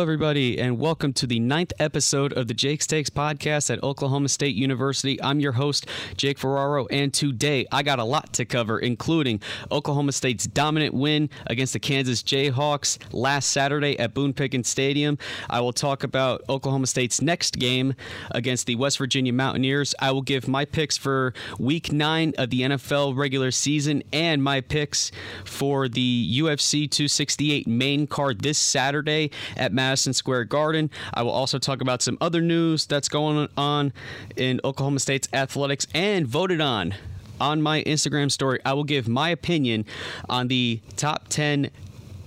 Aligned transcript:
Hello, 0.00 0.08
everybody, 0.10 0.58
and 0.58 0.78
welcome 0.78 1.12
to 1.12 1.26
the 1.26 1.38
ninth 1.38 1.74
episode 1.78 2.32
of 2.32 2.48
the 2.48 2.54
Jake's 2.54 2.86
Takes 2.86 3.10
podcast 3.10 3.68
at 3.68 3.82
Oklahoma 3.82 4.30
State 4.30 4.54
University. 4.54 5.22
I'm 5.22 5.40
your 5.40 5.52
host, 5.52 5.86
Jake 6.16 6.38
Ferraro, 6.38 6.86
and 6.86 7.12
today 7.12 7.66
I 7.70 7.82
got 7.82 7.98
a 7.98 8.04
lot 8.04 8.32
to 8.32 8.46
cover, 8.46 8.78
including 8.78 9.42
Oklahoma 9.70 10.12
State's 10.12 10.46
dominant 10.46 10.94
win 10.94 11.28
against 11.48 11.74
the 11.74 11.80
Kansas 11.80 12.22
Jayhawks 12.22 12.96
last 13.12 13.50
Saturday 13.50 13.98
at 13.98 14.14
Boone 14.14 14.32
Pickens 14.32 14.70
Stadium. 14.70 15.18
I 15.50 15.60
will 15.60 15.74
talk 15.74 16.02
about 16.02 16.44
Oklahoma 16.48 16.86
State's 16.86 17.20
next 17.20 17.58
game 17.58 17.92
against 18.30 18.66
the 18.66 18.76
West 18.76 18.96
Virginia 18.96 19.34
Mountaineers. 19.34 19.94
I 19.98 20.12
will 20.12 20.22
give 20.22 20.48
my 20.48 20.64
picks 20.64 20.96
for 20.96 21.34
week 21.58 21.92
nine 21.92 22.32
of 22.38 22.48
the 22.48 22.62
NFL 22.62 23.18
regular 23.18 23.50
season 23.50 24.02
and 24.14 24.42
my 24.42 24.62
picks 24.62 25.12
for 25.44 25.90
the 25.90 26.40
UFC 26.40 26.90
268 26.90 27.66
main 27.66 28.06
card 28.06 28.40
this 28.40 28.56
Saturday 28.56 29.30
at 29.58 29.74
Madison 29.74 29.89
Square 29.96 30.44
Garden. 30.44 30.90
I 31.14 31.22
will 31.22 31.30
also 31.30 31.58
talk 31.58 31.80
about 31.80 32.02
some 32.02 32.18
other 32.20 32.40
news 32.40 32.86
that's 32.86 33.08
going 33.08 33.48
on 33.56 33.92
in 34.36 34.60
Oklahoma 34.64 35.00
State's 35.00 35.28
athletics 35.32 35.86
and 35.94 36.26
voted 36.26 36.60
on 36.60 36.94
on 37.40 37.62
my 37.62 37.82
Instagram 37.84 38.30
story. 38.30 38.60
I 38.64 38.74
will 38.74 38.84
give 38.84 39.08
my 39.08 39.30
opinion 39.30 39.86
on 40.28 40.48
the 40.48 40.80
top 40.96 41.28
10 41.28 41.70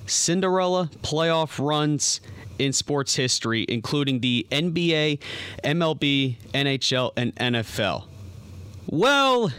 Cinderella 0.06 0.90
playoff 1.02 1.64
runs 1.64 2.20
in 2.60 2.74
sports 2.74 3.16
history, 3.16 3.66
including 3.70 4.20
the 4.20 4.46
NBA, 4.52 5.20
MLB, 5.64 6.38
NHL, 6.54 7.12
and 7.16 7.36
NFL. 7.36 8.06
Well, 8.88 9.52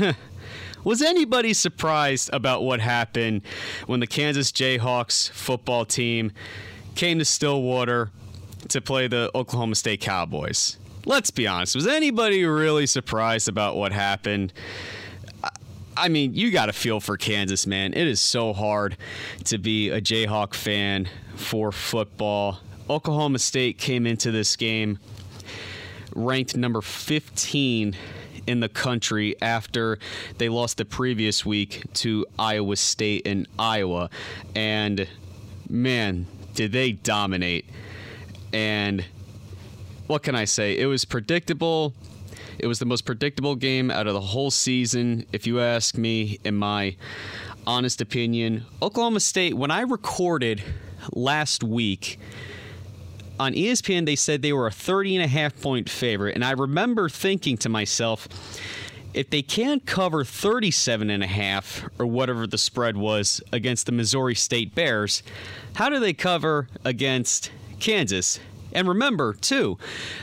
was 0.84 1.02
anybody 1.02 1.52
surprised 1.52 2.30
about 2.32 2.62
what 2.62 2.80
happened 2.80 3.42
when 3.86 4.00
the 4.00 4.06
Kansas 4.06 4.52
Jayhawks 4.52 5.30
football 5.30 5.84
team 5.84 6.32
came 6.94 7.18
to 7.18 7.24
Stillwater 7.24 8.10
to 8.68 8.80
play 8.80 9.08
the 9.08 9.30
Oklahoma 9.34 9.74
State 9.74 10.00
Cowboys. 10.00 10.78
Let's 11.04 11.30
be 11.30 11.46
honest. 11.46 11.74
Was 11.74 11.86
anybody 11.86 12.44
really 12.44 12.86
surprised 12.86 13.48
about 13.48 13.76
what 13.76 13.92
happened? 13.92 14.52
I 15.96 16.08
mean, 16.08 16.34
you 16.34 16.50
got 16.50 16.66
to 16.66 16.72
feel 16.72 17.00
for 17.00 17.16
Kansas, 17.16 17.66
man. 17.66 17.92
It 17.92 18.06
is 18.06 18.20
so 18.20 18.52
hard 18.52 18.96
to 19.44 19.58
be 19.58 19.90
a 19.90 20.00
Jayhawk 20.00 20.54
fan 20.54 21.08
for 21.34 21.72
football. 21.72 22.60
Oklahoma 22.88 23.38
State 23.38 23.78
came 23.78 24.06
into 24.06 24.30
this 24.30 24.56
game 24.56 24.98
ranked 26.14 26.56
number 26.56 26.80
15 26.80 27.96
in 28.46 28.60
the 28.60 28.68
country 28.68 29.36
after 29.40 29.98
they 30.38 30.48
lost 30.48 30.76
the 30.76 30.84
previous 30.84 31.46
week 31.46 31.84
to 31.94 32.26
Iowa 32.38 32.76
State 32.76 33.26
and 33.26 33.46
Iowa. 33.58 34.10
And 34.54 35.06
man, 35.68 36.26
did 36.54 36.72
they 36.72 36.92
dominate. 36.92 37.66
And 38.52 39.04
what 40.06 40.22
can 40.22 40.34
I 40.34 40.44
say? 40.44 40.78
It 40.78 40.86
was 40.86 41.04
predictable. 41.04 41.94
It 42.58 42.66
was 42.66 42.78
the 42.78 42.84
most 42.84 43.06
predictable 43.06 43.56
game 43.56 43.90
out 43.90 44.06
of 44.06 44.14
the 44.14 44.20
whole 44.20 44.50
season, 44.50 45.26
if 45.32 45.46
you 45.46 45.60
ask 45.60 45.96
me, 45.96 46.38
in 46.44 46.56
my 46.56 46.96
honest 47.66 48.00
opinion. 48.00 48.64
Oklahoma 48.80 49.20
State, 49.20 49.54
when 49.54 49.70
I 49.70 49.80
recorded 49.82 50.62
last 51.12 51.64
week, 51.64 52.18
on 53.40 53.54
ESPN, 53.54 54.06
they 54.06 54.16
said 54.16 54.42
they 54.42 54.52
were 54.52 54.66
a 54.66 54.70
30 54.70 55.16
and 55.16 55.24
a 55.24 55.28
half 55.28 55.60
point 55.60 55.88
favorite. 55.88 56.34
And 56.34 56.44
I 56.44 56.52
remember 56.52 57.08
thinking 57.08 57.56
to 57.58 57.68
myself, 57.68 58.28
if 59.14 59.30
they 59.30 59.42
can't 59.42 59.84
cover 59.84 60.24
37 60.24 61.10
and 61.10 61.22
a 61.22 61.26
half 61.26 61.88
or 61.98 62.06
whatever 62.06 62.46
the 62.46 62.58
spread 62.58 62.96
was 62.96 63.42
against 63.52 63.86
the 63.86 63.92
Missouri 63.92 64.34
State 64.34 64.74
Bears, 64.74 65.22
how 65.74 65.88
do 65.88 66.00
they 66.00 66.12
cover 66.12 66.68
against 66.84 67.50
Kansas? 67.78 68.40
And 68.72 68.88
remember, 68.88 69.34
too, 69.34 69.78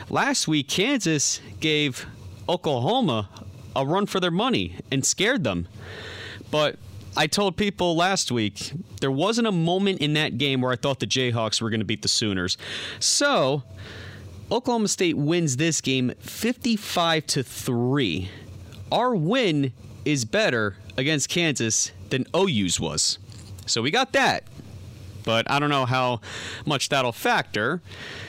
last 0.08 0.48
week 0.48 0.68
Kansas 0.68 1.40
gave 1.60 2.06
Oklahoma 2.48 3.28
a 3.76 3.86
run 3.86 4.06
for 4.06 4.18
their 4.18 4.32
money 4.32 4.76
and 4.90 5.06
scared 5.06 5.44
them. 5.44 5.68
But 6.50 6.76
I 7.16 7.28
told 7.28 7.56
people 7.56 7.96
last 7.96 8.32
week 8.32 8.72
there 9.00 9.10
wasn't 9.10 9.46
a 9.46 9.52
moment 9.52 10.00
in 10.00 10.14
that 10.14 10.36
game 10.38 10.60
where 10.60 10.72
I 10.72 10.76
thought 10.76 10.98
the 10.98 11.06
Jayhawks 11.06 11.62
were 11.62 11.70
going 11.70 11.80
to 11.80 11.86
beat 11.86 12.02
the 12.02 12.08
Sooners. 12.08 12.58
So, 12.98 13.62
Oklahoma 14.50 14.88
State 14.88 15.16
wins 15.16 15.58
this 15.58 15.80
game 15.80 16.12
55 16.18 17.26
to 17.28 17.42
3 17.44 18.28
our 18.90 19.14
win 19.14 19.72
is 20.04 20.24
better 20.24 20.76
against 20.96 21.28
Kansas 21.28 21.92
than 22.10 22.26
OU's 22.34 22.80
was. 22.80 23.18
So 23.66 23.82
we 23.82 23.90
got 23.90 24.12
that. 24.12 24.44
But 25.24 25.50
I 25.50 25.58
don't 25.58 25.70
know 25.70 25.86
how 25.86 26.20
much 26.64 26.88
that'll 26.88 27.12
factor 27.12 27.82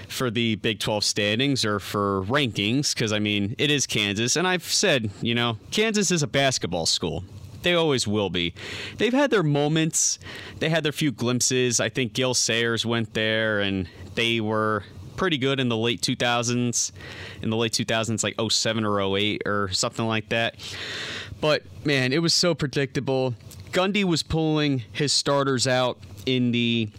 for 0.07 0.29
the 0.29 0.55
Big 0.55 0.79
12 0.79 1.03
standings 1.03 1.63
or 1.63 1.79
for 1.79 2.23
rankings 2.23 2.93
because, 2.93 3.13
I 3.13 3.19
mean, 3.19 3.55
it 3.57 3.71
is 3.71 3.87
Kansas. 3.87 4.35
And 4.35 4.47
I've 4.47 4.63
said, 4.63 5.09
you 5.21 5.33
know, 5.33 5.57
Kansas 5.71 6.11
is 6.11 6.21
a 6.21 6.27
basketball 6.27 6.85
school. 6.85 7.23
They 7.63 7.73
always 7.75 8.07
will 8.07 8.29
be. 8.29 8.53
They've 8.97 9.13
had 9.13 9.31
their 9.31 9.43
moments, 9.43 10.19
they 10.59 10.69
had 10.69 10.83
their 10.83 10.91
few 10.91 11.11
glimpses. 11.11 11.79
I 11.79 11.89
think 11.89 12.13
Gale 12.13 12.33
Sayers 12.33 12.85
went 12.85 13.13
there 13.13 13.59
and 13.61 13.87
they 14.15 14.41
were 14.41 14.83
pretty 15.15 15.37
good 15.37 15.59
in 15.59 15.69
the 15.69 15.77
late 15.77 16.01
2000s, 16.01 16.91
in 17.41 17.49
the 17.49 17.57
late 17.57 17.73
2000s, 17.73 18.23
like 18.23 18.35
07 18.51 18.85
or 18.85 19.17
08 19.17 19.43
or 19.45 19.69
something 19.69 20.05
like 20.07 20.29
that. 20.29 20.55
But 21.39 21.63
man, 21.85 22.13
it 22.13 22.21
was 22.21 22.33
so 22.33 22.53
predictable. 22.53 23.35
Gundy 23.71 24.03
was 24.03 24.23
pulling 24.23 24.83
his 24.91 25.13
starters 25.13 25.67
out 25.67 25.97
in 26.25 26.51
the 26.51 26.89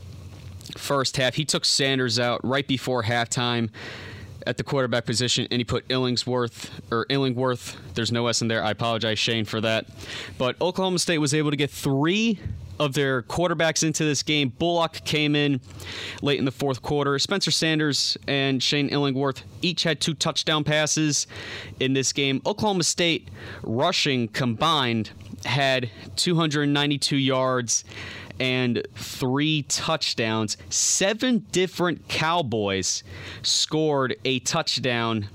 first 0.77 1.17
half. 1.17 1.35
He 1.35 1.45
took 1.45 1.65
Sanders 1.65 2.19
out 2.19 2.41
right 2.45 2.67
before 2.67 3.05
halftime 3.05 3.71
at 4.47 4.57
the 4.57 4.65
quarterback 4.65 5.05
position, 5.05 5.47
and 5.51 5.61
he 5.61 5.65
put 5.65 5.87
Illingsworth 5.89 6.71
or 6.91 7.07
Illingworth. 7.09 7.77
There's 7.95 8.11
no 8.11 8.27
S 8.27 8.43
in 8.43 8.49
there. 8.49 8.63
I 8.65 8.71
apologize, 8.71 9.19
Shane, 9.19 9.45
for 9.45 9.61
that. 9.61 9.87
But 10.39 10.61
Oklahoma 10.61 10.99
State 10.99 11.19
was 11.19 11.35
able 11.35 11.51
to 11.51 11.57
get 11.57 11.71
three 11.71 12.41
of 12.79 12.95
their 12.95 13.23
quarterbacks 13.23 13.83
into 13.83 14.05
this 14.05 14.23
game. 14.23 14.49
Bullock 14.51 15.05
came 15.05 15.37
in 15.37 15.61
late 16.21 16.39
in 16.39 16.45
the 16.45 16.51
fourth 16.51 16.83
quarter. 16.83 17.19
Spencer 17.19 17.51
Sanders 17.51 18.17
and 18.27 18.63
Shane 18.63 18.89
Illingworth 18.89 19.43
each 19.61 19.83
had 19.83 20.01
two 20.01 20.15
touchdown 20.15 20.65
passes 20.65 21.27
in 21.81 21.93
this 21.93 22.13
game. 22.13 22.43
Oklahoma 22.47 22.85
State 22.85 23.29
rushing 23.63 24.29
combined 24.29 25.11
had 25.45 25.91
292 26.17 27.17
yards 27.17 27.85
and 28.41 28.87
three 28.95 29.63
touchdowns. 29.65 30.57
Seven 30.71 31.47
different 31.53 32.09
Cowboys 32.09 33.05
scored 33.43 34.17
a 34.25 34.41
touchdown 34.41 35.29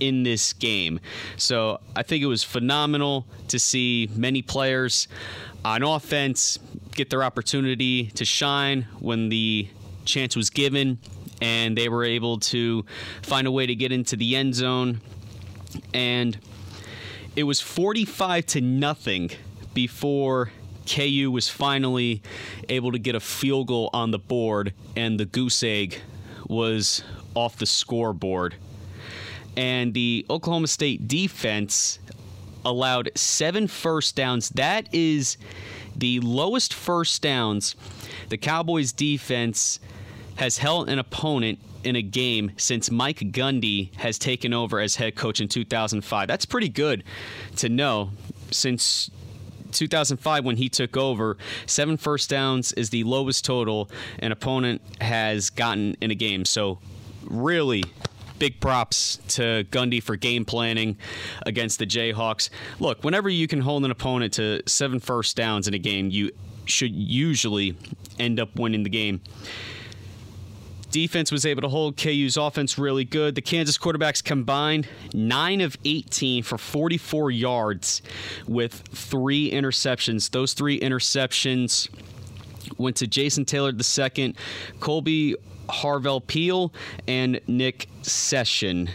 in 0.00 0.22
this 0.22 0.52
game. 0.52 1.00
So 1.36 1.80
I 1.94 2.02
think 2.02 2.22
it 2.22 2.26
was 2.26 2.44
phenomenal 2.44 3.26
to 3.48 3.58
see 3.58 4.10
many 4.14 4.42
players 4.42 5.08
on 5.64 5.82
offense 5.82 6.58
get 6.94 7.10
their 7.10 7.22
opportunity 7.22 8.06
to 8.06 8.24
shine 8.24 8.86
when 9.00 9.28
the 9.28 9.68
chance 10.04 10.36
was 10.36 10.50
given, 10.50 10.98
and 11.42 11.76
they 11.76 11.88
were 11.88 12.04
able 12.04 12.38
to 12.38 12.84
find 13.22 13.46
a 13.46 13.50
way 13.50 13.66
to 13.66 13.74
get 13.74 13.92
into 13.92 14.16
the 14.16 14.36
end 14.36 14.54
zone. 14.54 15.00
And 15.92 16.38
it 17.34 17.42
was 17.42 17.60
45 17.60 18.46
to 18.46 18.60
nothing 18.60 19.30
before 19.74 20.50
KU 20.86 21.30
was 21.30 21.48
finally 21.48 22.22
able 22.68 22.92
to 22.92 22.98
get 22.98 23.14
a 23.14 23.20
field 23.20 23.66
goal 23.66 23.90
on 23.92 24.10
the 24.10 24.18
board, 24.18 24.72
and 24.94 25.20
the 25.20 25.26
goose 25.26 25.62
egg 25.62 26.00
was 26.46 27.02
off 27.34 27.58
the 27.58 27.66
scoreboard. 27.66 28.54
And 29.56 29.94
the 29.94 30.26
Oklahoma 30.28 30.66
State 30.66 31.08
defense 31.08 31.98
allowed 32.64 33.10
seven 33.14 33.68
first 33.68 34.16
downs. 34.16 34.50
That 34.50 34.92
is 34.92 35.38
the 35.94 36.20
lowest 36.20 36.74
first 36.74 37.22
downs 37.22 37.74
the 38.28 38.36
Cowboys 38.36 38.92
defense 38.92 39.78
has 40.36 40.58
held 40.58 40.88
an 40.88 40.98
opponent 40.98 41.58
in 41.84 41.96
a 41.96 42.02
game 42.02 42.52
since 42.56 42.90
Mike 42.90 43.18
Gundy 43.18 43.94
has 43.96 44.18
taken 44.18 44.52
over 44.52 44.80
as 44.80 44.96
head 44.96 45.14
coach 45.14 45.40
in 45.40 45.48
2005. 45.48 46.28
That's 46.28 46.44
pretty 46.44 46.68
good 46.68 47.04
to 47.56 47.68
know 47.68 48.10
since 48.50 49.10
2005 49.72 50.44
when 50.44 50.56
he 50.56 50.68
took 50.68 50.96
over. 50.96 51.36
Seven 51.66 51.96
first 51.96 52.28
downs 52.28 52.72
is 52.72 52.90
the 52.90 53.04
lowest 53.04 53.44
total 53.44 53.90
an 54.18 54.32
opponent 54.32 54.82
has 55.00 55.50
gotten 55.50 55.96
in 56.00 56.10
a 56.10 56.14
game. 56.14 56.44
So, 56.44 56.78
really 57.24 57.84
big 58.38 58.60
props 58.60 59.18
to 59.28 59.64
Gundy 59.70 60.02
for 60.02 60.16
game 60.16 60.44
planning 60.44 60.96
against 61.44 61.78
the 61.78 61.86
Jayhawks. 61.86 62.50
Look, 62.80 63.04
whenever 63.04 63.28
you 63.28 63.46
can 63.48 63.60
hold 63.60 63.84
an 63.84 63.90
opponent 63.90 64.34
to 64.34 64.62
seven 64.66 65.00
first 65.00 65.36
downs 65.36 65.68
in 65.68 65.74
a 65.74 65.78
game, 65.78 66.10
you 66.10 66.30
should 66.64 66.92
usually 66.94 67.76
end 68.18 68.40
up 68.40 68.56
winning 68.56 68.82
the 68.82 68.90
game. 68.90 69.20
Defense 70.90 71.30
was 71.32 71.44
able 71.44 71.62
to 71.62 71.68
hold 71.68 71.96
KU's 71.96 72.36
offense 72.36 72.78
really 72.78 73.04
good. 73.04 73.34
The 73.34 73.42
Kansas 73.42 73.76
quarterbacks 73.76 74.22
combined 74.22 74.88
9 75.12 75.60
of 75.60 75.76
18 75.84 76.42
for 76.42 76.56
44 76.56 77.30
yards 77.30 78.02
with 78.46 78.72
three 78.72 79.50
interceptions. 79.50 80.30
Those 80.30 80.54
three 80.54 80.80
interceptions 80.80 81.88
went 82.78 82.96
to 82.96 83.06
Jason 83.06 83.44
Taylor 83.44 83.70
II, 83.70 84.34
Kolby 84.78 85.34
Harvell 85.68 86.26
Peel 86.26 86.72
and 87.06 87.40
Nick 87.46 87.88
Session. 88.02 88.90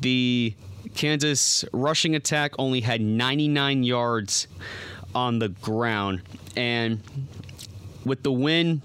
The 0.00 0.54
Kansas 0.94 1.64
rushing 1.72 2.14
attack 2.14 2.52
only 2.58 2.80
had 2.80 3.00
99 3.00 3.82
yards 3.82 4.48
on 5.14 5.38
the 5.38 5.48
ground. 5.48 6.22
And 6.56 7.00
with 8.04 8.22
the 8.22 8.32
win, 8.32 8.82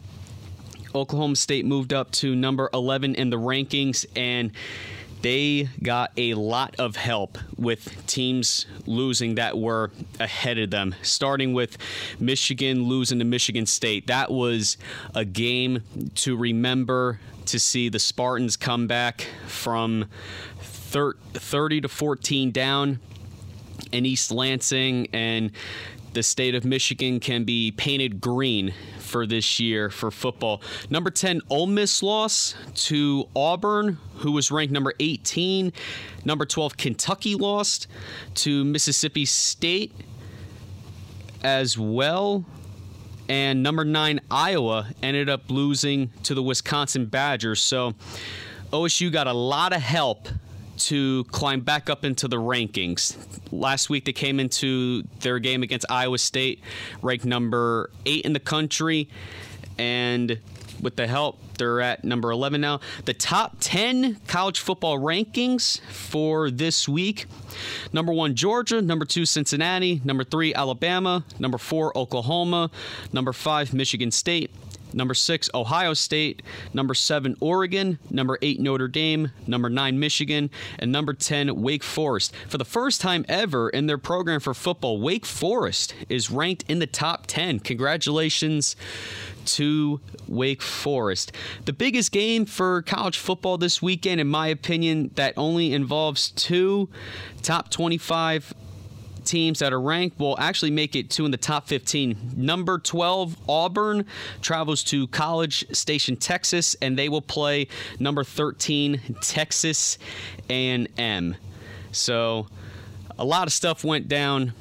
Oklahoma 0.94 1.36
State 1.36 1.66
moved 1.66 1.94
up 1.94 2.12
to 2.12 2.36
number 2.36 2.70
11 2.74 3.16
in 3.16 3.30
the 3.30 3.38
rankings 3.38 4.06
and 4.16 4.52
they 5.28 5.68
got 5.84 6.14
a 6.16 6.36
lot 6.36 6.74
of 6.80 6.96
help 6.96 7.38
with 7.58 8.08
teams 8.08 8.66
losing 8.86 9.36
that 9.36 9.58
were 9.58 9.92
ahead 10.22 10.58
of 10.58 10.70
them, 10.70 10.96
starting 11.02 11.52
with 11.52 11.78
Michigan 12.18 12.86
losing 12.86 13.20
to 13.20 13.26
Michigan 13.26 13.66
State. 13.66 14.08
That 14.08 14.32
was 14.32 14.78
a 15.14 15.26
game 15.26 15.84
to 16.16 16.38
remember 16.38 17.20
to 17.48 17.60
see 17.60 17.90
the 17.90 18.00
Spartans 18.00 18.56
come 18.56 18.88
back 18.88 19.28
from 19.48 20.06
30 20.62 21.82
to 21.82 21.90
14 21.90 22.52
down 22.52 23.02
in 23.92 24.06
East 24.06 24.32
Lansing 24.32 25.10
and 25.12 25.52
the 26.14 26.24
state 26.24 26.56
of 26.56 26.64
Michigan 26.64 27.20
can 27.20 27.44
be 27.44 27.72
painted 27.72 28.22
green 28.22 28.74
for 29.08 29.26
this 29.26 29.60
year 29.60 29.90
for 29.90 30.12
football. 30.12 30.62
Number 30.90 31.10
10, 31.10 31.42
Ole 31.50 31.68
Miss 31.68 32.04
loss 32.04 32.54
to 32.76 33.28
Auburn, 33.36 33.98
who 34.18 34.32
was 34.32 34.52
ranked 34.52 34.74
number 34.74 34.94
18. 35.00 35.74
Number 36.26 36.46
12, 36.46 36.78
Kentucky 36.78 37.36
lost 37.36 37.88
to 38.36 38.64
Mississippi 38.64 39.26
State 39.26 39.94
as 41.44 41.78
well. 41.78 42.46
And 43.30 43.64
number 43.64 43.84
9, 43.84 44.22
Iowa 44.32 44.88
ended 45.04 45.30
up 45.30 45.50
losing 45.50 46.10
to 46.24 46.34
the 46.34 46.44
Wisconsin 46.44 47.06
Badgers. 47.06 47.62
So 47.62 47.94
OSU 48.72 49.12
got 49.12 49.28
a 49.28 49.34
lot 49.34 49.74
of 49.74 49.82
help 49.82 50.28
to 50.78 51.24
climb 51.26 51.62
back 51.62 51.90
up 51.90 52.06
into 52.06 52.28
the 52.28 52.38
rankings. 52.38 53.18
Last 53.52 53.90
week 53.90 54.06
they 54.06 54.14
came 54.14 54.40
into 54.40 55.04
their 55.20 55.40
game 55.40 55.64
against 55.64 55.86
Iowa 55.90 56.18
State, 56.18 56.62
ranked 57.02 57.26
number 57.26 57.90
eight 58.06 58.26
in 58.26 58.34
the 58.34 58.40
country, 58.40 59.10
and 59.78 60.40
with 60.82 60.96
the 60.96 61.08
help, 61.08 61.40
they're 61.58 61.82
at 61.82 62.04
number 62.04 62.32
11 62.32 62.62
now. 62.62 62.80
The 63.06 63.14
top 63.14 63.58
10 63.60 64.18
college 64.28 64.60
football 64.60 65.00
rankings 65.00 65.80
for 65.90 66.52
this 66.52 66.88
week 66.88 67.26
number 67.94 68.14
one, 68.14 68.36
Georgia. 68.36 68.82
Number 68.82 69.06
two, 69.06 69.26
Cincinnati. 69.26 70.02
Number 70.04 70.24
three, 70.24 70.54
Alabama. 70.54 71.26
Number 71.40 71.58
four, 71.58 71.98
Oklahoma. 71.98 72.70
Number 73.12 73.34
five, 73.34 73.74
Michigan 73.74 74.12
State. 74.12 74.52
Number 74.94 75.14
six, 75.14 75.50
Ohio 75.54 75.94
State. 75.94 76.42
Number 76.74 76.94
seven, 76.94 77.36
Oregon. 77.40 78.00
Number 78.10 78.38
eight, 78.42 78.60
Notre 78.60 78.88
Dame. 78.88 79.32
Number 79.46 79.70
nine, 79.70 80.00
Michigan. 80.00 80.50
And 80.80 80.92
number 80.92 81.14
10, 81.14 81.62
Wake 81.62 81.84
Forest. 81.84 82.34
For 82.48 82.58
the 82.58 82.66
first 82.66 83.02
time 83.02 83.26
ever 83.28 83.70
in 83.70 83.88
their 83.88 83.98
program 83.98 84.40
for 84.40 84.54
football, 84.54 85.00
Wake 85.00 85.26
Forest 85.26 85.94
is 86.10 86.32
ranked 86.32 86.64
in 86.68 86.80
the 86.80 86.88
top 86.88 87.26
10. 87.28 87.60
Congratulations 87.60 88.76
to 89.46 90.00
Wake 90.28 90.62
Forest. 90.62 91.32
The 91.66 91.74
biggest 91.74 92.12
game 92.12 92.46
for 92.46 92.82
college 92.82 93.18
football 93.18 93.58
this 93.58 93.82
weekend, 93.82 94.20
in 94.22 94.28
my 94.28 94.48
opinion, 94.48 95.12
that 95.16 95.34
only 95.38 95.74
involves 95.74 96.32
two 96.32 96.90
top 97.42 97.70
25 97.70 98.54
teams 99.28 99.60
that 99.60 99.74
are 99.74 99.80
ranked 99.80 100.20
will 100.20 100.40
actually 100.40 100.72
make 100.72 100.96
it 100.96 101.10
two 101.10 101.26
in 101.26 101.32
the 101.32 101.38
top 101.38 101.68
15. 101.68 102.34
Number 102.36 102.80
12, 102.80 103.38
Auburn, 103.48 104.06
travels 104.42 104.84
to 104.86 105.08
College 105.08 105.66
Station, 105.76 106.16
Texas, 106.16 106.76
and 106.82 106.98
they 106.98 107.10
will 107.10 107.22
play 107.22 107.68
number 108.00 108.24
13, 108.24 109.18
Texas 109.22 109.98
A&M. 110.50 111.36
So 111.92 112.48
a 113.20 113.26
lot 113.26 113.48
of 113.48 113.54
stuff 113.54 113.84
went 113.84 114.08
down 114.08 114.54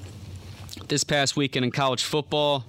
this 0.88 1.04
past 1.04 1.36
weekend 1.36 1.64
in 1.64 1.70
college 1.70 2.02
football. 2.04 2.64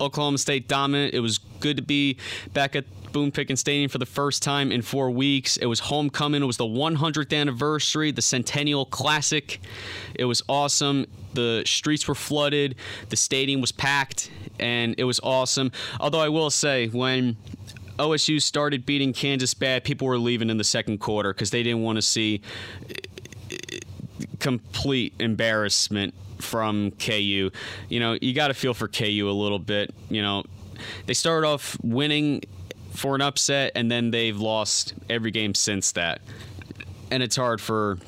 Oklahoma 0.00 0.38
State 0.38 0.68
dominant. 0.68 1.14
It 1.14 1.20
was 1.20 1.38
good 1.60 1.76
to 1.76 1.82
be 1.82 2.16
back 2.52 2.76
at 2.76 2.84
Boone 3.12 3.30
Pickens 3.30 3.60
Stadium 3.60 3.88
for 3.88 3.98
the 3.98 4.06
first 4.06 4.42
time 4.42 4.72
in 4.72 4.82
four 4.82 5.10
weeks. 5.10 5.56
It 5.56 5.66
was 5.66 5.80
homecoming. 5.80 6.42
It 6.42 6.46
was 6.46 6.56
the 6.56 6.64
100th 6.64 7.36
anniversary, 7.36 8.10
the 8.10 8.22
Centennial 8.22 8.84
Classic. 8.86 9.60
It 10.14 10.24
was 10.24 10.42
awesome. 10.48 11.06
The 11.34 11.62
streets 11.66 12.06
were 12.08 12.14
flooded. 12.14 12.74
The 13.08 13.16
stadium 13.16 13.60
was 13.60 13.72
packed, 13.72 14.30
and 14.58 14.94
it 14.98 15.04
was 15.04 15.20
awesome. 15.22 15.72
Although 16.00 16.20
I 16.20 16.28
will 16.28 16.50
say, 16.50 16.88
when 16.88 17.36
OSU 17.98 18.40
started 18.40 18.86
beating 18.86 19.12
Kansas 19.12 19.54
bad, 19.54 19.84
people 19.84 20.06
were 20.06 20.18
leaving 20.18 20.50
in 20.50 20.56
the 20.56 20.64
second 20.64 20.98
quarter 20.98 21.32
because 21.32 21.50
they 21.50 21.62
didn't 21.62 21.82
want 21.82 21.96
to 21.96 22.02
see 22.02 22.40
uh, 22.90 23.54
complete 24.38 25.14
embarrassment 25.18 26.14
from 26.38 26.92
KU. 26.92 27.50
You 27.88 28.00
know, 28.00 28.16
you 28.20 28.32
got 28.34 28.48
to 28.48 28.54
feel 28.54 28.74
for 28.74 28.88
KU 28.88 29.28
a 29.28 29.32
little 29.32 29.58
bit. 29.58 29.94
You 30.08 30.22
know, 30.22 30.44
they 31.06 31.14
started 31.14 31.46
off 31.46 31.76
winning 31.82 32.42
for 32.98 33.14
an 33.14 33.22
upset, 33.22 33.72
and 33.74 33.90
then 33.90 34.10
they've 34.10 34.36
lost 34.36 34.94
every 35.08 35.30
game 35.30 35.54
since 35.54 35.92
that. 35.92 36.20
And 37.10 37.22
it's 37.22 37.36
hard 37.36 37.60
for 37.60 37.98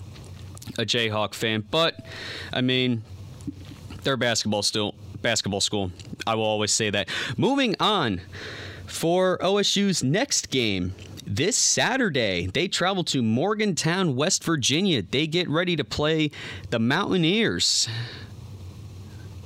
a 0.79 0.85
Jayhawk 0.85 1.35
fan, 1.35 1.65
but 1.71 2.05
I 2.53 2.61
mean, 2.61 3.03
they're 4.03 4.17
basketball 4.17 4.63
still 4.63 4.95
basketball 5.23 5.61
school. 5.61 5.93
I 6.27 6.35
will 6.35 6.45
always 6.45 6.73
say 6.73 6.91
that. 6.91 7.09
Moving 7.37 7.77
on 7.81 8.21
for 8.87 9.39
OSU's 9.39 10.03
next 10.03 10.51
game. 10.51 10.95
This 11.27 11.57
Saturday, 11.57 12.47
they 12.47 12.67
travel 12.67 13.05
to 13.05 13.23
Morgantown, 13.23 14.17
West 14.17 14.43
Virginia. 14.43 15.01
They 15.03 15.29
get 15.29 15.49
ready 15.49 15.77
to 15.77 15.85
play 15.85 16.33
the 16.71 16.81
Mountaineers. 16.81 17.89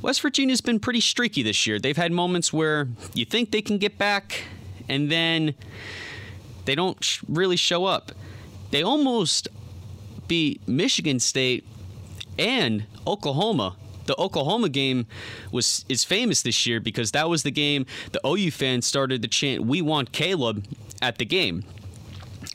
West 0.00 0.22
Virginia's 0.22 0.60
been 0.60 0.80
pretty 0.80 1.00
streaky 1.00 1.42
this 1.42 1.66
year. 1.66 1.78
They've 1.78 1.96
had 1.96 2.12
moments 2.12 2.52
where 2.52 2.88
you 3.12 3.24
think 3.24 3.50
they 3.50 3.60
can 3.60 3.78
get 3.78 3.98
back, 3.98 4.44
and 4.88 5.10
then 5.10 5.54
they 6.64 6.74
don't 6.74 7.02
sh- 7.02 7.22
really 7.28 7.56
show 7.56 7.84
up. 7.84 8.12
They 8.70 8.82
almost 8.82 9.48
beat 10.26 10.66
Michigan 10.66 11.20
State 11.20 11.64
and 12.38 12.86
Oklahoma. 13.06 13.76
The 14.06 14.18
Oklahoma 14.18 14.68
game 14.68 15.06
was 15.50 15.84
is 15.88 16.04
famous 16.04 16.42
this 16.42 16.66
year 16.66 16.80
because 16.80 17.12
that 17.12 17.28
was 17.28 17.42
the 17.42 17.50
game 17.50 17.86
the 18.12 18.20
OU 18.26 18.50
fans 18.50 18.86
started 18.86 19.22
to 19.22 19.28
chant 19.28 19.64
"We 19.64 19.80
want 19.80 20.12
Caleb" 20.12 20.64
at 21.00 21.18
the 21.18 21.24
game. 21.24 21.64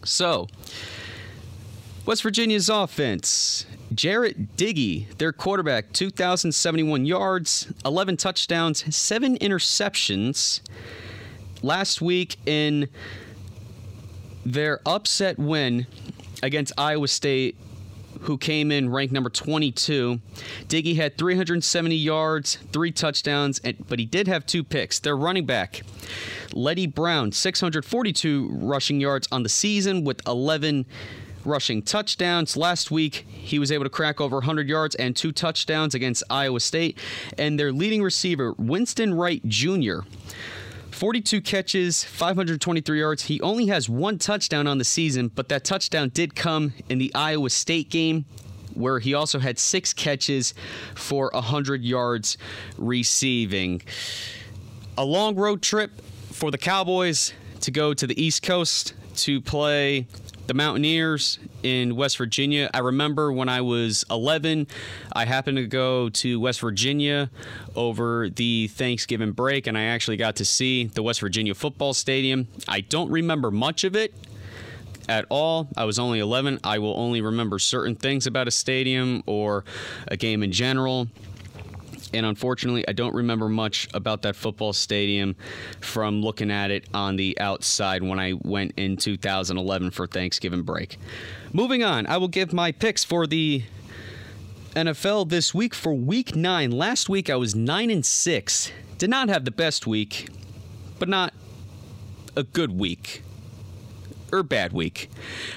So, 0.06 0.48
West 2.06 2.24
Virginia's 2.24 2.70
offense. 2.70 3.66
Jarret 3.94 4.50
Doege, 4.56 5.18
their 5.18 5.34
quarterback, 5.34 5.92
2,071 5.94 7.08
yards, 7.08 7.74
11 7.84 8.18
touchdowns, 8.18 8.96
7 8.96 9.36
interceptions 9.40 10.62
last 11.62 12.02
week 12.02 12.38
in 12.46 12.90
their 14.46 14.80
upset 14.86 15.38
win 15.38 15.86
against 16.42 16.74
Iowa 16.78 17.08
State, 17.08 17.58
who 18.22 18.38
came 18.38 18.72
in 18.72 18.90
ranked 18.90 19.14
number 19.14 19.30
22. 19.30 20.20
Doege 20.68 20.96
had 20.96 21.18
370 21.18 21.96
yards, 21.96 22.56
three 22.72 22.92
touchdowns, 22.92 23.60
and, 23.60 23.76
but 23.88 24.00
he 24.00 24.06
did 24.06 24.28
have 24.28 24.46
two 24.46 24.64
picks. 24.64 25.00
Their 25.00 25.16
running 25.16 25.46
back, 25.46 25.82
Leddie 26.54 26.88
Brown, 26.88 27.32
642 27.32 28.50
rushing 28.52 29.00
yards 29.00 29.28
on 29.32 29.44
the 29.44 29.50
season 29.50 30.04
with 30.04 30.26
11 30.28 30.86
rushing 31.46 31.82
touchdowns. 31.82 32.58
Last 32.58 32.92
week, 32.92 33.26
he 33.30 33.60
was 33.60 33.72
able 33.72 33.86
to 33.86 33.90
crack 33.90 34.20
over 34.20 34.38
100 34.38 34.68
yards 34.68 34.96
and 34.96 35.16
two 35.16 35.32
touchdowns 35.32 35.96
against 35.96 36.24
Iowa 36.30 36.60
State. 36.60 36.98
And 37.38 37.60
their 37.60 37.72
leading 37.72 38.04
receiver, 38.04 38.54
Winston 38.58 39.14
Wright 39.14 39.42
Jr., 39.48 40.00
42 41.00 41.40
catches, 41.40 42.04
523 42.04 43.00
yards. 43.00 43.24
He 43.24 43.40
only 43.40 43.68
has 43.68 43.88
one 43.88 44.18
touchdown 44.18 44.68
on 44.68 44.80
the 44.80 44.84
season, 44.84 45.30
but 45.34 45.48
that 45.48 45.64
touchdown 45.64 46.10
did 46.10 46.36
come 46.36 46.74
in 46.90 46.98
the 46.98 47.10
Iowa 47.16 47.50
State 47.52 47.90
game 47.90 48.26
where 48.74 49.00
he 49.00 49.14
also 49.14 49.40
had 49.40 49.58
six 49.58 49.94
catches 49.94 50.54
for 50.96 51.32
100 51.34 51.86
yards 51.86 52.38
receiving. 52.78 53.82
A 54.98 55.06
long 55.06 55.38
road 55.38 55.62
trip 55.62 56.02
for 56.34 56.52
the 56.52 56.58
Cowboys 56.58 57.32
to 57.62 57.72
go 57.72 57.94
to 57.94 58.06
the 58.06 58.22
East 58.22 58.44
Coast 58.44 58.94
to 59.20 59.40
play 59.40 60.06
the 60.50 60.56
Mountaineers 60.56 61.38
in 61.62 61.96
West 61.96 62.18
Virginia. 62.18 62.72
I 62.74 62.80
remember 62.80 63.32
when 63.32 63.48
I 63.48 63.62
was 63.62 64.04
11, 64.10 64.66
I 65.14 65.26
happened 65.26 65.58
to 65.58 65.68
go 65.68 66.10
to 66.10 66.40
West 66.40 66.62
Virginia 66.62 67.30
over 67.76 68.30
the 68.30 68.68
Thanksgiving 68.70 69.32
break, 69.32 69.68
and 69.68 69.78
I 69.78 69.84
actually 69.84 70.18
got 70.18 70.38
to 70.38 70.46
see 70.46 70.86
the 70.86 71.04
West 71.04 71.20
Virginia 71.20 71.54
football 71.54 71.94
stadium. 71.94 72.48
I 72.68 72.82
don't 72.82 73.12
remember 73.12 73.52
much 73.52 73.84
of 73.84 73.96
it 73.96 74.12
at 75.08 75.26
all. 75.30 75.68
I 75.78 75.86
was 75.86 76.00
only 76.00 76.18
11. 76.18 76.62
I 76.64 76.80
will 76.80 76.98
only 76.98 77.22
remember 77.22 77.60
certain 77.60 77.96
things 77.96 78.26
about 78.26 78.48
a 78.48 78.52
stadium 78.52 79.22
or 79.28 79.64
a 80.08 80.18
game 80.18 80.42
in 80.42 80.52
general. 80.52 81.10
And 82.14 82.26
unfortunately, 82.26 82.88
I 82.88 82.94
don't 82.94 83.14
remember 83.14 83.50
much 83.50 83.88
about 83.94 84.24
that 84.24 84.36
football 84.36 84.74
stadium 84.74 85.36
from 85.80 86.22
looking 86.22 86.52
at 86.52 86.72
it 86.72 86.88
on 86.94 87.16
the 87.16 87.40
outside 87.40 88.02
when 88.04 88.20
I 88.20 88.34
went 88.34 88.74
in 88.78 88.98
2011 88.98 89.92
for 89.92 90.08
Thanksgiving 90.08 90.64
break. 90.64 90.98
Moving 91.54 91.84
on, 91.84 92.08
I 92.08 92.18
will 92.18 92.28
give 92.28 92.52
my 92.52 92.72
picks 92.72 93.04
for 93.04 93.28
the 93.28 93.64
NFL 94.76 95.30
this 95.30 95.54
week 95.54 95.74
for 95.74 95.94
week 95.94 96.36
9. 96.36 96.72
Last 96.72 97.10
week 97.10 97.30
I 97.30 97.36
was 97.36 97.56
9 97.56 97.90
and 97.90 98.06
6. 98.06 98.72
Did 98.98 99.10
not 99.10 99.30
have 99.30 99.46
the 99.46 99.52
best 99.52 99.88
week, 99.88 100.30
but 100.98 101.10
not 101.10 101.34
a 102.36 102.44
good 102.44 102.78
week 102.78 103.24
or 104.32 104.44
bad 104.44 104.74
week. 104.74 105.10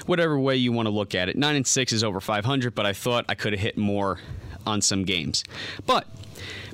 Whatever 0.05 0.39
way 0.39 0.55
you 0.55 0.71
want 0.71 0.87
to 0.87 0.91
look 0.91 1.15
at 1.15 1.29
it. 1.29 1.35
9 1.35 1.55
and 1.55 1.67
6 1.67 1.93
is 1.93 2.03
over 2.03 2.19
500, 2.19 2.73
but 2.73 2.85
I 2.85 2.93
thought 2.93 3.25
I 3.29 3.35
could 3.35 3.53
have 3.53 3.59
hit 3.59 3.77
more 3.77 4.19
on 4.65 4.81
some 4.81 5.03
games. 5.03 5.43
But 5.85 6.07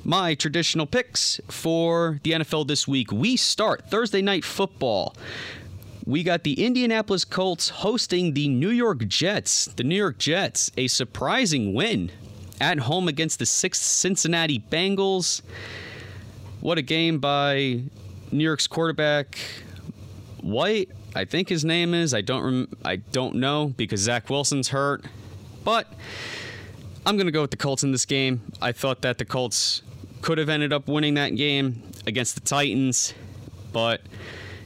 my 0.04 0.34
traditional 0.34 0.86
picks 0.86 1.40
for 1.48 2.20
the 2.22 2.32
NFL 2.32 2.66
this 2.66 2.88
week. 2.88 3.12
We 3.12 3.36
start 3.36 3.88
Thursday 3.90 4.22
night 4.22 4.44
football. 4.44 5.14
We 6.06 6.22
got 6.22 6.42
the 6.42 6.64
Indianapolis 6.64 7.24
Colts 7.24 7.68
hosting 7.68 8.34
the 8.34 8.48
New 8.48 8.70
York 8.70 9.06
Jets. 9.06 9.66
The 9.66 9.84
New 9.84 9.96
York 9.96 10.18
Jets, 10.18 10.70
a 10.76 10.88
surprising 10.88 11.74
win 11.74 12.10
at 12.60 12.80
home 12.80 13.08
against 13.08 13.38
the 13.38 13.46
sixth 13.46 13.82
Cincinnati 13.82 14.58
Bengals. 14.58 15.42
What 16.60 16.78
a 16.78 16.82
game 16.82 17.18
by 17.18 17.82
New 18.32 18.44
York's 18.44 18.66
quarterback 18.66 19.38
White. 20.40 20.90
I 21.14 21.24
think 21.24 21.48
his 21.48 21.64
name 21.64 21.92
is. 21.94 22.14
I 22.14 22.20
don't. 22.20 22.42
Rem- 22.42 22.68
I 22.84 22.96
don't 22.96 23.36
know 23.36 23.74
because 23.76 24.00
Zach 24.00 24.30
Wilson's 24.30 24.68
hurt, 24.68 25.04
but 25.64 25.86
I'm 27.04 27.16
to 27.18 27.32
go 27.32 27.42
with 27.42 27.50
the 27.50 27.56
Colts 27.56 27.82
in 27.82 27.92
this 27.92 28.06
game. 28.06 28.40
I 28.62 28.72
thought 28.72 29.02
that 29.02 29.18
the 29.18 29.24
Colts 29.24 29.82
could 30.22 30.38
have 30.38 30.48
ended 30.48 30.72
up 30.72 30.88
winning 30.88 31.14
that 31.14 31.30
game 31.36 31.82
against 32.06 32.34
the 32.34 32.40
Titans, 32.40 33.14
but 33.72 34.02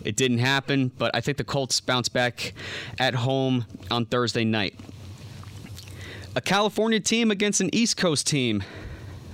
it 0.04 0.16
didn't 0.16 0.38
happen. 0.38 0.90
But 0.98 1.14
I 1.14 1.20
think 1.20 1.38
the 1.38 1.44
Colts 1.44 1.80
bounce 1.80 2.08
back 2.08 2.54
at 2.98 3.14
home 3.14 3.66
on 3.90 4.06
Thursday 4.06 4.44
night. 4.44 4.78
A 6.36 6.40
California 6.40 7.00
team 7.00 7.30
against 7.30 7.60
an 7.60 7.70
East 7.72 7.96
Coast 7.96 8.26
team 8.26 8.62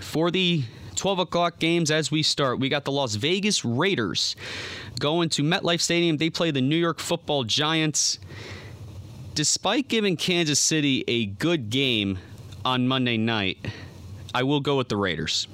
for 0.00 0.30
the 0.30 0.64
12 0.96 1.20
o'clock 1.20 1.58
games 1.58 1.90
as 1.90 2.10
we 2.10 2.22
start. 2.22 2.60
We 2.60 2.68
got 2.68 2.84
the 2.84 2.92
Las 2.92 3.14
Vegas 3.14 3.64
Raiders 3.64 4.36
going 4.98 5.30
to 5.30 5.42
MetLife 5.42 5.80
Stadium. 5.80 6.18
They 6.18 6.28
play 6.28 6.50
the 6.50 6.60
New 6.60 6.76
York 6.76 6.98
football 6.98 7.44
Giants. 7.44 8.18
Despite 9.34 9.88
giving 9.88 10.18
Kansas 10.18 10.60
City 10.60 11.04
a 11.08 11.24
good 11.26 11.70
game 11.70 12.18
on 12.66 12.86
Monday 12.86 13.16
night, 13.16 13.66
I 14.34 14.42
will 14.42 14.60
go 14.60 14.76
with 14.76 14.90
the 14.90 14.96
Raiders. 14.96 15.48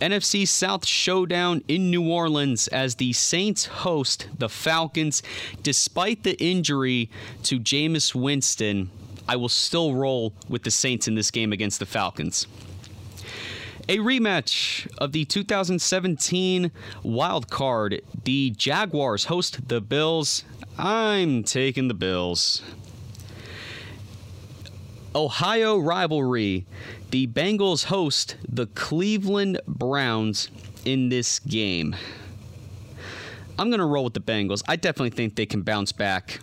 NFC 0.00 0.48
South 0.48 0.86
showdown 0.86 1.62
in 1.68 1.90
New 1.90 2.10
Orleans 2.10 2.68
as 2.68 2.94
the 2.94 3.12
Saints 3.12 3.66
host 3.66 4.28
the 4.38 4.48
Falcons. 4.48 5.22
Despite 5.62 6.22
the 6.22 6.42
injury 6.42 7.10
to 7.44 7.60
Jameis 7.60 8.14
Winston, 8.14 8.90
I 9.28 9.36
will 9.36 9.50
still 9.50 9.94
roll 9.94 10.32
with 10.48 10.62
the 10.62 10.70
Saints 10.70 11.06
in 11.06 11.14
this 11.14 11.30
game 11.30 11.52
against 11.52 11.78
the 11.78 11.86
Falcons. 11.86 12.46
A 13.88 13.98
rematch 13.98 14.90
of 14.98 15.12
the 15.12 15.24
2017 15.24 16.70
wild 17.02 17.50
card. 17.50 18.00
The 18.24 18.50
Jaguars 18.50 19.24
host 19.24 19.68
the 19.68 19.80
Bills. 19.80 20.44
I'm 20.78 21.44
taking 21.44 21.88
the 21.88 21.94
Bills. 21.94 22.62
Ohio 25.14 25.78
rivalry. 25.78 26.66
The 27.10 27.26
Bengals 27.26 27.84
host 27.84 28.36
the 28.48 28.66
Cleveland 28.66 29.60
Browns 29.66 30.50
in 30.84 31.08
this 31.08 31.38
game. 31.40 31.96
I'm 33.58 33.68
going 33.70 33.80
to 33.80 33.86
roll 33.86 34.04
with 34.04 34.14
the 34.14 34.20
Bengals. 34.20 34.62
I 34.68 34.76
definitely 34.76 35.10
think 35.10 35.34
they 35.34 35.46
can 35.46 35.62
bounce 35.62 35.92
back 35.92 36.40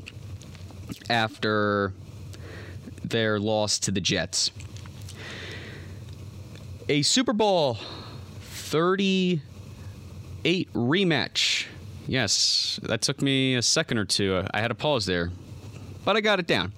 after 1.09 1.93
their 3.03 3.39
loss 3.39 3.79
to 3.79 3.91
the 3.91 4.01
Jets. 4.01 4.51
A 6.89 7.01
Super 7.01 7.33
Bowl 7.33 7.77
38 8.41 9.41
rematch. 10.73 11.65
Yes, 12.05 12.79
that 12.83 13.01
took 13.01 13.21
me 13.21 13.55
a 13.55 13.61
second 13.61 13.97
or 13.97 14.05
two. 14.05 14.43
I 14.53 14.61
had 14.61 14.71
a 14.71 14.75
pause 14.75 15.05
there, 15.05 15.31
but 16.05 16.15
I 16.15 16.21
got 16.21 16.39
it 16.39 16.47
down. 16.47 16.71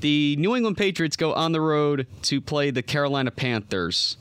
The 0.00 0.36
New 0.36 0.54
England 0.54 0.76
Patriots 0.76 1.16
go 1.16 1.32
on 1.34 1.52
the 1.52 1.60
road 1.60 2.06
to 2.22 2.40
play 2.40 2.70
the 2.70 2.82
Carolina 2.82 3.30
Panthers. 3.30 4.16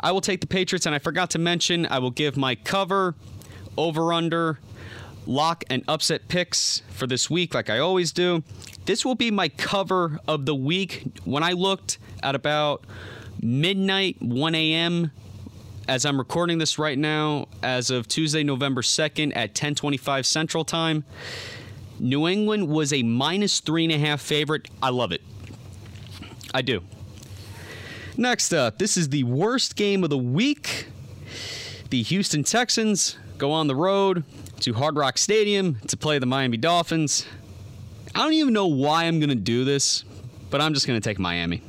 I 0.00 0.12
will 0.12 0.22
take 0.22 0.40
the 0.40 0.46
Patriots, 0.46 0.86
and 0.86 0.94
I 0.94 0.98
forgot 0.98 1.30
to 1.30 1.38
mention, 1.38 1.86
I 1.86 1.98
will 1.98 2.10
give 2.10 2.36
my 2.36 2.54
cover, 2.54 3.14
over 3.76 4.12
under, 4.12 4.58
lock, 5.26 5.64
and 5.68 5.84
upset 5.86 6.28
picks 6.28 6.82
for 6.88 7.06
this 7.06 7.28
week, 7.28 7.54
like 7.54 7.68
I 7.68 7.78
always 7.78 8.12
do. 8.12 8.42
This 8.86 9.04
will 9.04 9.14
be 9.14 9.30
my 9.30 9.50
cover 9.50 10.18
of 10.26 10.46
the 10.46 10.54
week. 10.54 11.04
When 11.24 11.42
I 11.42 11.52
looked 11.52 11.98
at 12.22 12.34
about 12.34 12.86
midnight, 13.42 14.16
1 14.22 14.54
a.m., 14.54 15.10
as 15.86 16.04
I'm 16.04 16.18
recording 16.18 16.58
this 16.58 16.78
right 16.78 16.98
now, 16.98 17.48
as 17.62 17.90
of 17.90 18.08
Tuesday, 18.08 18.42
November 18.42 18.82
2nd 18.82 19.32
at 19.34 19.54
10:25 19.54 20.26
Central 20.26 20.64
Time, 20.64 21.04
New 21.98 22.28
England 22.28 22.68
was 22.68 22.92
a 22.92 23.02
minus 23.02 23.60
three 23.60 23.84
and 23.84 23.92
a 23.92 23.98
half 23.98 24.20
favorite. 24.20 24.68
I 24.82 24.90
love 24.90 25.12
it. 25.12 25.22
I 26.54 26.62
do. 26.62 26.82
Next 28.16 28.52
up, 28.52 28.78
this 28.78 28.96
is 28.96 29.10
the 29.10 29.24
worst 29.24 29.76
game 29.76 30.02
of 30.02 30.10
the 30.10 30.18
week. 30.18 30.88
The 31.90 32.02
Houston 32.02 32.42
Texans 32.42 33.16
go 33.38 33.52
on 33.52 33.66
the 33.66 33.76
road 33.76 34.24
to 34.60 34.74
Hard 34.74 34.96
Rock 34.96 35.18
Stadium 35.18 35.76
to 35.86 35.96
play 35.96 36.18
the 36.18 36.26
Miami 36.26 36.56
Dolphins. 36.56 37.26
I 38.14 38.20
don't 38.20 38.32
even 38.32 38.52
know 38.52 38.66
why 38.66 39.04
I'm 39.04 39.20
going 39.20 39.28
to 39.28 39.34
do 39.34 39.64
this, 39.64 40.04
but 40.50 40.60
I'm 40.60 40.74
just 40.74 40.86
going 40.86 41.00
to 41.00 41.08
take 41.08 41.18
Miami. 41.18 41.62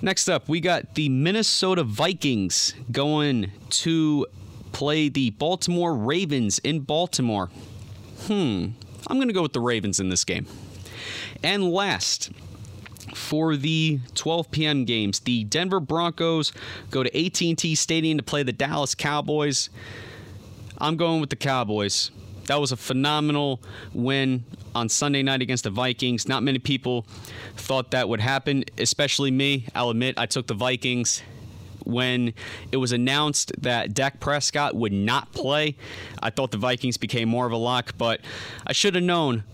Next 0.00 0.28
up, 0.28 0.48
we 0.48 0.60
got 0.60 0.94
the 0.94 1.08
Minnesota 1.08 1.84
Vikings 1.84 2.74
going 2.90 3.52
to 3.70 4.26
play 4.72 5.08
the 5.08 5.30
Baltimore 5.30 5.94
Ravens 5.94 6.58
in 6.60 6.80
Baltimore. 6.80 7.50
Hmm, 8.26 8.68
I'm 9.08 9.16
going 9.16 9.28
to 9.28 9.34
go 9.34 9.42
with 9.42 9.52
the 9.52 9.60
Ravens 9.60 9.98
in 9.98 10.08
this 10.08 10.24
game. 10.24 10.46
And 11.42 11.72
last, 11.72 12.30
for 13.14 13.56
the 13.56 13.98
12 14.14 14.50
p.m. 14.52 14.84
games, 14.84 15.20
the 15.20 15.42
Denver 15.44 15.80
Broncos 15.80 16.52
go 16.90 17.02
to 17.02 17.26
AT&T 17.26 17.74
Stadium 17.74 18.18
to 18.18 18.22
play 18.22 18.44
the 18.44 18.52
Dallas 18.52 18.94
Cowboys. 18.94 19.70
I'm 20.78 20.96
going 20.96 21.20
with 21.20 21.30
the 21.30 21.36
Cowboys. 21.36 22.12
That 22.46 22.60
was 22.60 22.70
a 22.70 22.76
phenomenal 22.76 23.60
win 23.92 24.44
on 24.74 24.88
Sunday 24.88 25.22
night 25.22 25.42
against 25.42 25.64
the 25.64 25.70
Vikings. 25.70 26.28
Not 26.28 26.42
many 26.42 26.58
people 26.60 27.06
thought 27.56 27.90
that 27.90 28.08
would 28.08 28.20
happen, 28.20 28.64
especially 28.78 29.30
me. 29.30 29.66
I'll 29.74 29.90
admit 29.90 30.16
I 30.16 30.26
took 30.26 30.46
the 30.46 30.54
Vikings 30.54 31.22
when 31.86 32.34
it 32.70 32.76
was 32.76 32.92
announced 32.92 33.52
that 33.60 33.94
Dak 33.94 34.20
Prescott 34.20 34.74
would 34.74 34.92
not 34.92 35.32
play, 35.32 35.76
I 36.22 36.30
thought 36.30 36.50
the 36.50 36.58
Vikings 36.58 36.96
became 36.96 37.28
more 37.28 37.46
of 37.46 37.52
a 37.52 37.56
lock, 37.56 37.94
but 37.98 38.20
I 38.66 38.72
should 38.72 38.94
have 38.94 39.04
known 39.04 39.44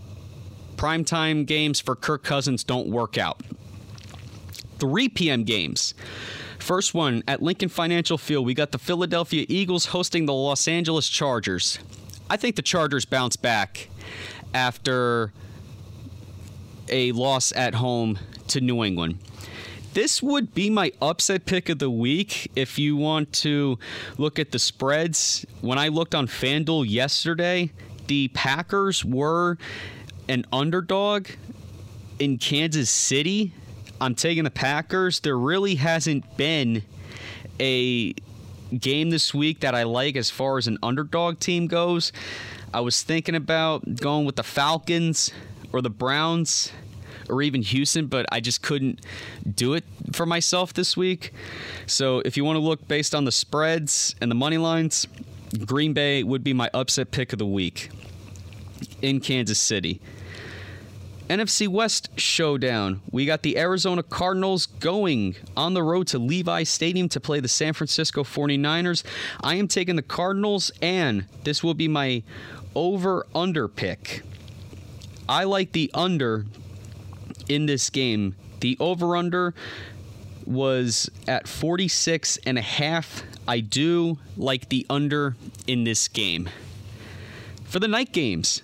primetime 0.75 1.45
games 1.45 1.79
for 1.79 1.95
Kirk 1.95 2.23
Cousins 2.23 2.63
don't 2.63 2.87
work 2.87 3.17
out. 3.17 3.41
3 4.79 5.09
p.m. 5.09 5.43
games. 5.43 5.93
First 6.57 6.93
one 6.93 7.23
at 7.27 7.41
Lincoln 7.41 7.69
Financial 7.69 8.17
Field, 8.17 8.45
we 8.45 8.53
got 8.53 8.71
the 8.71 8.77
Philadelphia 8.77 9.45
Eagles 9.49 9.87
hosting 9.87 10.25
the 10.25 10.33
Los 10.33 10.67
Angeles 10.67 11.09
Chargers. 11.09 11.79
I 12.29 12.37
think 12.37 12.55
the 12.55 12.61
Chargers 12.61 13.05
bounce 13.05 13.35
back 13.35 13.89
after 14.53 15.33
a 16.89 17.11
loss 17.11 17.51
at 17.53 17.75
home 17.75 18.19
to 18.47 18.61
New 18.61 18.83
England 18.83 19.19
this 19.93 20.21
would 20.21 20.53
be 20.53 20.69
my 20.69 20.91
upset 21.01 21.45
pick 21.45 21.69
of 21.69 21.79
the 21.79 21.89
week 21.89 22.51
if 22.55 22.77
you 22.77 22.95
want 22.95 23.33
to 23.33 23.79
look 24.17 24.39
at 24.39 24.51
the 24.51 24.59
spreads. 24.59 25.45
When 25.61 25.77
I 25.77 25.87
looked 25.87 26.13
on 26.13 26.27
FanDuel 26.27 26.89
yesterday, 26.89 27.71
the 28.07 28.27
Packers 28.29 29.03
were 29.03 29.57
an 30.27 30.45
underdog 30.51 31.27
in 32.19 32.37
Kansas 32.37 32.89
City. 32.89 33.53
I'm 33.99 34.15
taking 34.15 34.43
the 34.43 34.51
Packers. 34.51 35.21
There 35.21 35.37
really 35.37 35.75
hasn't 35.75 36.37
been 36.37 36.83
a 37.59 38.13
game 38.77 39.09
this 39.09 39.33
week 39.33 39.61
that 39.61 39.73
I 39.73 39.83
like 39.83 40.15
as 40.15 40.29
far 40.29 40.57
as 40.57 40.67
an 40.67 40.77
underdog 40.83 41.39
team 41.39 41.67
goes. 41.67 42.11
I 42.73 42.81
was 42.81 43.01
thinking 43.01 43.35
about 43.35 43.95
going 43.95 44.25
with 44.25 44.35
the 44.35 44.43
Falcons 44.43 45.31
or 45.73 45.81
the 45.81 45.89
Browns 45.89 46.71
or 47.29 47.41
even 47.41 47.61
Houston, 47.61 48.07
but 48.07 48.25
I 48.31 48.39
just 48.39 48.61
couldn't 48.61 49.01
do 49.55 49.73
it 49.73 49.83
for 50.11 50.25
myself 50.25 50.73
this 50.73 50.97
week. 50.97 51.33
So 51.85 52.21
if 52.25 52.37
you 52.37 52.43
want 52.43 52.57
to 52.57 52.61
look 52.61 52.87
based 52.87 53.13
on 53.15 53.25
the 53.25 53.31
spreads 53.31 54.15
and 54.21 54.29
the 54.29 54.35
money 54.35 54.57
lines, 54.57 55.07
Green 55.65 55.93
Bay 55.93 56.23
would 56.23 56.43
be 56.43 56.53
my 56.53 56.69
upset 56.73 57.11
pick 57.11 57.33
of 57.33 57.39
the 57.39 57.45
week 57.45 57.89
in 59.01 59.19
Kansas 59.19 59.59
City. 59.59 59.99
NFC 61.29 61.67
West 61.67 62.09
showdown. 62.19 63.01
We 63.11 63.27
got 63.27 63.43
the 63.43 63.59
Arizona 63.59 64.01
Cardinals 64.01 64.65
going 64.65 65.35
on 65.55 65.75
the 65.75 65.83
road 65.83 66.07
to 66.07 66.17
Levi 66.17 66.63
Stadium 66.63 67.07
to 67.09 67.19
play 67.19 67.39
the 67.39 67.47
San 67.47 67.73
Francisco 67.73 68.23
49ers. 68.23 69.03
I 69.43 69.55
am 69.55 69.67
taking 69.67 69.95
the 69.95 70.01
Cardinals, 70.01 70.71
and 70.81 71.25
this 71.43 71.63
will 71.63 71.75
be 71.75 71.87
my 71.87 72.23
over 72.73 73.27
under 73.35 73.67
pick. 73.67 74.23
I 75.27 75.43
like 75.43 75.71
the 75.73 75.91
under 75.93 76.45
in 77.49 77.65
this 77.65 77.89
game. 77.89 78.35
The 78.61 78.77
over 78.79 79.17
under 79.17 79.53
was 80.45 81.09
at 81.27 81.47
46 81.47 82.37
and 82.45 82.57
a 82.57 82.61
half. 82.61 83.23
I 83.47 83.59
do 83.59 84.17
like 84.37 84.69
the 84.69 84.85
under 84.89 85.35
in 85.67 85.83
this 85.83 86.07
game. 86.07 86.49
For 87.65 87.79
the 87.79 87.87
night 87.87 88.13
games, 88.13 88.63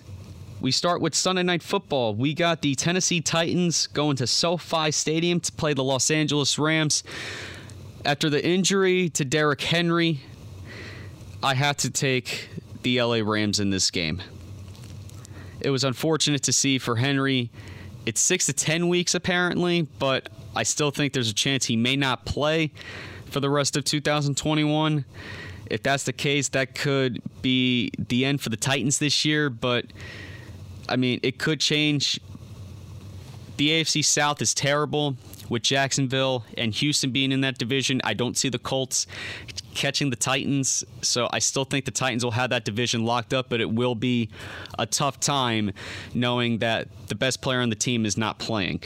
we 0.60 0.72
start 0.72 1.00
with 1.00 1.14
Sunday 1.14 1.42
Night 1.42 1.62
Football. 1.62 2.14
We 2.14 2.34
got 2.34 2.62
the 2.62 2.74
Tennessee 2.74 3.20
Titans 3.20 3.86
going 3.88 4.16
to 4.16 4.26
SoFi 4.26 4.90
Stadium 4.90 5.38
to 5.40 5.52
play 5.52 5.74
the 5.74 5.84
Los 5.84 6.10
Angeles 6.10 6.58
Rams. 6.58 7.04
After 8.04 8.30
the 8.30 8.44
injury 8.44 9.08
to 9.10 9.24
Derrick 9.24 9.60
Henry, 9.60 10.20
I 11.42 11.54
had 11.54 11.78
to 11.78 11.90
take 11.90 12.48
the 12.82 13.02
LA 13.02 13.20
Rams 13.22 13.60
in 13.60 13.70
this 13.70 13.90
game. 13.90 14.22
It 15.60 15.70
was 15.70 15.84
unfortunate 15.84 16.42
to 16.44 16.52
see 16.52 16.78
for 16.78 16.96
Henry. 16.96 17.50
It's 18.06 18.20
six 18.20 18.46
to 18.46 18.52
10 18.52 18.88
weeks 18.88 19.14
apparently, 19.14 19.82
but 19.82 20.28
I 20.54 20.62
still 20.62 20.92
think 20.92 21.12
there's 21.12 21.30
a 21.30 21.34
chance 21.34 21.66
he 21.66 21.76
may 21.76 21.96
not 21.96 22.24
play 22.24 22.72
for 23.26 23.40
the 23.40 23.50
rest 23.50 23.76
of 23.76 23.84
2021. 23.84 25.04
If 25.68 25.82
that's 25.82 26.04
the 26.04 26.12
case, 26.12 26.48
that 26.50 26.76
could 26.76 27.20
be 27.42 27.90
the 27.98 28.24
end 28.24 28.40
for 28.40 28.48
the 28.48 28.56
Titans 28.56 29.00
this 29.00 29.24
year, 29.24 29.50
but 29.50 29.86
I 30.88 30.94
mean, 30.94 31.18
it 31.24 31.38
could 31.38 31.58
change. 31.58 32.20
The 33.56 33.70
AFC 33.70 34.04
South 34.04 34.40
is 34.40 34.54
terrible 34.54 35.16
with 35.48 35.62
Jacksonville 35.62 36.44
and 36.56 36.72
Houston 36.74 37.10
being 37.10 37.32
in 37.32 37.40
that 37.40 37.58
division. 37.58 38.00
I 38.04 38.14
don't 38.14 38.36
see 38.36 38.48
the 38.48 38.58
Colts 38.58 39.06
catching 39.76 40.10
the 40.10 40.16
Titans, 40.16 40.84
so 41.02 41.28
I 41.32 41.38
still 41.38 41.64
think 41.64 41.84
the 41.84 41.90
Titans 41.92 42.24
will 42.24 42.32
have 42.32 42.50
that 42.50 42.64
division 42.64 43.04
locked 43.04 43.32
up, 43.32 43.48
but 43.48 43.60
it 43.60 43.70
will 43.70 43.94
be 43.94 44.30
a 44.78 44.86
tough 44.86 45.20
time 45.20 45.70
knowing 46.14 46.58
that 46.58 46.88
the 47.08 47.14
best 47.14 47.42
player 47.42 47.60
on 47.60 47.68
the 47.68 47.76
team 47.76 48.04
is 48.04 48.16
not 48.16 48.38
playing. 48.38 48.82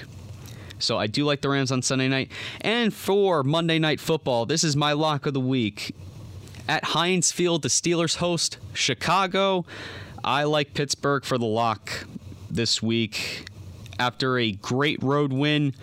So 0.80 0.98
I 0.98 1.06
do 1.06 1.24
like 1.24 1.42
the 1.42 1.48
Rams 1.48 1.70
on 1.70 1.80
Sunday 1.82 2.08
night. 2.08 2.32
And 2.60 2.92
for 2.92 3.42
Monday 3.42 3.78
Night 3.78 4.00
Football, 4.00 4.46
this 4.46 4.64
is 4.64 4.76
my 4.76 4.92
lock 4.92 5.26
of 5.26 5.34
the 5.34 5.40
week. 5.40 5.94
At 6.68 6.84
Heinz 6.84 7.32
Field, 7.32 7.62
the 7.62 7.68
Steelers 7.68 8.16
host 8.16 8.58
Chicago. 8.74 9.64
I 10.24 10.44
like 10.44 10.74
Pittsburgh 10.74 11.24
for 11.24 11.38
the 11.38 11.46
lock 11.46 12.06
this 12.50 12.82
week 12.82 13.46
after 13.98 14.38
a 14.38 14.52
great 14.52 15.02
road 15.02 15.32
win 15.32 15.74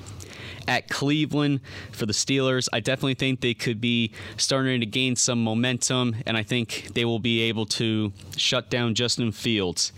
at 0.68 0.90
Cleveland 0.90 1.62
for 1.92 2.06
the 2.06 2.14
Steelers. 2.14 2.68
I 2.74 2.80
definitely 2.80 3.16
think 3.16 3.42
they 3.42 3.54
could 3.54 3.80
be 3.80 4.12
starting 4.38 4.80
to 4.80 4.86
gain 4.86 5.16
some 5.16 5.44
momentum, 5.44 6.16
and 6.26 6.38
I 6.38 6.44
think 6.44 6.90
they 6.94 7.06
will 7.06 7.20
be 7.20 7.42
able 7.44 7.66
to 7.66 8.12
shut 8.36 8.70
down 8.70 8.96
Justin 8.96 9.32
Fields. 9.32 9.92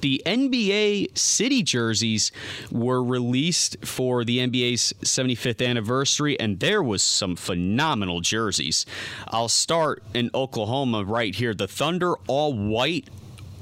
The 0.00 0.22
NBA 0.26 1.16
City 1.16 1.62
jerseys 1.62 2.32
were 2.70 3.02
released 3.02 3.84
for 3.84 4.24
the 4.24 4.38
NBA's 4.38 4.92
75th 5.02 5.66
anniversary, 5.66 6.38
and 6.38 6.60
there 6.60 6.82
was 6.82 7.02
some 7.02 7.36
phenomenal 7.36 8.20
jerseys. 8.20 8.86
I'll 9.28 9.48
start 9.48 10.02
in 10.14 10.30
Oklahoma 10.34 11.04
right 11.04 11.34
here. 11.34 11.54
The 11.54 11.68
Thunder 11.68 12.14
all 12.26 12.54
white 12.54 13.08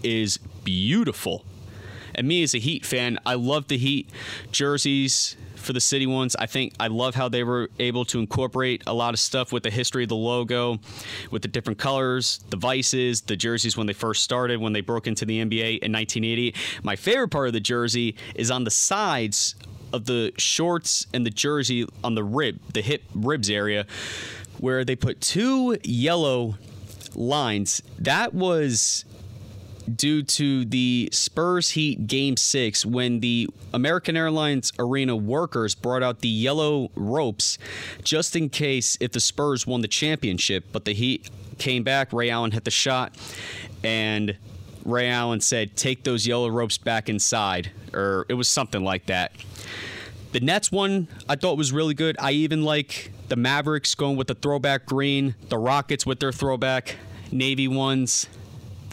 is 0.02 0.38
beautiful. 0.64 1.44
And 2.16 2.26
me 2.26 2.42
as 2.42 2.54
a 2.54 2.58
Heat 2.58 2.84
fan, 2.84 3.18
I 3.24 3.34
love 3.34 3.68
the 3.68 3.76
Heat 3.76 4.10
jerseys 4.50 5.36
for 5.54 5.72
the 5.72 5.80
city 5.80 6.06
ones. 6.06 6.34
I 6.36 6.46
think 6.46 6.72
I 6.80 6.86
love 6.86 7.14
how 7.14 7.28
they 7.28 7.44
were 7.44 7.68
able 7.78 8.04
to 8.06 8.18
incorporate 8.18 8.82
a 8.86 8.94
lot 8.94 9.12
of 9.12 9.20
stuff 9.20 9.52
with 9.52 9.64
the 9.64 9.70
history 9.70 10.04
of 10.04 10.08
the 10.08 10.16
logo, 10.16 10.78
with 11.30 11.42
the 11.42 11.48
different 11.48 11.78
colors, 11.78 12.40
the 12.50 12.56
vices, 12.56 13.20
the 13.22 13.36
jerseys 13.36 13.76
when 13.76 13.86
they 13.86 13.92
first 13.92 14.22
started, 14.22 14.60
when 14.60 14.72
they 14.72 14.80
broke 14.80 15.06
into 15.06 15.24
the 15.24 15.44
NBA 15.44 15.78
in 15.80 15.92
1980. 15.92 16.54
My 16.82 16.96
favorite 16.96 17.28
part 17.28 17.48
of 17.48 17.52
the 17.52 17.60
jersey 17.60 18.16
is 18.34 18.50
on 18.50 18.64
the 18.64 18.70
sides 18.70 19.54
of 19.92 20.06
the 20.06 20.32
shorts 20.38 21.06
and 21.12 21.26
the 21.26 21.30
jersey 21.30 21.86
on 22.02 22.14
the 22.14 22.24
rib, 22.24 22.60
the 22.72 22.82
hip 22.82 23.02
ribs 23.14 23.50
area, 23.50 23.86
where 24.58 24.84
they 24.84 24.96
put 24.96 25.20
two 25.20 25.76
yellow 25.84 26.56
lines. 27.14 27.82
That 27.98 28.34
was 28.34 29.04
due 29.94 30.22
to 30.22 30.64
the 30.64 31.08
Spurs 31.12 31.70
Heat 31.70 32.06
Game 32.06 32.36
6 32.36 32.84
when 32.86 33.20
the 33.20 33.48
American 33.72 34.16
Airlines 34.16 34.72
Arena 34.78 35.14
workers 35.14 35.74
brought 35.74 36.02
out 36.02 36.20
the 36.20 36.28
yellow 36.28 36.90
ropes 36.94 37.58
just 38.02 38.34
in 38.34 38.48
case 38.48 38.96
if 39.00 39.12
the 39.12 39.20
Spurs 39.20 39.66
won 39.66 39.80
the 39.80 39.88
championship. 39.88 40.64
But 40.72 40.84
the 40.84 40.92
Heat 40.92 41.30
came 41.58 41.82
back, 41.82 42.12
Ray 42.12 42.30
Allen 42.30 42.50
hit 42.50 42.64
the 42.64 42.70
shot, 42.70 43.16
and 43.84 44.36
Ray 44.84 45.08
Allen 45.08 45.40
said, 45.40 45.76
Take 45.76 46.04
those 46.04 46.26
yellow 46.26 46.48
ropes 46.48 46.78
back 46.78 47.08
inside. 47.08 47.70
Or 47.92 48.26
it 48.28 48.34
was 48.34 48.48
something 48.48 48.84
like 48.84 49.06
that. 49.06 49.32
The 50.32 50.40
Nets 50.40 50.70
one 50.70 51.08
I 51.28 51.36
thought 51.36 51.56
was 51.56 51.72
really 51.72 51.94
good. 51.94 52.16
I 52.20 52.32
even 52.32 52.62
like 52.62 53.10
the 53.28 53.36
Mavericks 53.36 53.94
going 53.94 54.16
with 54.16 54.28
the 54.28 54.34
throwback 54.34 54.86
green, 54.86 55.34
the 55.48 55.58
Rockets 55.58 56.04
with 56.04 56.20
their 56.20 56.32
throwback 56.32 56.96
navy 57.32 57.68
ones. 57.68 58.28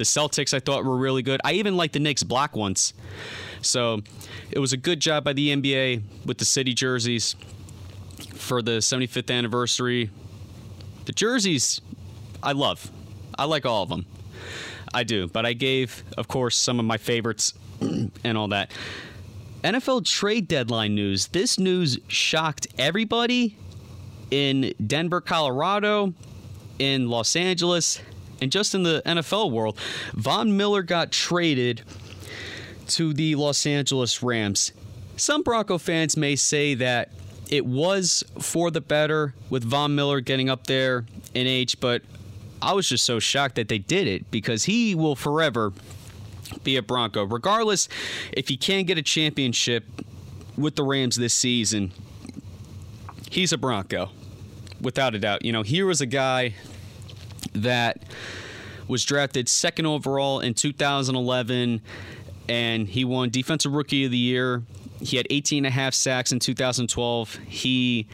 The 0.03 0.07
Celtics 0.19 0.53
I 0.53 0.59
thought 0.59 0.83
were 0.83 0.97
really 0.97 1.21
good. 1.21 1.39
I 1.45 1.53
even 1.53 1.77
liked 1.77 1.93
the 1.93 1.99
Knicks 2.01 2.23
black 2.23 2.57
ones. 2.57 2.93
So 3.61 4.01
it 4.51 4.59
was 4.59 4.73
a 4.73 4.77
good 4.77 4.99
job 4.99 5.23
by 5.23 5.31
the 5.31 5.55
NBA 5.55 6.01
with 6.25 6.39
the 6.39 6.43
city 6.43 6.73
jerseys 6.73 7.37
for 8.33 8.61
the 8.61 8.79
75th 8.79 9.33
anniversary. 9.33 10.09
The 11.05 11.13
jerseys 11.13 11.79
I 12.43 12.51
love. 12.51 12.91
I 13.39 13.45
like 13.45 13.65
all 13.65 13.83
of 13.83 13.87
them. 13.87 14.05
I 14.93 15.03
do. 15.03 15.29
But 15.29 15.45
I 15.45 15.53
gave, 15.53 16.03
of 16.17 16.27
course, 16.27 16.57
some 16.57 16.79
of 16.79 16.85
my 16.85 16.97
favorites 16.97 17.53
and 17.79 18.37
all 18.37 18.49
that. 18.49 18.71
NFL 19.63 20.05
trade 20.05 20.49
deadline 20.49 20.95
news. 20.95 21.27
This 21.27 21.57
news 21.57 21.97
shocked 22.09 22.67
everybody 22.77 23.57
in 24.31 24.73
Denver, 24.85 25.21
Colorado, 25.21 26.13
in 26.77 27.07
Los 27.07 27.37
Angeles, 27.37 28.01
and 28.43 28.51
just 28.51 28.75
in 28.75 28.83
the 28.83 29.01
NFL 29.05 29.51
world, 29.51 29.79
Von 30.13 30.55
Miller 30.55 30.83
got 30.83 31.11
traded 31.11 31.81
to 32.87 33.13
the 33.13 33.35
Los 33.35 33.65
Angeles 33.65 34.21
Rams. 34.21 34.73
Some 35.15 35.41
Bronco 35.41 35.77
fans 35.77 36.17
may 36.17 36.35
say 36.35 36.73
that 36.75 37.09
it 37.49 37.65
was 37.65 38.23
for 38.39 38.69
the 38.69 38.81
better 38.81 39.33
with 39.49 39.63
Von 39.63 39.95
Miller 39.95 40.19
getting 40.19 40.49
up 40.49 40.67
there 40.67 41.05
in 41.33 41.47
age, 41.47 41.79
but 41.79 42.01
I 42.61 42.73
was 42.73 42.89
just 42.89 43.05
so 43.05 43.19
shocked 43.19 43.55
that 43.55 43.69
they 43.69 43.77
did 43.77 44.07
it 44.07 44.29
because 44.29 44.65
he 44.65 44.93
will 44.95 45.15
forever 45.15 45.71
be 46.63 46.75
a 46.77 46.81
Bronco. 46.81 47.23
Regardless, 47.23 47.87
if 48.33 48.49
he 48.49 48.57
can't 48.57 48.87
get 48.87 48.97
a 48.97 49.01
championship 49.01 49.85
with 50.57 50.75
the 50.75 50.83
Rams 50.83 51.15
this 51.15 51.33
season, 51.33 51.91
he's 53.31 53.53
a 53.53 53.57
Bronco, 53.57 54.09
without 54.81 55.15
a 55.15 55.19
doubt. 55.19 55.45
You 55.45 55.51
know, 55.51 55.61
here 55.61 55.85
was 55.85 56.01
a 56.01 56.05
guy 56.05 56.55
that 57.53 58.03
was 58.87 59.05
drafted 59.05 59.49
second 59.49 59.85
overall 59.85 60.39
in 60.39 60.53
2011, 60.53 61.81
and 62.49 62.87
he 62.87 63.05
won 63.05 63.29
Defensive 63.29 63.73
Rookie 63.73 64.05
of 64.05 64.11
the 64.11 64.17
Year. 64.17 64.63
He 65.01 65.17
had 65.17 65.27
18 65.29 65.65
and 65.65 65.67
a 65.67 65.69
half 65.69 65.93
sacks 65.93 66.31
in 66.31 66.39
2012. 66.39 67.35
He 67.47 68.07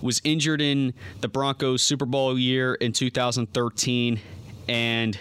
was 0.00 0.20
injured 0.24 0.60
in 0.60 0.94
the 1.20 1.28
Broncos 1.28 1.82
Super 1.82 2.06
Bowl 2.06 2.38
year 2.38 2.74
in 2.74 2.92
2013, 2.92 4.20
and 4.68 5.18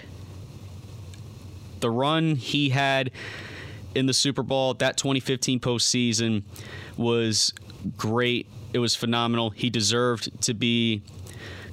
the 1.80 1.90
run 1.90 2.36
he 2.36 2.70
had 2.70 3.12
in 3.96 4.06
the 4.08 4.14
Super 4.14 4.44
Bowl, 4.44 4.74
that 4.76 4.98
2015 4.98 5.60
postseason, 5.60 6.44
was 6.98 7.54
great. 7.98 8.48
It 8.74 8.80
was 8.80 8.96
phenomenal. 8.96 9.52
He 9.52 9.70
deserved 9.70 10.42
to 10.44 10.54
be 10.54 11.02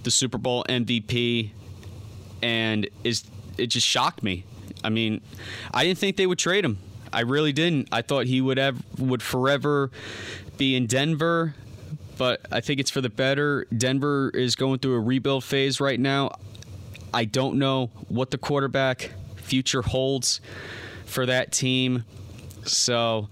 the 0.05 0.11
Super 0.11 0.39
Bowl 0.39 0.65
MVP 0.69 1.51
and 2.43 2.89
is 3.05 3.25
it 3.59 3.69
just 3.69 3.87
shocked 3.87 4.23
me. 4.23 4.45
I 4.85 4.89
mean, 4.89 5.21
I 5.73 5.85
didn't 5.85 5.99
think 5.99 6.17
they 6.17 6.27
would 6.27 6.39
trade 6.39 6.65
him. 6.65 6.79
I 7.13 7.21
really 7.21 7.53
didn't. 7.53 7.89
I 7.93 8.03
thought 8.03 8.27
he 8.27 8.41
would 8.41 8.59
have 8.59 8.83
would 8.99 9.23
forever 9.23 9.91
be 10.57 10.75
in 10.75 10.87
Denver, 10.87 11.55
but 12.19 12.47
I 12.51 12.61
think 12.61 12.81
it's 12.81 12.91
for 12.91 13.01
the 13.01 13.11
better. 13.11 13.67
Denver 13.77 14.31
is 14.35 14.57
going 14.57 14.79
through 14.79 14.95
a 14.95 15.01
rebuild 15.01 15.45
phase 15.45 15.81
right 15.81 16.01
now. 16.01 16.31
I 17.13 17.27
don't 17.27 17.59
know 17.59 17.91
what 18.09 18.31
the 18.31 18.39
quarterback 18.39 19.13
future 19.37 19.83
holds 19.83 20.41
for 21.05 21.27
that 21.27 21.53
team. 21.53 22.05
So 22.65 23.29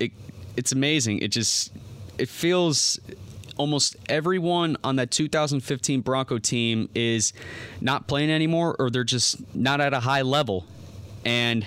it 0.00 0.10
it's 0.56 0.72
amazing. 0.72 1.20
It 1.20 1.28
just 1.28 1.72
it 2.18 2.28
feels 2.28 2.98
almost 3.56 3.96
everyone 4.08 4.76
on 4.84 4.96
that 4.96 5.10
2015 5.10 6.00
Bronco 6.00 6.38
team 6.38 6.88
is 6.94 7.32
not 7.80 8.06
playing 8.08 8.30
anymore 8.30 8.76
or 8.78 8.90
they're 8.90 9.04
just 9.04 9.54
not 9.54 9.80
at 9.80 9.92
a 9.94 10.00
high 10.00 10.22
level. 10.22 10.66
And 11.24 11.66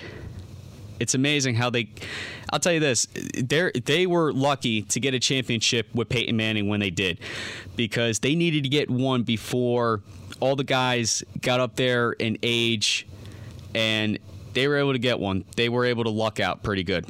It's 1.00 1.14
amazing 1.14 1.54
how 1.54 1.70
they. 1.70 1.88
I'll 2.52 2.58
tell 2.58 2.72
you 2.72 2.80
this: 2.80 3.06
they 3.36 3.70
they 3.84 4.06
were 4.06 4.32
lucky 4.32 4.82
to 4.82 5.00
get 5.00 5.14
a 5.14 5.20
championship 5.20 5.94
with 5.94 6.08
Peyton 6.08 6.36
Manning 6.36 6.68
when 6.68 6.80
they 6.80 6.90
did, 6.90 7.20
because 7.76 8.18
they 8.20 8.34
needed 8.34 8.64
to 8.64 8.68
get 8.68 8.90
one 8.90 9.22
before 9.22 10.00
all 10.40 10.56
the 10.56 10.64
guys 10.64 11.22
got 11.40 11.60
up 11.60 11.76
there 11.76 12.12
in 12.12 12.38
age, 12.42 13.06
and 13.74 14.18
they 14.54 14.66
were 14.66 14.76
able 14.76 14.92
to 14.92 14.98
get 14.98 15.20
one. 15.20 15.44
They 15.56 15.68
were 15.68 15.84
able 15.84 16.04
to 16.04 16.10
luck 16.10 16.40
out 16.40 16.62
pretty 16.62 16.84
good. 16.84 17.06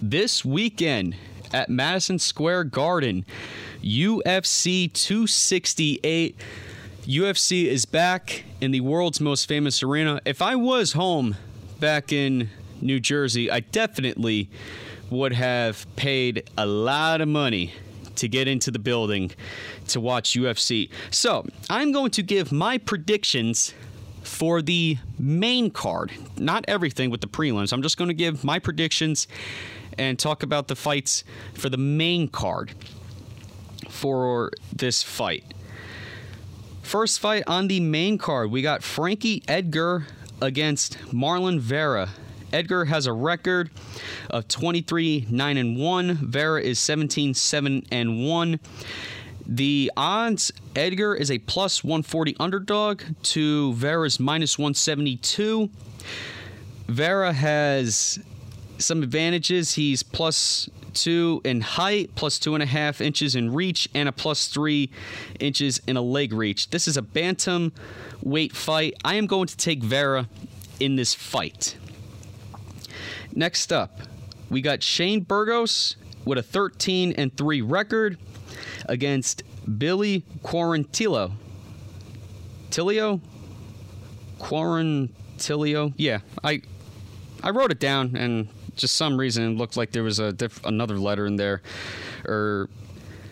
This 0.00 0.44
weekend 0.44 1.16
at 1.52 1.68
Madison 1.68 2.18
Square 2.18 2.64
Garden, 2.64 3.26
UFC 3.88 4.92
268. 4.92 6.36
UFC 7.06 7.64
is 7.64 7.86
back 7.86 8.44
in 8.60 8.70
the 8.70 8.82
world's 8.82 9.18
most 9.18 9.48
famous 9.48 9.82
arena. 9.82 10.20
If 10.26 10.42
I 10.42 10.56
was 10.56 10.92
home 10.92 11.36
back 11.80 12.12
in 12.12 12.50
New 12.82 13.00
Jersey, 13.00 13.50
I 13.50 13.60
definitely 13.60 14.50
would 15.08 15.32
have 15.32 15.86
paid 15.96 16.50
a 16.58 16.66
lot 16.66 17.22
of 17.22 17.28
money 17.28 17.72
to 18.16 18.28
get 18.28 18.46
into 18.46 18.70
the 18.70 18.78
building 18.78 19.30
to 19.86 20.00
watch 20.00 20.34
UFC. 20.34 20.90
So, 21.10 21.46
I'm 21.70 21.90
going 21.90 22.10
to 22.10 22.22
give 22.22 22.52
my 22.52 22.76
predictions 22.76 23.72
for 24.22 24.60
the 24.60 24.98
main 25.18 25.70
card. 25.70 26.12
Not 26.36 26.66
everything 26.68 27.08
with 27.08 27.22
the 27.22 27.26
prelims. 27.26 27.72
I'm 27.72 27.80
just 27.80 27.96
going 27.96 28.08
to 28.08 28.14
give 28.14 28.44
my 28.44 28.58
predictions 28.58 29.28
and 29.96 30.18
talk 30.18 30.42
about 30.42 30.68
the 30.68 30.76
fights 30.76 31.24
for 31.54 31.70
the 31.70 31.78
main 31.78 32.28
card 32.28 32.74
for 33.88 34.50
this 34.74 35.02
fight. 35.02 35.44
First 36.82 37.20
fight 37.20 37.44
on 37.46 37.68
the 37.68 37.80
main 37.80 38.16
card, 38.18 38.50
we 38.50 38.62
got 38.62 38.82
Frankie 38.82 39.42
Edgar 39.46 40.06
against 40.40 40.98
Marlon 41.12 41.58
Vera. 41.60 42.08
Edgar 42.52 42.86
has 42.86 43.06
a 43.06 43.12
record 43.12 43.70
of 44.30 44.48
23 44.48 45.26
9 45.28 45.56
and 45.56 45.76
1. 45.76 46.14
Vera 46.14 46.62
is 46.62 46.78
17 46.78 47.34
7 47.34 47.86
and 47.90 48.26
1. 48.26 48.60
The 49.46 49.90
odds 49.96 50.52
Edgar 50.76 51.14
is 51.14 51.30
a 51.30 51.38
plus 51.38 51.82
140 51.82 52.36
underdog 52.38 53.02
to 53.24 53.72
Vera's 53.74 54.20
minus 54.20 54.58
172. 54.58 55.70
Vera 56.86 57.32
has 57.32 58.18
some 58.78 59.02
advantages. 59.02 59.74
He's 59.74 60.02
plus 60.02 60.68
two 60.94 61.40
in 61.44 61.60
height, 61.60 62.14
plus 62.14 62.38
two 62.38 62.54
and 62.54 62.62
a 62.62 62.66
half 62.66 63.00
inches 63.00 63.34
in 63.34 63.52
reach, 63.52 63.88
and 63.94 64.08
a 64.08 64.12
plus 64.12 64.48
three 64.48 64.90
inches 65.40 65.80
in 65.86 65.96
a 65.96 66.02
leg 66.02 66.32
reach. 66.32 66.70
This 66.70 66.88
is 66.88 66.96
a 66.96 67.02
bantam 67.02 67.72
weight 68.22 68.54
fight. 68.54 68.94
I 69.04 69.14
am 69.14 69.26
going 69.26 69.46
to 69.46 69.56
take 69.56 69.82
Vera 69.82 70.28
in 70.80 70.96
this 70.96 71.14
fight. 71.14 71.76
Next 73.34 73.72
up, 73.72 74.00
we 74.50 74.60
got 74.60 74.82
Shane 74.82 75.20
Burgos 75.20 75.96
with 76.24 76.38
a 76.38 76.42
13 76.42 77.12
and 77.12 77.36
3 77.36 77.60
record 77.62 78.18
against 78.86 79.42
Billy 79.78 80.24
Quarantillo. 80.42 81.32
Tilio? 82.70 83.20
Quarantillo? 84.38 85.92
Yeah, 85.96 86.20
I 86.42 86.62
I 87.42 87.50
wrote 87.50 87.70
it 87.70 87.78
down 87.78 88.16
and 88.16 88.48
just 88.78 88.96
some 88.96 89.18
reason 89.18 89.44
it 89.44 89.56
looked 89.56 89.76
like 89.76 89.92
there 89.92 90.02
was 90.02 90.18
a 90.18 90.32
diff- 90.32 90.64
another 90.64 90.98
letter 90.98 91.26
in 91.26 91.36
there 91.36 91.60
or 92.24 92.68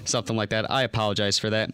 something 0.05 0.37
like 0.37 0.51
that. 0.51 0.71
I 0.71 0.83
apologize 0.83 1.39
for 1.39 1.51
that. 1.51 1.71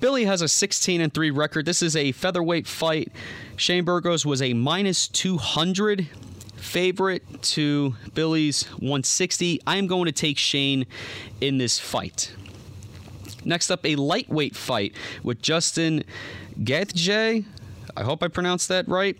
Billy 0.00 0.24
has 0.24 0.42
a 0.42 0.48
16 0.48 1.00
and 1.00 1.14
3 1.14 1.30
record. 1.30 1.66
This 1.66 1.82
is 1.82 1.96
a 1.96 2.12
featherweight 2.12 2.66
fight. 2.66 3.12
Shane 3.56 3.84
Burgos 3.84 4.26
was 4.26 4.42
a 4.42 4.52
minus 4.52 5.06
200 5.08 6.08
favorite 6.56 7.42
to 7.42 7.94
Billy's 8.14 8.64
160. 8.64 9.60
I 9.66 9.76
am 9.76 9.86
going 9.86 10.06
to 10.06 10.12
take 10.12 10.36
Shane 10.36 10.86
in 11.40 11.58
this 11.58 11.78
fight. 11.78 12.34
Next 13.44 13.70
up, 13.70 13.84
a 13.84 13.96
lightweight 13.96 14.56
fight 14.56 14.94
with 15.22 15.40
Justin 15.40 16.04
Gaethje. 16.58 17.44
I 17.96 18.02
hope 18.02 18.22
I 18.22 18.28
pronounced 18.28 18.68
that 18.68 18.88
right 18.88 19.16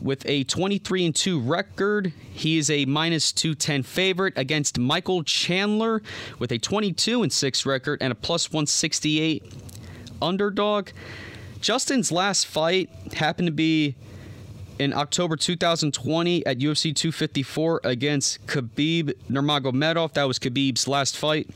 with 0.00 0.24
a 0.26 0.44
23 0.44 1.06
and 1.06 1.14
2 1.14 1.40
record. 1.40 2.12
He 2.32 2.58
is 2.58 2.70
a 2.70 2.84
minus 2.84 3.32
210 3.32 3.82
favorite 3.82 4.34
against 4.36 4.78
Michael 4.78 5.22
Chandler 5.22 6.02
with 6.38 6.52
a 6.52 6.58
22 6.58 7.22
and 7.22 7.32
6 7.32 7.66
record 7.66 7.98
and 8.00 8.12
a 8.12 8.14
plus 8.14 8.50
168 8.50 9.44
underdog. 10.22 10.90
Justin's 11.60 12.10
last 12.10 12.46
fight 12.46 12.88
happened 13.14 13.46
to 13.46 13.52
be 13.52 13.94
in 14.80 14.94
October 14.94 15.36
2020 15.36 16.46
at 16.46 16.58
UFC 16.58 16.96
254 16.96 17.82
against 17.84 18.46
Khabib 18.46 19.12
Nurmagomedov. 19.30 20.14
That 20.14 20.24
was 20.24 20.38
Khabib's 20.38 20.88
last 20.88 21.18
fight 21.18 21.50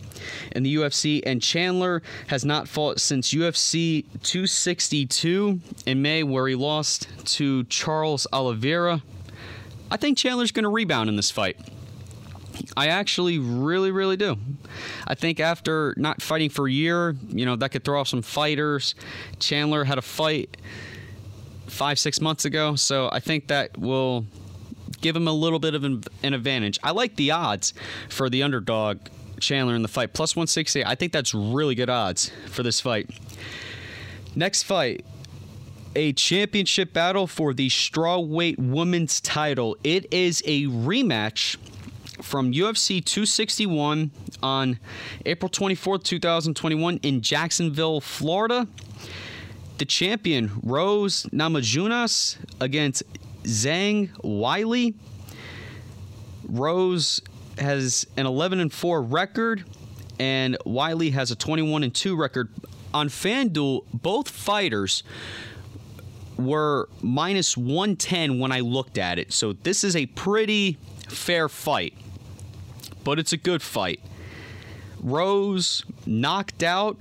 in 0.52 0.62
the 0.62 0.74
UFC, 0.74 1.22
and 1.24 1.40
Chandler 1.40 2.02
has 2.26 2.44
not 2.44 2.68
fought 2.68 3.00
since 3.00 3.32
UFC 3.32 4.04
262 4.22 5.58
in 5.86 6.02
May, 6.02 6.22
where 6.22 6.46
he 6.46 6.54
lost 6.54 7.08
to 7.36 7.64
Charles 7.64 8.26
Oliveira. 8.30 9.00
I 9.90 9.96
think 9.96 10.18
Chandler's 10.18 10.52
going 10.52 10.64
to 10.64 10.68
rebound 10.68 11.08
in 11.08 11.16
this 11.16 11.30
fight. 11.30 11.56
I 12.76 12.88
actually 12.88 13.38
really, 13.38 13.90
really 13.90 14.18
do. 14.18 14.36
I 15.08 15.14
think 15.14 15.40
after 15.40 15.94
not 15.96 16.20
fighting 16.20 16.50
for 16.50 16.68
a 16.68 16.70
year, 16.70 17.16
you 17.30 17.46
know, 17.46 17.56
that 17.56 17.70
could 17.70 17.84
throw 17.84 18.00
off 18.00 18.08
some 18.08 18.20
fighters. 18.20 18.94
Chandler 19.38 19.84
had 19.84 19.96
a 19.96 20.02
fight 20.02 20.58
five, 21.66 21.98
six 21.98 22.20
months 22.20 22.44
ago. 22.44 22.76
So 22.76 23.08
I 23.12 23.20
think 23.20 23.48
that 23.48 23.76
will 23.78 24.26
give 25.00 25.16
him 25.16 25.28
a 25.28 25.32
little 25.32 25.58
bit 25.58 25.74
of 25.74 25.84
an, 25.84 26.02
advantage. 26.22 26.78
I 26.82 26.92
like 26.92 27.16
the 27.16 27.30
odds 27.30 27.74
for 28.08 28.30
the 28.30 28.42
underdog 28.42 28.98
Chandler 29.40 29.74
in 29.74 29.82
the 29.82 29.88
fight. 29.88 30.12
Plus 30.14 30.34
160. 30.34 30.84
I 30.84 30.94
think 30.94 31.12
that's 31.12 31.34
really 31.34 31.74
good 31.74 31.90
odds 31.90 32.30
for 32.48 32.62
this 32.62 32.80
fight. 32.80 33.10
Next 34.34 34.62
fight. 34.62 35.04
A 35.96 36.12
championship 36.12 36.92
battle 36.92 37.26
for 37.26 37.54
the 37.54 37.68
strawweight 37.68 38.58
women's 38.58 39.20
title. 39.20 39.76
It 39.84 40.12
is 40.12 40.42
a 40.44 40.64
rematch 40.64 41.56
from 42.22 42.52
UFC 42.52 43.04
261 43.04 44.10
on 44.42 44.78
April 45.26 45.48
24th, 45.48 46.02
2021 46.02 46.98
in 47.02 47.20
Jacksonville, 47.20 48.00
Florida 48.00 48.66
the 49.78 49.84
champion 49.84 50.50
Rose 50.62 51.24
Namajunas 51.32 52.36
against 52.60 53.02
Zhang 53.42 54.10
Weili. 54.22 54.94
Rose 56.48 57.20
has 57.58 58.06
an 58.16 58.26
11 58.26 58.60
and 58.60 58.72
4 58.72 59.02
record, 59.02 59.64
and 60.18 60.56
Weili 60.66 61.12
has 61.12 61.30
a 61.30 61.36
21 61.36 61.82
and 61.82 61.94
2 61.94 62.16
record. 62.16 62.48
On 62.92 63.08
FanDuel, 63.08 63.84
both 63.92 64.28
fighters 64.28 65.02
were 66.36 66.88
minus 67.02 67.56
110 67.56 68.38
when 68.38 68.52
I 68.52 68.60
looked 68.60 68.98
at 68.98 69.18
it. 69.18 69.32
So 69.32 69.52
this 69.52 69.84
is 69.84 69.96
a 69.96 70.06
pretty 70.06 70.78
fair 71.08 71.48
fight, 71.48 71.94
but 73.02 73.18
it's 73.18 73.32
a 73.32 73.36
good 73.36 73.62
fight. 73.62 74.00
Rose 75.00 75.84
knocked 76.06 76.62
out 76.62 76.96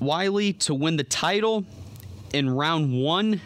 Weili 0.00 0.58
to 0.60 0.74
win 0.74 0.96
the 0.96 1.04
title 1.04 1.64
in 2.32 2.50
round 2.50 3.02
one 3.02 3.40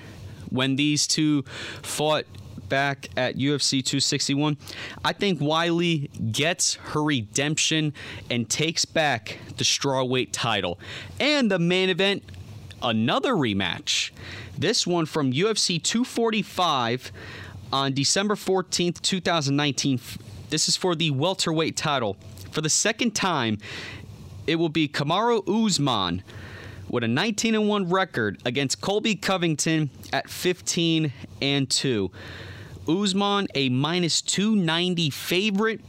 when 0.51 0.77
these 0.77 1.07
two 1.07 1.43
fought 1.83 2.27
back 2.71 3.09
at 3.17 3.37
UFC 3.37 3.85
261. 3.85 4.57
I 5.05 5.13
think 5.13 5.41
Weili 5.41 6.33
gets 6.33 6.75
her 6.75 7.03
redemption 7.03 7.93
and 8.31 8.49
takes 8.49 8.87
back 8.87 9.39
the 9.59 9.65
strawweight 9.65 10.29
title. 10.33 10.79
And 11.19 11.51
the 11.51 11.59
main 11.59 11.91
event, 11.91 12.23
another 12.83 13.35
rematch. 13.35 14.13
This 14.57 14.87
one 14.87 15.05
from 15.05 15.33
UFC 15.33 15.83
245 15.83 17.13
on 17.73 17.93
December 17.93 18.37
14th, 18.37 19.03
2019. 19.03 20.01
This 20.49 20.69
is 20.69 20.77
for 20.77 20.95
the 20.95 21.11
welterweight 21.11 21.77
title. 21.77 22.17
For 22.51 22.61
the 22.61 22.71
second 22.71 23.15
time, 23.15 23.59
it 24.47 24.57
will 24.57 24.69
be 24.69 24.89
Kamaru 24.89 25.47
Usman 25.47 26.23
with 26.91 27.05
a 27.05 27.09
19 27.09 27.55
and 27.55 27.69
1 27.69 27.89
record 27.89 28.41
against 28.45 28.81
Colby 28.81 29.15
Covington 29.15 29.91
at 30.13 30.29
15 30.29 31.13
and 31.41 31.71
2. 31.71 32.11
Usman 32.89 33.47
a 33.55 33.69
minus 33.69 34.21
290 34.21 35.11
favorite. 35.11 35.81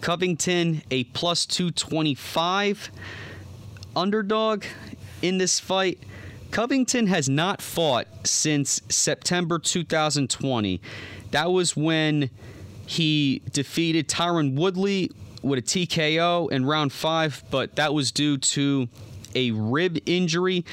Covington 0.00 0.82
a 0.90 1.04
plus 1.04 1.46
225 1.46 2.90
underdog 3.94 4.64
in 5.22 5.38
this 5.38 5.60
fight. 5.60 6.00
Covington 6.50 7.06
has 7.06 7.28
not 7.28 7.60
fought 7.62 8.06
since 8.24 8.80
September 8.88 9.58
2020. 9.58 10.80
That 11.30 11.52
was 11.52 11.76
when 11.76 12.30
he 12.86 13.42
defeated 13.52 14.08
Tyron 14.08 14.54
Woodley 14.54 15.10
with 15.42 15.58
a 15.58 15.62
TKO 15.62 16.50
in 16.50 16.64
round 16.64 16.92
five, 16.92 17.44
but 17.50 17.76
that 17.76 17.92
was 17.92 18.10
due 18.10 18.38
to 18.38 18.88
a 19.34 19.50
rib 19.52 19.98
injury. 20.06 20.64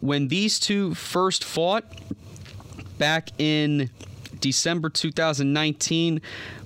When 0.00 0.28
these 0.28 0.58
two 0.58 0.94
first 0.94 1.44
fought 1.44 1.84
back 2.98 3.30
in 3.38 3.90
December 4.40 4.90
2019, 4.90 6.20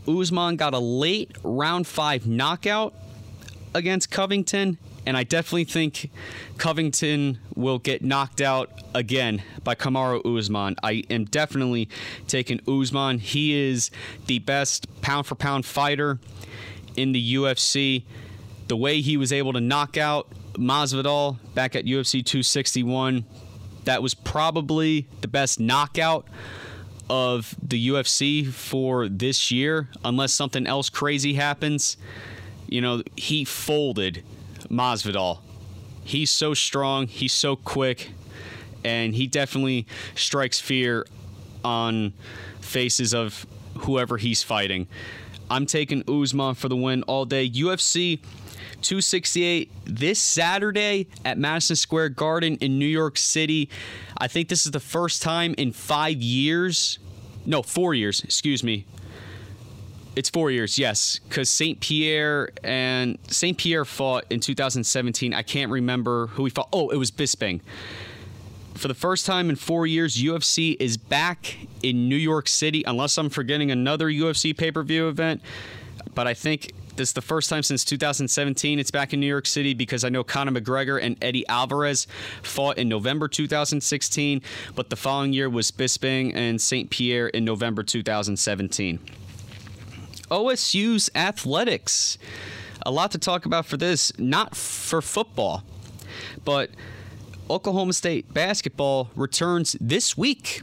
Usman 0.08 0.56
got 0.56 0.74
a 0.74 0.78
late 0.78 1.36
round 1.42 1.86
five 1.86 2.26
knockout 2.26 2.94
against 3.74 4.10
Covington, 4.10 4.78
and 5.04 5.16
I 5.16 5.24
definitely 5.24 5.64
think 5.64 6.10
Covington 6.56 7.38
will 7.54 7.78
get 7.78 8.02
knocked 8.02 8.40
out 8.40 8.70
again 8.94 9.42
by 9.62 9.74
Kamaru 9.74 10.38
Usman. 10.38 10.76
I 10.82 11.04
am 11.10 11.24
definitely 11.26 11.88
taking 12.26 12.60
Usman. 12.66 13.18
He 13.18 13.54
is 13.54 13.90
the 14.26 14.38
best 14.40 15.00
pound 15.02 15.26
for 15.26 15.34
pound 15.34 15.66
fighter 15.66 16.18
in 16.96 17.12
the 17.12 17.34
UFC. 17.34 18.04
The 18.68 18.76
way 18.76 19.00
he 19.00 19.16
was 19.16 19.32
able 19.32 19.52
to 19.52 19.60
knock 19.60 19.96
out 19.96 20.28
Masvidal 20.58 21.38
back 21.54 21.76
at 21.76 21.84
UFC 21.84 22.24
261, 22.24 23.24
that 23.84 24.02
was 24.02 24.14
probably 24.14 25.06
the 25.20 25.28
best 25.28 25.60
knockout 25.60 26.26
of 27.08 27.54
the 27.62 27.88
UFC 27.88 28.46
for 28.46 29.08
this 29.08 29.50
year, 29.50 29.88
unless 30.04 30.32
something 30.32 30.66
else 30.66 30.88
crazy 30.88 31.34
happens. 31.34 31.96
You 32.68 32.80
know, 32.80 33.02
he 33.16 33.44
folded 33.44 34.24
Masvidal. 34.68 35.38
He's 36.02 36.30
so 36.30 36.54
strong, 36.54 37.06
he's 37.06 37.32
so 37.32 37.56
quick, 37.56 38.10
and 38.84 39.14
he 39.14 39.26
definitely 39.26 39.86
strikes 40.14 40.60
fear 40.60 41.06
on 41.64 42.12
faces 42.60 43.14
of 43.14 43.46
whoever 43.78 44.16
he's 44.16 44.42
fighting. 44.42 44.88
I'm 45.50 45.66
taking 45.66 46.02
Usman 46.08 46.54
for 46.54 46.68
the 46.68 46.76
win 46.76 47.02
all 47.04 47.24
day. 47.24 47.48
UFC 47.48 48.20
268 48.82 49.70
this 49.84 50.20
Saturday 50.20 51.06
at 51.24 51.38
Madison 51.38 51.76
Square 51.76 52.10
Garden 52.10 52.56
in 52.60 52.78
New 52.78 52.86
York 52.86 53.18
City. 53.18 53.68
I 54.18 54.28
think 54.28 54.48
this 54.48 54.66
is 54.66 54.72
the 54.72 54.80
first 54.80 55.22
time 55.22 55.54
in 55.58 55.72
five 55.72 56.16
years, 56.22 56.98
no, 57.44 57.62
four 57.62 57.94
years, 57.94 58.22
excuse 58.22 58.62
me. 58.62 58.86
It's 60.14 60.30
four 60.30 60.50
years, 60.50 60.78
yes, 60.78 61.18
because 61.28 61.50
St. 61.50 61.78
Pierre 61.78 62.48
and 62.64 63.18
St. 63.28 63.58
Pierre 63.58 63.84
fought 63.84 64.24
in 64.30 64.40
2017. 64.40 65.34
I 65.34 65.42
can't 65.42 65.70
remember 65.70 66.28
who 66.28 66.44
we 66.44 66.50
fought. 66.50 66.70
Oh, 66.72 66.88
it 66.88 66.96
was 66.96 67.10
Bisping. 67.10 67.60
For 68.74 68.88
the 68.88 68.94
first 68.94 69.26
time 69.26 69.50
in 69.50 69.56
four 69.56 69.86
years, 69.86 70.16
UFC 70.16 70.76
is 70.80 70.96
back 70.96 71.56
in 71.82 72.08
New 72.08 72.16
York 72.16 72.48
City, 72.48 72.82
unless 72.86 73.18
I'm 73.18 73.30
forgetting 73.30 73.70
another 73.70 74.08
UFC 74.08 74.56
pay 74.56 74.70
per 74.70 74.82
view 74.82 75.08
event. 75.08 75.42
But 76.14 76.26
I 76.26 76.34
think 76.34 76.72
this 76.96 77.10
is 77.10 77.12
the 77.12 77.22
first 77.22 77.50
time 77.50 77.62
since 77.62 77.84
2017 77.84 78.78
it's 78.78 78.90
back 78.90 79.12
in 79.12 79.20
New 79.20 79.26
York 79.26 79.46
City 79.46 79.74
because 79.74 80.04
I 80.04 80.08
know 80.08 80.24
Conor 80.24 80.52
McGregor 80.52 81.00
and 81.00 81.16
Eddie 81.22 81.46
Alvarez 81.46 82.06
fought 82.42 82.78
in 82.78 82.88
November 82.88 83.28
2016, 83.28 84.42
but 84.74 84.90
the 84.90 84.96
following 84.96 85.32
year 85.32 85.50
was 85.50 85.70
Bisping 85.70 86.34
and 86.34 86.60
St. 86.60 86.90
Pierre 86.90 87.28
in 87.28 87.44
November 87.44 87.82
2017. 87.82 88.98
OSU's 90.30 91.10
athletics. 91.14 92.18
A 92.84 92.90
lot 92.90 93.10
to 93.12 93.18
talk 93.18 93.46
about 93.46 93.66
for 93.66 93.76
this, 93.76 94.16
not 94.18 94.56
for 94.56 95.02
football, 95.02 95.62
but 96.44 96.70
Oklahoma 97.50 97.92
State 97.92 98.32
basketball 98.32 99.10
returns 99.14 99.76
this 99.80 100.16
week. 100.16 100.62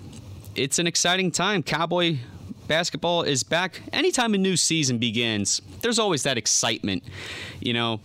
It's 0.55 0.79
an 0.79 0.87
exciting 0.87 1.31
time. 1.31 1.63
Cowboy 1.63 2.17
basketball 2.67 3.23
is 3.23 3.43
back. 3.43 3.81
Anytime 3.91 4.33
a 4.33 4.37
new 4.37 4.57
season 4.57 4.97
begins, 4.97 5.61
there's 5.81 5.99
always 5.99 6.23
that 6.23 6.37
excitement. 6.37 7.03
You 7.59 7.73
know, 7.73 7.99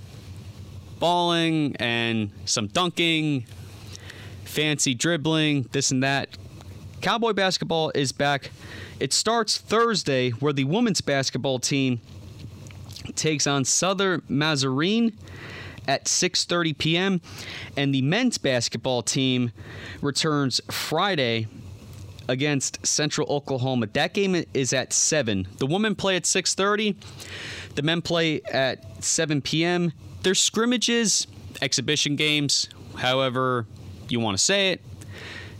balling 0.98 1.76
and 1.76 2.30
some 2.44 2.66
dunking, 2.68 3.46
fancy 4.44 4.94
dribbling, 4.94 5.68
this 5.72 5.90
and 5.90 6.02
that. 6.02 6.36
Cowboy 7.00 7.32
basketball 7.32 7.92
is 7.94 8.12
back. 8.12 8.50
It 8.98 9.12
starts 9.12 9.58
Thursday, 9.58 10.30
where 10.30 10.52
the 10.52 10.64
women's 10.64 11.00
basketball 11.00 11.60
team 11.60 12.00
takes 13.14 13.46
on 13.46 13.64
Southern 13.64 14.22
Nazarene 14.28 15.16
at 15.86 16.04
6:30 16.04 16.76
p.m. 16.76 17.20
and 17.76 17.94
the 17.94 18.02
men's 18.02 18.36
basketball 18.38 19.02
team 19.02 19.52
returns 20.02 20.60
Friday 20.70 21.46
against 22.28 22.86
Central 22.86 23.26
Oklahoma. 23.28 23.86
That 23.92 24.14
game 24.14 24.44
is 24.54 24.72
at 24.72 24.92
7. 24.92 25.48
The 25.58 25.66
women 25.66 25.94
play 25.94 26.16
at 26.16 26.24
6:30. 26.24 26.96
The 27.74 27.82
men 27.82 28.02
play 28.02 28.42
at 28.42 29.02
7 29.02 29.40
p.m. 29.42 29.92
There's 30.22 30.40
scrimmages, 30.40 31.26
exhibition 31.62 32.16
games, 32.16 32.68
however 32.96 33.66
you 34.08 34.20
want 34.20 34.36
to 34.36 34.42
say 34.42 34.72
it. 34.72 34.82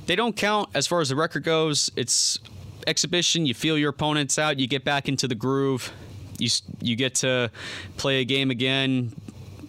They 0.07 0.17
don't 0.17 0.37
count 0.37 0.71
as 0.75 0.87
far 0.87 1.01
as 1.01 1.11
the 1.11 1.17
record 1.17 1.45
goes. 1.45 1.91
It's 1.97 2.39
exhibition, 2.87 3.47
you 3.47 3.55
feel 3.55 3.77
your 3.77 3.91
opponents 3.91 4.39
out, 4.39 4.59
you 4.59 4.67
get 4.67 4.85
back 4.85 5.09
into 5.09 5.29
the 5.29 5.35
groove. 5.35 5.93
You 6.39 6.49
you 6.81 6.97
get 6.97 7.17
to 7.17 7.51
play 7.97 8.21
a 8.21 8.25
game 8.25 8.51
again, 8.51 9.13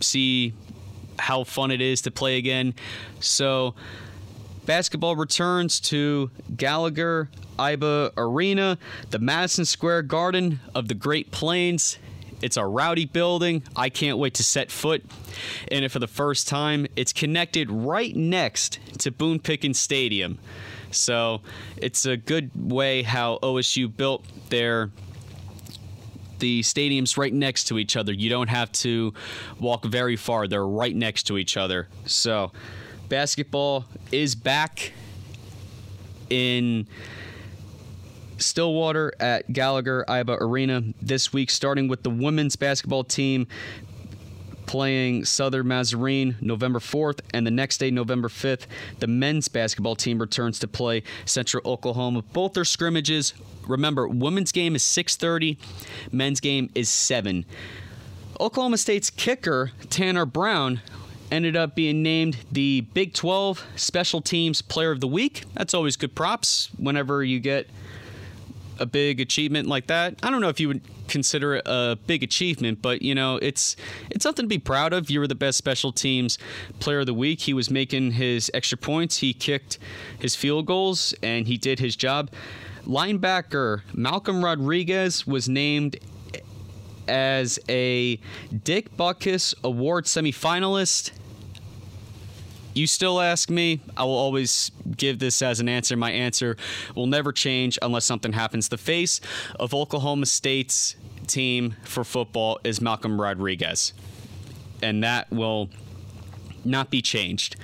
see 0.02 0.54
how 1.18 1.44
fun 1.44 1.72
it 1.72 1.82
is 1.82 2.02
to 2.04 2.12
play 2.12 2.38
again. 2.38 2.74
So 3.20 3.76
Basketball 4.70 5.16
returns 5.16 5.80
to 5.80 6.30
Gallagher 6.56 7.28
Iba 7.58 8.12
Arena, 8.16 8.78
the 9.10 9.18
Madison 9.18 9.66
Square 9.66 10.04
Garden 10.04 10.60
of 10.76 10.88
the 10.88 10.94
Great 10.94 11.32
Plains. 11.32 11.98
It's 12.44 12.56
a 12.56 12.64
rowdy 12.64 13.06
building. 13.06 13.64
I 13.76 13.90
can't 13.90 14.20
wait 14.20 14.36
to 14.36 14.44
set 14.44 14.70
foot 14.70 15.04
in 15.72 15.84
it 15.84 15.92
for 15.92 15.98
the 15.98 16.06
first 16.06 16.48
time. 16.48 16.86
It's 16.96 17.12
connected 17.12 17.72
right 17.72 18.16
next 18.16 18.78
to 19.00 19.10
Boone 19.10 19.40
Pickens 19.40 19.80
Stadium. 19.80 20.38
So 20.92 21.42
it's 21.76 22.06
a 22.06 22.16
good 22.16 22.52
way 22.54 23.02
how 23.02 23.40
OSU 23.42 23.98
built 23.98 24.24
their 24.50 24.92
the 26.38 26.62
stadiums 26.62 27.18
right 27.18 27.34
next 27.34 27.64
to 27.70 27.80
each 27.80 27.98
other. 27.98 28.14
You 28.14 28.30
don't 28.30 28.50
have 28.50 28.72
to 28.74 29.16
walk 29.60 29.84
very 29.84 30.16
far. 30.16 30.48
They're 30.48 30.64
right 30.64 30.96
next 30.96 31.24
to 31.24 31.40
each 31.40 31.58
other. 31.58 31.88
So 32.06 32.52
basketball 33.10 33.86
is 34.12 34.36
back 34.36 34.94
in 36.30 36.88
Stillwater 38.38 39.12
at 39.20 39.52
Gallagher 39.52 40.06
Iba 40.08 40.40
Arena 40.40 40.84
this 41.02 41.34
week, 41.34 41.50
starting 41.50 41.88
with 41.88 42.04
the 42.04 42.10
women's 42.10 42.56
basketball 42.56 43.04
team 43.04 43.48
playing 44.66 45.26
Southern 45.26 45.68
Nazarene 45.68 46.36
November 46.40 46.78
4th, 46.78 47.22
and 47.34 47.46
the 47.46 47.52
next 47.52 47.80
day, 47.80 47.90
November 47.90 48.28
5th, 48.28 48.68
the 49.00 49.08
men's 49.08 49.48
basketball 49.48 49.96
team 49.96 50.20
returns 50.20 50.60
to 50.60 50.68
play 50.68 51.02
Central 51.26 51.64
Oklahoma. 51.66 52.22
Both 52.22 52.56
are 52.56 52.64
scrimmages. 52.64 53.34
Remember, 53.68 54.08
women's 54.08 54.52
game 54.52 54.76
is 54.76 54.84
6:30, 54.84 55.58
men's 56.12 56.40
game 56.40 56.70
is 56.76 56.88
7. 56.88 57.46
Oklahoma 58.40 58.78
State's 58.78 59.10
kicker, 59.10 59.72
Tanner 59.90 60.26
Brown, 60.26 60.82
ended 61.32 61.56
up 61.56 61.76
being 61.76 62.02
named 62.04 62.38
the 62.52 62.82
Big 62.82 63.14
12 63.14 63.64
Special 63.76 64.22
Teams 64.22 64.62
Player 64.62 64.92
of 64.92 65.00
the 65.00 65.08
Week. 65.08 65.44
That's 65.54 65.74
always 65.74 65.96
good 65.96 66.16
props 66.16 66.70
whenever 66.78 67.24
you 67.24 67.40
get 67.40 67.68
a 68.80 68.86
big 68.86 69.20
achievement 69.20 69.68
like 69.68 69.88
that. 69.88 70.16
I 70.24 70.30
don't 70.30 70.42
know 70.42 70.50
if 70.50 70.60
you 70.60 70.70
would 70.70 70.82
consider 71.08 71.56
it 71.56 71.64
a 71.66 71.98
big 72.08 72.24
achievement, 72.24 72.82
but 72.82 73.02
you 73.02 73.14
know, 73.14 73.38
it's 73.38 73.76
it's 74.10 74.24
something 74.24 74.46
to 74.46 74.50
be 74.50 74.60
proud 74.60 74.94
of. 74.94 75.10
You 75.10 75.20
were 75.20 75.28
the 75.28 75.36
best 75.36 75.58
special 75.58 75.92
teams 75.92 76.38
player 76.80 77.00
of 77.00 77.06
the 77.06 77.14
week. 77.14 77.42
He 77.42 77.54
was 77.54 77.70
making 77.70 78.12
his 78.12 78.50
extra 78.54 78.78
points, 78.78 79.18
he 79.18 79.34
kicked 79.34 79.78
his 80.18 80.36
field 80.36 80.66
goals, 80.66 81.14
and 81.22 81.48
he 81.48 81.58
did 81.58 81.80
his 81.80 81.96
job. 81.96 82.32
Linebacker 82.86 83.82
Malcolm 83.94 84.44
Rodriguez 84.44 85.28
was 85.28 85.50
named 85.50 85.98
as 87.10 87.60
a 87.68 88.20
Dick 88.64 88.96
Butkus 88.96 89.54
Award 89.64 90.06
semifinalist. 90.06 91.12
You 92.74 92.88
still 92.88 93.20
ask 93.20 93.50
me, 93.50 93.82
I 93.98 94.04
will 94.04 94.18
always 94.18 94.72
give 94.96 95.20
this 95.20 95.42
as 95.42 95.60
an 95.60 95.68
answer. 95.68 95.98
My 95.98 96.12
answer 96.12 96.56
will 96.96 97.08
never 97.08 97.34
change 97.34 97.78
unless 97.82 98.06
something 98.06 98.32
happens. 98.32 98.70
The 98.70 98.78
face 98.78 99.20
of 99.60 99.74
Oklahoma 99.74 100.28
State's 100.28 100.96
team 101.28 101.76
for 101.84 102.04
football 102.04 102.60
is 102.64 102.80
Malcolm 102.80 103.20
Rodriguez, 103.20 103.94
and 104.82 105.04
that 105.04 105.30
will 105.32 105.70
not 106.64 106.90
be 106.90 107.02
changed. 107.02 107.56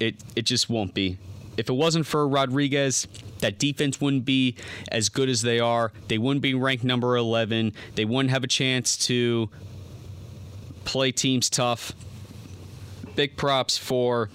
It 0.00 0.16
it 0.36 0.42
just 0.42 0.70
won't 0.70 0.94
be. 0.94 1.18
If 1.58 1.68
it 1.68 1.72
wasn't 1.72 2.06
for 2.06 2.26
Rodriguez, 2.26 3.08
that 3.40 3.58
defense 3.58 4.00
wouldn't 4.00 4.24
be 4.24 4.54
as 4.92 5.08
good 5.08 5.28
as 5.28 5.42
they 5.42 5.58
are. 5.58 5.92
They 6.06 6.16
wouldn't 6.16 6.40
be 6.40 6.54
ranked 6.54 6.84
number 6.84 7.16
11. 7.16 7.72
They 7.96 8.04
wouldn't 8.04 8.30
have 8.30 8.44
a 8.44 8.48
chance 8.48 8.96
to 9.08 9.50
play 10.84 11.10
teams 11.10 11.50
tough. 11.50 11.92
Big 13.16 13.36
props 13.36 13.76
for 13.76 14.30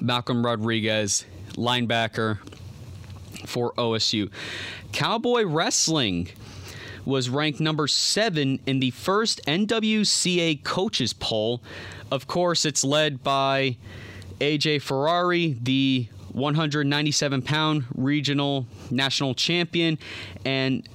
Malcolm 0.00 0.46
Rodriguez, 0.46 1.26
linebacker 1.54 2.38
for 3.44 3.72
OSU. 3.72 4.30
Cowboy 4.92 5.42
Wrestling 5.44 6.28
was 7.04 7.28
ranked 7.28 7.58
number 7.58 7.88
seven 7.88 8.60
in 8.64 8.78
the 8.78 8.92
first 8.92 9.44
NWCA 9.46 10.62
coaches 10.62 11.12
poll. 11.12 11.62
Of 12.12 12.28
course, 12.28 12.64
it's 12.64 12.84
led 12.84 13.24
by 13.24 13.76
AJ 14.40 14.82
Ferrari, 14.82 15.56
the 15.60 16.06
197 16.38 17.42
pound 17.42 17.84
regional 17.94 18.66
national 18.90 19.34
champion. 19.34 19.98
And 20.44 20.88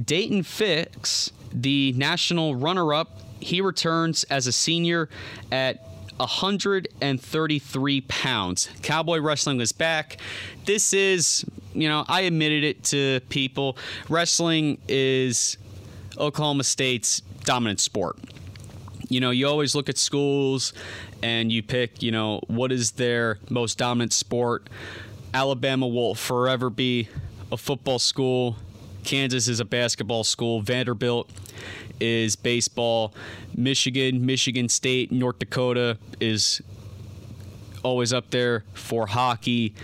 Daton 0.00 0.44
Fix, 0.44 1.32
the 1.52 1.92
national 1.92 2.56
runner 2.56 2.94
up, 2.94 3.20
he 3.40 3.60
returns 3.60 4.24
as 4.24 4.46
a 4.46 4.52
senior 4.52 5.08
at 5.52 5.82
133 6.18 8.00
pounds. 8.02 8.68
Cowboy 8.82 9.18
wrestling 9.20 9.60
is 9.60 9.72
back. 9.72 10.18
This 10.64 10.92
is, 10.92 11.44
you 11.74 11.88
know, 11.88 12.04
I 12.08 12.22
admitted 12.22 12.64
it 12.64 12.82
to 12.84 13.20
people. 13.28 13.76
Wrestling 14.08 14.78
is 14.88 15.56
Oklahoma 16.18 16.64
State's 16.64 17.20
dominant 17.44 17.80
sport. 17.80 18.18
You 19.08 19.20
know, 19.20 19.30
you 19.30 19.46
always 19.46 19.74
look 19.74 19.88
at 19.88 19.96
schools 19.96 20.72
and 21.22 21.50
you 21.50 21.62
pick, 21.62 22.02
you 22.02 22.10
know, 22.10 22.40
what 22.46 22.72
is 22.72 22.92
their 22.92 23.38
most 23.48 23.78
dominant 23.78 24.12
sport. 24.12 24.68
Alabama 25.32 25.86
will 25.86 26.14
forever 26.14 26.70
be 26.70 27.08
a 27.50 27.56
football 27.56 27.98
school. 27.98 28.56
Kansas 29.04 29.48
is 29.48 29.60
a 29.60 29.64
basketball 29.64 30.24
school. 30.24 30.60
Vanderbilt 30.60 31.30
is 32.00 32.36
baseball. 32.36 33.14
Michigan, 33.56 34.24
Michigan 34.24 34.68
State, 34.68 35.10
North 35.10 35.38
Dakota 35.38 35.98
is 36.20 36.60
always 37.82 38.12
up 38.12 38.30
there 38.30 38.64
for 38.74 39.06
hockey. 39.06 39.74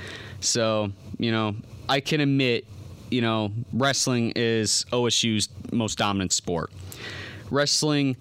So, 0.40 0.92
you 1.18 1.32
know, 1.32 1.56
I 1.88 2.00
can 2.00 2.20
admit, 2.20 2.66
you 3.10 3.22
know, 3.22 3.52
wrestling 3.72 4.32
is 4.36 4.84
OSU's 4.92 5.48
most 5.72 5.96
dominant 5.98 6.32
sport. 6.32 6.70
Wrestling 7.50 8.16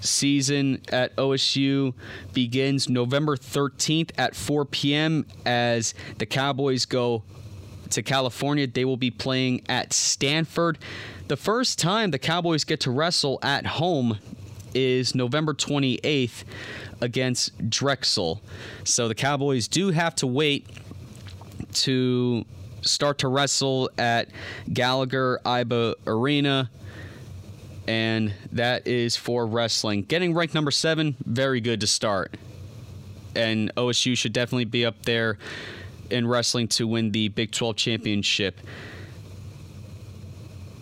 season 0.00 0.80
at 0.90 1.14
OSU 1.16 1.94
begins 2.32 2.88
November 2.88 3.36
13th 3.36 4.10
at 4.18 4.34
4 4.34 4.64
p.m. 4.64 5.26
as 5.44 5.94
the 6.18 6.26
Cowboys 6.26 6.84
go 6.84 7.22
to 7.90 8.02
California. 8.02 8.66
They 8.66 8.84
will 8.84 8.96
be 8.96 9.10
playing 9.10 9.62
at 9.68 9.92
Stanford. 9.92 10.78
The 11.28 11.36
first 11.36 11.78
time 11.78 12.10
the 12.10 12.18
Cowboys 12.18 12.64
get 12.64 12.80
to 12.80 12.90
wrestle 12.90 13.38
at 13.42 13.66
home 13.66 14.18
is 14.74 15.14
November 15.14 15.54
28th 15.54 16.44
against 17.00 17.70
Drexel. 17.70 18.40
So 18.84 19.08
the 19.08 19.14
Cowboys 19.14 19.68
do 19.68 19.90
have 19.90 20.14
to 20.16 20.26
wait 20.26 20.66
to 21.74 22.44
start 22.82 23.18
to 23.18 23.28
wrestle 23.28 23.90
at 23.98 24.28
Gallagher 24.72 25.40
Iba 25.44 25.94
Arena. 26.06 26.70
And 27.88 28.34
that 28.52 28.86
is 28.86 29.16
for 29.16 29.46
wrestling. 29.46 30.02
Getting 30.02 30.34
ranked 30.34 30.54
number 30.54 30.70
seven, 30.70 31.16
very 31.24 31.62
good 31.62 31.80
to 31.80 31.86
start. 31.86 32.36
And 33.34 33.74
OSU 33.76 34.14
should 34.14 34.34
definitely 34.34 34.66
be 34.66 34.84
up 34.84 35.06
there 35.06 35.38
in 36.10 36.26
wrestling 36.26 36.68
to 36.68 36.86
win 36.86 37.12
the 37.12 37.28
Big 37.28 37.50
12 37.50 37.76
championship. 37.76 38.60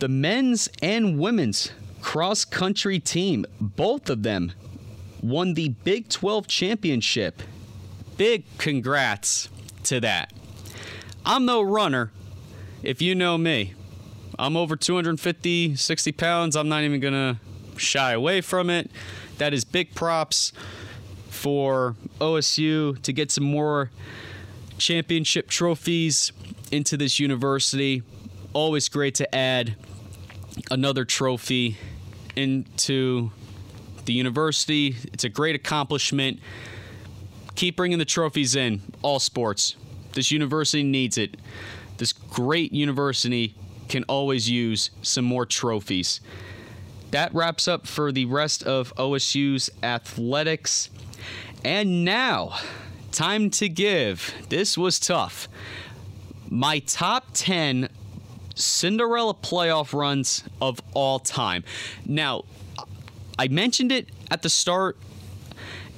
The 0.00 0.08
men's 0.08 0.68
and 0.82 1.16
women's 1.20 1.70
cross 2.02 2.44
country 2.44 2.98
team, 2.98 3.46
both 3.60 4.10
of 4.10 4.24
them 4.24 4.50
won 5.22 5.54
the 5.54 5.68
Big 5.68 6.08
12 6.08 6.48
championship. 6.48 7.40
Big 8.16 8.44
congrats 8.58 9.48
to 9.84 10.00
that. 10.00 10.32
I'm 11.24 11.44
no 11.44 11.62
runner, 11.62 12.10
if 12.82 13.00
you 13.00 13.14
know 13.14 13.38
me. 13.38 13.74
I'm 14.38 14.56
over 14.56 14.76
250, 14.76 15.76
60 15.76 16.12
pounds. 16.12 16.56
I'm 16.56 16.68
not 16.68 16.82
even 16.82 17.00
going 17.00 17.14
to 17.14 17.38
shy 17.78 18.12
away 18.12 18.40
from 18.40 18.68
it. 18.68 18.90
That 19.38 19.54
is 19.54 19.64
big 19.64 19.94
props 19.94 20.52
for 21.30 21.96
OSU 22.20 23.00
to 23.02 23.12
get 23.12 23.30
some 23.30 23.44
more 23.44 23.90
championship 24.78 25.48
trophies 25.48 26.32
into 26.70 26.96
this 26.96 27.18
university. 27.18 28.02
Always 28.52 28.88
great 28.88 29.14
to 29.16 29.34
add 29.34 29.76
another 30.70 31.04
trophy 31.04 31.76
into 32.34 33.30
the 34.04 34.12
university. 34.12 34.96
It's 35.12 35.24
a 35.24 35.28
great 35.28 35.54
accomplishment. 35.54 36.40
Keep 37.54 37.76
bringing 37.76 37.98
the 37.98 38.04
trophies 38.04 38.54
in, 38.54 38.82
all 39.00 39.18
sports. 39.18 39.76
This 40.12 40.30
university 40.30 40.82
needs 40.82 41.16
it. 41.16 41.36
This 41.96 42.12
great 42.12 42.72
university 42.72 43.54
can 43.88 44.04
always 44.04 44.50
use 44.50 44.90
some 45.02 45.24
more 45.24 45.46
trophies. 45.46 46.20
That 47.10 47.34
wraps 47.34 47.68
up 47.68 47.86
for 47.86 48.12
the 48.12 48.24
rest 48.24 48.62
of 48.62 48.94
OSU's 48.96 49.70
athletics. 49.82 50.90
And 51.64 52.04
now, 52.04 52.58
time 53.12 53.50
to 53.50 53.68
give. 53.68 54.34
This 54.48 54.76
was 54.76 54.98
tough. 54.98 55.48
My 56.48 56.80
top 56.80 57.28
10 57.32 57.88
Cinderella 58.56 59.34
playoff 59.34 59.92
runs 59.92 60.42
of 60.60 60.80
all 60.94 61.18
time. 61.18 61.62
Now, 62.06 62.44
I 63.38 63.48
mentioned 63.48 63.92
it 63.92 64.08
at 64.30 64.42
the 64.42 64.48
start, 64.48 64.96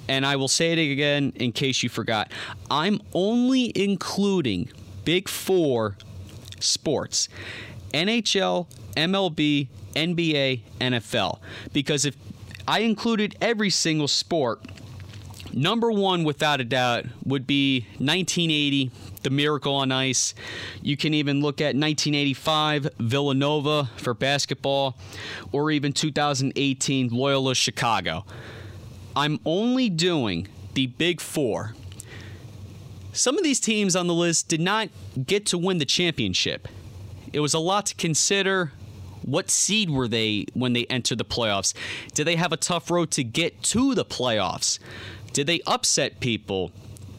and 0.08 0.26
I 0.26 0.36
will 0.36 0.48
say 0.48 0.72
it 0.72 0.92
again 0.92 1.32
in 1.36 1.52
case 1.52 1.82
you 1.82 1.88
forgot. 1.88 2.32
I'm 2.70 3.00
only 3.14 3.72
including 3.80 4.70
Big 5.04 5.28
Four 5.28 5.96
sports 6.58 7.28
NHL, 7.92 8.66
MLB, 8.96 9.68
NBA, 9.94 10.60
NFL. 10.80 11.38
Because 11.72 12.04
if 12.04 12.16
I 12.66 12.80
included 12.80 13.36
every 13.40 13.70
single 13.70 14.08
sport, 14.08 14.64
number 15.52 15.90
one, 15.90 16.24
without 16.24 16.60
a 16.60 16.64
doubt, 16.64 17.06
would 17.24 17.46
be 17.46 17.80
1980, 17.98 18.90
the 19.22 19.30
Miracle 19.30 19.74
on 19.74 19.92
Ice. 19.92 20.34
You 20.82 20.96
can 20.96 21.14
even 21.14 21.40
look 21.40 21.60
at 21.60 21.74
1985, 21.74 22.88
Villanova 22.98 23.90
for 23.96 24.14
basketball, 24.14 24.96
or 25.52 25.70
even 25.70 25.92
2018, 25.92 27.08
Loyola 27.08 27.54
Chicago. 27.54 28.24
I'm 29.16 29.40
only 29.44 29.90
doing 29.90 30.48
the 30.74 30.86
big 30.86 31.20
four. 31.20 31.74
Some 33.12 33.36
of 33.36 33.42
these 33.42 33.58
teams 33.58 33.96
on 33.96 34.06
the 34.06 34.14
list 34.14 34.48
did 34.48 34.60
not 34.60 34.88
get 35.26 35.46
to 35.46 35.58
win 35.58 35.78
the 35.78 35.84
championship. 35.84 36.68
It 37.32 37.40
was 37.40 37.54
a 37.54 37.58
lot 37.58 37.86
to 37.86 37.94
consider. 37.94 38.72
What 39.22 39.50
seed 39.50 39.90
were 39.90 40.08
they 40.08 40.46
when 40.54 40.72
they 40.72 40.86
entered 40.86 41.18
the 41.18 41.24
playoffs? 41.24 41.74
Did 42.14 42.26
they 42.26 42.36
have 42.36 42.52
a 42.52 42.56
tough 42.56 42.90
road 42.90 43.10
to 43.12 43.24
get 43.24 43.62
to 43.64 43.94
the 43.94 44.04
playoffs? 44.04 44.78
Did 45.32 45.46
they 45.46 45.60
upset 45.66 46.20
people? 46.20 46.72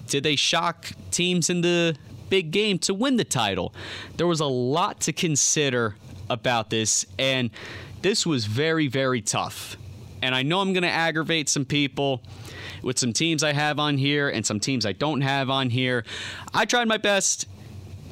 Did 0.08 0.24
they 0.24 0.36
shock 0.36 0.92
teams 1.12 1.50
in 1.50 1.62
the 1.62 1.96
big 2.30 2.52
game 2.52 2.80
to 2.80 2.94
win 2.94 3.18
the 3.18 3.24
title? 3.24 3.74
There 4.18 4.28
was 4.28 4.40
a 4.40 4.46
lot 4.46 5.02
to 5.02 5.14
consider 5.14 5.96
about 6.30 6.70
this, 6.70 7.06
and 7.20 7.52
this 8.02 8.26
was 8.26 8.46
very, 8.46 8.88
very 8.88 9.22
tough. 9.22 9.78
And 10.22 10.34
I 10.34 10.44
know 10.44 10.62
I'm 10.62 10.74
going 10.74 10.84
to 10.84 10.90
aggravate 10.90 11.48
some 11.48 11.66
people 11.66 12.22
with 12.82 12.98
some 12.98 13.14
teams 13.14 13.44
I 13.44 13.54
have 13.54 13.80
on 13.80 13.98
here 13.98 14.30
and 14.30 14.46
some 14.46 14.60
teams 14.60 14.86
I 14.86 14.94
don't 14.94 15.22
have 15.22 15.50
on 15.50 15.70
here. 15.70 16.06
I 16.54 16.66
tried 16.66 16.88
my 16.88 16.98
best. 16.98 17.48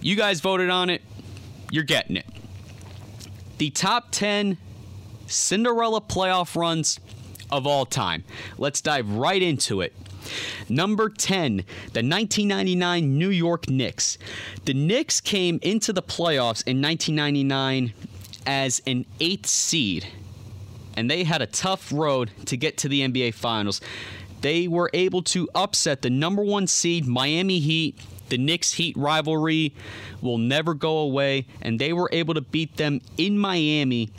You 0.02 0.16
guys 0.16 0.40
voted 0.40 0.70
on 0.70 0.90
it 0.90 1.02
you're 1.72 1.84
getting 1.84 2.16
it. 2.16 2.26
The 3.58 3.70
top 3.70 4.12
10 4.12 4.58
Cinderella 5.28 6.02
playoff 6.02 6.56
runs 6.56 7.00
of 7.52 7.68
all 7.68 7.86
time. 7.86 8.24
Let's 8.58 8.82
dive 8.82 9.10
right 9.10 9.42
into 9.42 9.82
it. 9.82 9.94
Number 10.68 11.10
10, 11.10 11.58
the 11.94 12.04
1999 12.04 13.18
New 13.18 13.30
York 13.30 13.70
Knicks. 13.70 14.18
The 14.66 14.74
Knicks 14.74 15.22
came 15.22 15.60
into 15.62 15.94
the 15.94 16.02
playoffs 16.02 16.64
in 16.68 16.82
1999 16.82 17.94
as 18.46 18.82
an 18.86 19.06
eighth 19.20 19.46
seed, 19.46 20.08
and 20.96 21.10
they 21.10 21.24
had 21.24 21.42
a 21.42 21.48
tough 21.48 21.92
road 21.94 22.32
to 22.46 22.58
get 22.58 22.78
to 22.80 22.90
the 22.90 23.02
NBA 23.02 23.34
Finals. 23.34 23.80
They 24.42 24.68
were 24.68 24.90
able 24.94 25.24
to 25.24 25.50
upset 25.56 26.02
the 26.02 26.10
number 26.10 26.44
one 26.44 26.68
seed 26.68 27.06
Miami 27.06 27.60
Heat 27.60 28.00
the 28.30 28.38
Knicks 28.38 28.74
Heat 28.74 28.96
rivalry 28.98 29.74
will 30.22 30.38
never 30.38 30.74
go 30.74 31.00
away, 31.00 31.46
and 31.62 31.80
they 31.80 31.94
were 31.94 32.10
able 32.12 32.34
to 32.34 32.42
beat 32.42 32.78
them 32.78 33.02
in 33.18 33.38
Miami 33.38 34.10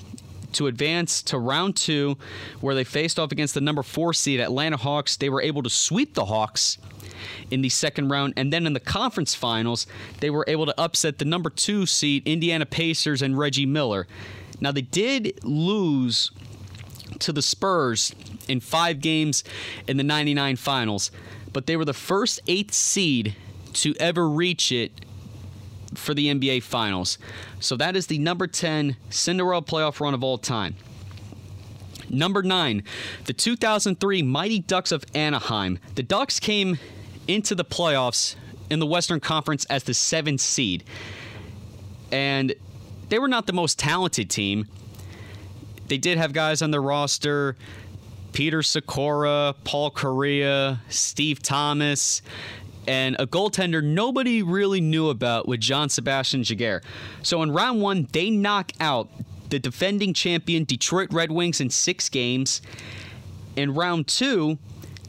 to 0.53 0.67
advance 0.67 1.23
to 1.23 1.39
round 1.39 1.77
two, 1.77 2.17
where 2.61 2.75
they 2.75 2.85
faced 2.85 3.19
off 3.19 3.33
against 3.33 3.55
the 3.55 3.61
number 3.61 3.83
four 3.83 4.13
seed 4.15 4.41
Atlanta 4.41 4.77
Hawks. 4.77 5.17
They 5.17 5.29
were 5.29 5.43
able 5.43 5.63
to 5.63 5.71
sweep 5.71 6.15
the 6.15 6.25
Hawks 6.25 6.79
in 7.51 7.63
the 7.63 7.69
second 7.69 8.09
round, 8.09 8.35
and 8.37 8.53
then 8.53 8.67
in 8.67 8.73
the 8.73 8.81
conference 8.81 9.35
finals, 9.35 9.87
they 10.21 10.31
were 10.31 10.45
able 10.49 10.67
to 10.67 10.81
upset 10.81 11.19
the 11.19 11.25
number 11.25 11.51
two 11.51 11.87
seed 11.87 12.27
Indiana 12.27 12.67
Pacers 12.67 13.23
and 13.23 13.39
Reggie 13.39 13.67
Miller. 13.67 14.07
Now, 14.61 14.73
they 14.73 14.83
did 14.83 15.39
lose 15.45 16.31
to 17.21 17.33
the 17.33 17.43
Spurs 17.43 18.15
in 18.49 18.61
five 18.61 19.01
games 19.01 19.45
in 19.87 19.97
the 19.97 20.03
99 20.03 20.57
finals, 20.57 21.11
but 21.53 21.67
they 21.67 21.77
were 21.77 21.85
the 21.85 21.93
first 21.93 22.41
eighth 22.47 22.75
seed 22.75 23.35
to 23.83 23.95
ever 23.99 24.29
reach 24.29 24.73
it 24.73 24.93
for 25.95 26.15
the 26.15 26.27
NBA 26.27 26.63
Finals. 26.63 27.19
So 27.61 27.77
that 27.77 27.97
is 27.97 28.07
the 28.07 28.19
number 28.19 28.47
10 28.47 28.97
Cinderella 29.11 29.63
playoff 29.63 30.01
run 30.01 30.15
of 30.15 30.23
all 30.23 30.39
time. 30.39 30.77
Number 32.11 32.43
9, 32.43 32.83
the 33.27 33.33
2003 33.35 34.23
Mighty 34.23 34.61
Ducks 34.61 34.93
of 34.93 35.05
Anaheim. 35.15 35.79
The 35.95 36.03
Ducks 36.03 36.41
came 36.41 36.79
into 37.27 37.55
the 37.55 37.65
playoffs 37.65 38.35
in 38.71 38.79
the 38.79 38.87
Western 38.87 39.21
Conference 39.21 39.67
as 39.67 39.85
the 39.85 39.95
seventh 39.95 40.41
seed. 40.41 40.85
And 42.11 42.55
they 43.09 43.19
were 43.19 43.29
not 43.29 43.47
the 43.47 43.53
most 43.53 43.79
talented 43.79 44.31
team. 44.31 44.67
They 45.89 45.99
did 45.99 46.19
have 46.19 46.33
guys 46.33 46.63
on 46.63 46.71
their 46.71 46.83
roster 46.83 47.57
Peter 48.33 48.61
Sykora, 48.61 49.55
Paul 49.65 49.91
Kariya, 49.91 50.79
Steve 50.89 51.43
Thomas, 51.43 52.23
and 52.89 53.17
a 53.19 53.27
goaltender 53.27 53.85
nobody 53.85 54.43
really 54.43 54.81
knew 54.81 55.11
about 55.11 55.47
with 55.47 55.61
John 55.61 55.91
Sebastian 55.91 56.43
Giguere. 56.43 56.83
So 57.23 57.43
in 57.43 57.53
round 57.53 57.83
one, 57.83 58.09
they 58.13 58.31
knock 58.31 58.73
out 58.81 59.11
the 59.51 59.59
defending 59.59 60.15
champion 60.15 60.65
Detroit 60.65 61.13
Red 61.13 61.31
Wings 61.31 61.61
in 61.61 61.71
six 61.71 62.09
games. 62.09 62.63
In 63.57 63.75
round 63.75 64.09
two, 64.09 64.59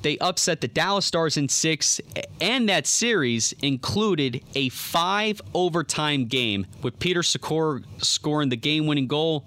they 0.02 0.18
upset 0.20 0.62
the 0.62 0.68
Dallas 0.68 1.06
Stars 1.06 1.38
in 1.38 1.50
six, 1.50 2.00
and 2.40 2.68
that 2.70 2.86
series 2.86 3.54
included 3.62 4.44
a 4.56 4.70
five 4.70 5.42
overtime 5.54 6.26
game 6.26 6.66
with 6.82 7.00
Peter 7.00 7.22
Sykora 7.22 7.84
scoring 7.98 8.50
the 8.50 8.56
game-winning 8.56 9.08
goal 9.08 9.46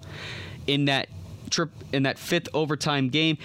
in 0.67 0.85
that 0.85 1.09
trip 1.49 1.71
in 1.91 2.03
that 2.03 2.17
fifth 2.17 2.49
overtime 2.53 3.09
game. 3.09 3.37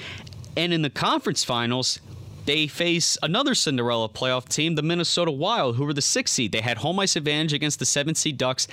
And 0.57 0.73
in 0.73 0.83
the 0.83 0.91
conference 0.91 1.45
finals, 1.45 2.01
they 2.49 2.67
face 2.67 3.19
another 3.23 3.55
Cinderella 3.55 4.09
playoff 4.09 4.49
team, 4.49 4.75
the 4.75 4.81
Minnesota 4.81 5.31
Wild, 5.31 5.77
who 5.77 5.85
were 5.85 5.93
the 5.93 6.01
sixth 6.01 6.33
seed. 6.33 6.51
They 6.51 6.63
had 6.63 6.79
home 6.79 6.99
ice 6.99 7.15
advantage 7.15 7.53
against 7.53 7.79
the 7.79 7.85
seventh 7.85 8.17
seed 8.17 8.39
Ducks, 8.39 8.67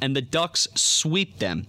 and 0.00 0.16
the 0.16 0.20
Ducks 0.20 0.66
sweep 0.74 1.38
them. 1.38 1.68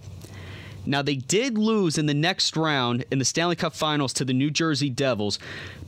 Now, 0.84 1.02
they 1.02 1.14
did 1.14 1.56
lose 1.56 1.98
in 1.98 2.06
the 2.06 2.14
next 2.14 2.56
round 2.56 3.04
in 3.12 3.20
the 3.20 3.24
Stanley 3.24 3.54
Cup 3.54 3.74
Finals 3.74 4.12
to 4.14 4.24
the 4.24 4.32
New 4.32 4.50
Jersey 4.50 4.90
Devils, 4.90 5.38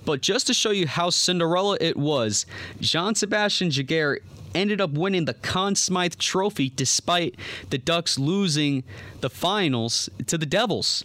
but 0.05 0.20
just 0.20 0.47
to 0.47 0.55
show 0.55 0.70
you 0.70 0.87
how 0.87 1.11
Cinderella 1.11 1.77
it 1.81 1.97
was, 1.97 2.47
Jean 2.79 3.16
Sebastien 3.16 3.70
Giguere 3.70 4.20
ended 4.55 4.81
up 4.81 4.93
winning 4.93 5.25
the 5.25 5.35
Conn 5.35 5.75
Smythe 5.75 6.14
Trophy 6.18 6.70
despite 6.70 7.35
the 7.70 7.79
Ducks 7.79 8.16
losing 8.16 8.85
the 9.22 9.31
finals 9.31 10.09
to 10.29 10.39
the 10.39 10.47
Devils. 10.47 11.05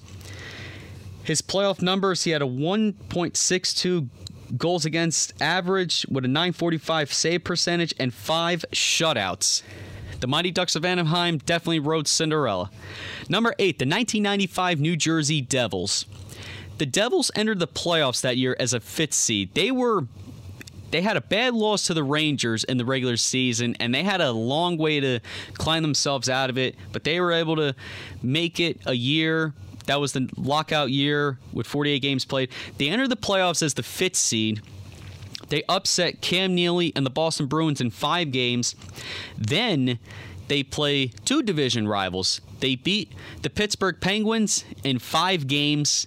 His 1.24 1.42
playoff 1.42 1.82
numbers, 1.82 2.24
he 2.26 2.32
had 2.32 2.44
a 2.44 2.46
1.62 2.46 4.10
goals 4.58 4.86
against 4.86 5.40
average 5.42 6.06
with 6.10 6.26
a 6.26 6.28
945 6.28 7.14
save 7.14 7.44
percentage 7.44 7.94
and 8.00 8.14
five 8.14 8.66
shutouts. 8.72 9.64
The 10.20 10.28
Mighty 10.28 10.52
Ducks 10.52 10.76
of 10.76 10.84
Anaheim 10.84 11.38
definitely 11.38 11.80
rode 11.80 12.08
Cinderella. 12.08 12.70
Number 13.30 13.56
eight, 13.58 13.80
the 13.80 13.86
1995 13.86 14.80
New 14.80 14.98
Jersey 14.98 15.40
Devils. 15.42 16.06
The 16.78 16.86
Devils 16.86 17.32
entered 17.36 17.60
the 17.60 17.68
playoffs 17.68 18.22
that 18.22 18.38
year 18.38 18.56
as 18.60 18.74
a 18.74 18.80
fifth 18.80 19.14
seed. 19.14 19.54
They 19.54 19.72
were 19.72 20.06
they 20.92 21.02
had 21.02 21.18
a 21.18 21.22
bad 21.22 21.54
loss 21.54 21.84
to 21.84 21.94
the 21.94 22.04
Rangers 22.04 22.64
in 22.64 22.78
the 22.78 22.86
regular 22.86 23.18
season, 23.18 23.76
and 23.80 23.94
they 23.94 24.04
had 24.04 24.22
a 24.22 24.32
long 24.32 24.78
way 24.78 25.00
to 25.00 25.20
climb 25.54 25.84
themselves 25.84 26.30
out 26.30 26.50
of 26.50 26.58
it. 26.58 26.76
But 26.92 27.04
they 27.04 27.20
were 27.20 27.32
able 27.32 27.56
to 27.58 27.76
make 28.24 28.60
it 28.60 28.80
a 28.86 28.94
year. 28.94 29.54
That 29.90 30.00
was 30.00 30.14
the 30.14 30.30
lockout 30.38 30.92
year 30.92 31.40
with 31.52 31.66
48 31.66 32.00
games 32.00 32.24
played. 32.24 32.52
They 32.78 32.90
entered 32.90 33.10
the 33.10 33.18
playoffs 33.18 33.64
as 33.64 33.74
the 33.74 33.82
fifth 33.82 34.18
seed. 34.18 34.62
They 35.48 35.64
upset 35.68 36.22
Cam 36.22 36.54
Neely 36.54 36.94
and 36.96 37.08
the 37.08 37.10
Boston 37.10 37.48
Bruins 37.48 37.82
in 37.82 37.90
five 37.90 38.32
games. 38.32 38.76
Then 39.36 39.98
they 40.48 40.62
play 40.62 41.08
two 41.26 41.42
division 41.42 41.88
rivals. 41.88 42.40
They 42.60 42.76
beat 42.76 43.14
the 43.42 43.50
Pittsburgh 43.50 44.00
Penguins 44.00 44.64
in 44.84 45.00
five 45.00 45.48
games. 45.48 46.06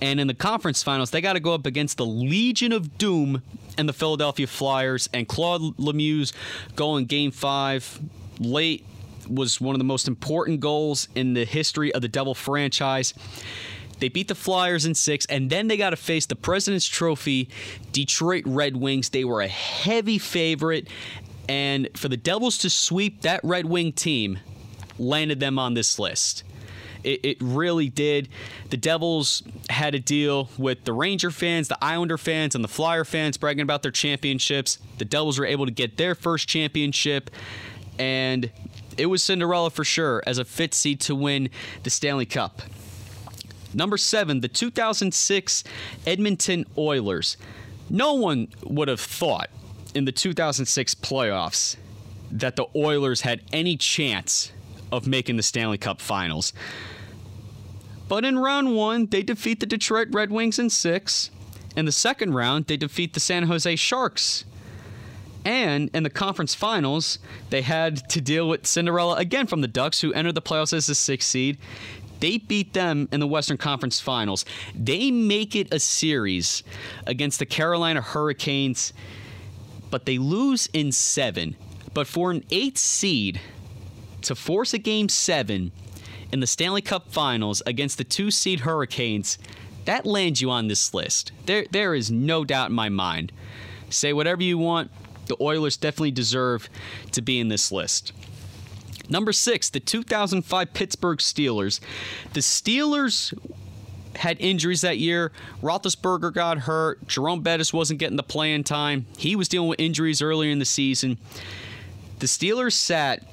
And 0.00 0.20
in 0.20 0.28
the 0.28 0.34
conference 0.34 0.84
finals, 0.84 1.10
they 1.10 1.20
got 1.20 1.32
to 1.32 1.40
go 1.40 1.54
up 1.54 1.66
against 1.66 1.96
the 1.96 2.06
Legion 2.06 2.70
of 2.70 2.98
Doom 2.98 3.42
and 3.76 3.88
the 3.88 3.92
Philadelphia 3.92 4.46
Flyers. 4.46 5.08
And 5.12 5.26
Claude 5.26 5.76
Lemieux 5.76 6.32
goal 6.76 6.98
in 6.98 7.06
game 7.06 7.32
five 7.32 7.98
late 8.38 8.86
was 9.28 9.60
one 9.60 9.74
of 9.74 9.78
the 9.78 9.84
most 9.84 10.08
important 10.08 10.60
goals 10.60 11.08
in 11.14 11.34
the 11.34 11.44
history 11.44 11.92
of 11.94 12.02
the 12.02 12.08
Devil 12.08 12.34
franchise. 12.34 13.14
They 14.02 14.08
beat 14.08 14.26
the 14.26 14.34
Flyers 14.34 14.84
in 14.84 14.94
six, 14.96 15.26
and 15.26 15.48
then 15.48 15.68
they 15.68 15.76
got 15.76 15.90
to 15.90 15.96
face 15.96 16.26
the 16.26 16.34
President's 16.34 16.86
Trophy 16.86 17.48
Detroit 17.92 18.42
Red 18.46 18.76
Wings. 18.76 19.10
They 19.10 19.24
were 19.24 19.40
a 19.40 19.48
heavy 19.48 20.18
favorite, 20.18 20.88
and 21.48 21.88
for 21.94 22.08
the 22.08 22.16
Devils 22.16 22.58
to 22.58 22.70
sweep 22.70 23.22
that 23.22 23.40
Red 23.44 23.66
Wing 23.66 23.92
team 23.92 24.40
landed 24.98 25.38
them 25.38 25.58
on 25.58 25.74
this 25.74 26.00
list. 26.00 26.42
It, 27.04 27.20
it, 27.24 27.36
really 27.40 27.88
did. 27.88 28.28
The 28.70 28.76
Devils 28.76 29.42
had 29.70 29.94
a 29.94 29.98
deal 29.98 30.50
with 30.56 30.84
the 30.84 30.92
Ranger 30.92 31.30
fans, 31.30 31.68
the 31.68 31.78
Islander 31.82 32.18
fans, 32.18 32.54
and 32.54 32.62
the 32.62 32.68
Flyer 32.68 33.04
fans 33.04 33.36
bragging 33.36 33.62
about 33.62 33.82
their 33.82 33.90
championships. 33.90 34.78
The 34.98 35.04
Devils 35.04 35.38
were 35.38 35.46
able 35.46 35.66
to 35.66 35.72
get 35.72 35.96
their 35.96 36.14
first 36.14 36.48
championship, 36.48 37.30
and 37.98 38.50
it 38.98 39.06
was 39.06 39.22
Cinderella 39.22 39.70
for 39.70 39.84
sure 39.84 40.22
as 40.26 40.38
a 40.38 40.44
fifth 40.44 40.74
seed 40.74 41.00
to 41.02 41.14
win 41.14 41.50
the 41.82 41.90
Stanley 41.90 42.26
Cup. 42.26 42.62
Number 43.74 43.96
seven, 43.96 44.40
the 44.40 44.48
2006 44.48 45.64
Edmonton 46.06 46.66
Oilers. 46.76 47.36
No 47.88 48.14
one 48.14 48.48
would 48.64 48.88
have 48.88 49.00
thought 49.00 49.50
in 49.94 50.04
the 50.04 50.12
2006 50.12 50.94
playoffs 50.96 51.76
that 52.30 52.56
the 52.56 52.66
Oilers 52.74 53.22
had 53.22 53.42
any 53.52 53.76
chance 53.76 54.52
of 54.90 55.06
making 55.06 55.36
the 55.36 55.42
Stanley 55.42 55.78
Cup 55.78 56.00
finals. 56.00 56.52
But 58.08 58.24
in 58.24 58.38
round 58.38 58.76
one, 58.76 59.06
they 59.06 59.22
defeat 59.22 59.60
the 59.60 59.66
Detroit 59.66 60.08
Red 60.10 60.30
Wings 60.30 60.58
in 60.58 60.70
six. 60.70 61.30
In 61.76 61.86
the 61.86 61.92
second 61.92 62.34
round, 62.34 62.66
they 62.66 62.76
defeat 62.76 63.14
the 63.14 63.20
San 63.20 63.44
Jose 63.44 63.76
Sharks. 63.76 64.44
And 65.44 65.90
in 65.92 66.02
the 66.02 66.10
conference 66.10 66.54
finals, 66.54 67.18
they 67.50 67.62
had 67.62 68.08
to 68.10 68.20
deal 68.20 68.48
with 68.48 68.66
Cinderella 68.66 69.16
again 69.16 69.46
from 69.46 69.60
the 69.60 69.68
Ducks, 69.68 70.00
who 70.00 70.12
entered 70.12 70.34
the 70.34 70.42
playoffs 70.42 70.72
as 70.72 70.86
the 70.86 70.94
sixth 70.94 71.28
seed. 71.28 71.58
They 72.20 72.38
beat 72.38 72.72
them 72.72 73.08
in 73.10 73.18
the 73.18 73.26
Western 73.26 73.56
Conference 73.56 73.98
Finals. 73.98 74.44
They 74.76 75.10
make 75.10 75.56
it 75.56 75.74
a 75.74 75.80
series 75.80 76.62
against 77.04 77.40
the 77.40 77.46
Carolina 77.46 78.00
Hurricanes, 78.00 78.92
but 79.90 80.06
they 80.06 80.18
lose 80.18 80.68
in 80.72 80.92
seven. 80.92 81.56
But 81.92 82.06
for 82.06 82.30
an 82.30 82.44
eighth 82.52 82.78
seed 82.78 83.40
to 84.22 84.36
force 84.36 84.72
a 84.72 84.78
game 84.78 85.08
seven 85.08 85.72
in 86.30 86.38
the 86.38 86.46
Stanley 86.46 86.80
Cup 86.80 87.10
Finals 87.10 87.60
against 87.66 87.98
the 87.98 88.04
two 88.04 88.30
seed 88.30 88.60
Hurricanes, 88.60 89.36
that 89.84 90.06
lands 90.06 90.40
you 90.40 90.48
on 90.48 90.68
this 90.68 90.94
list. 90.94 91.32
There, 91.46 91.66
there 91.72 91.92
is 91.92 92.08
no 92.10 92.44
doubt 92.44 92.70
in 92.70 92.76
my 92.76 92.88
mind. 92.88 93.32
Say 93.90 94.12
whatever 94.12 94.44
you 94.44 94.58
want, 94.58 94.92
the 95.26 95.36
Oilers 95.40 95.76
definitely 95.76 96.10
deserve 96.10 96.68
to 97.12 97.22
be 97.22 97.38
in 97.38 97.48
this 97.48 97.72
list. 97.72 98.12
Number 99.08 99.32
six, 99.32 99.68
the 99.68 99.80
2005 99.80 100.72
Pittsburgh 100.72 101.18
Steelers. 101.18 101.80
The 102.32 102.40
Steelers 102.40 103.34
had 104.16 104.36
injuries 104.40 104.82
that 104.82 104.98
year. 104.98 105.32
Roethlisberger 105.62 106.32
got 106.32 106.58
hurt. 106.58 107.06
Jerome 107.08 107.40
Bettis 107.40 107.72
wasn't 107.72 107.98
getting 107.98 108.16
the 108.16 108.22
playing 108.22 108.64
time. 108.64 109.06
He 109.16 109.36
was 109.36 109.48
dealing 109.48 109.68
with 109.68 109.80
injuries 109.80 110.22
earlier 110.22 110.50
in 110.50 110.58
the 110.58 110.64
season. 110.64 111.18
The 112.18 112.26
Steelers 112.26 112.72
sat 112.72 113.26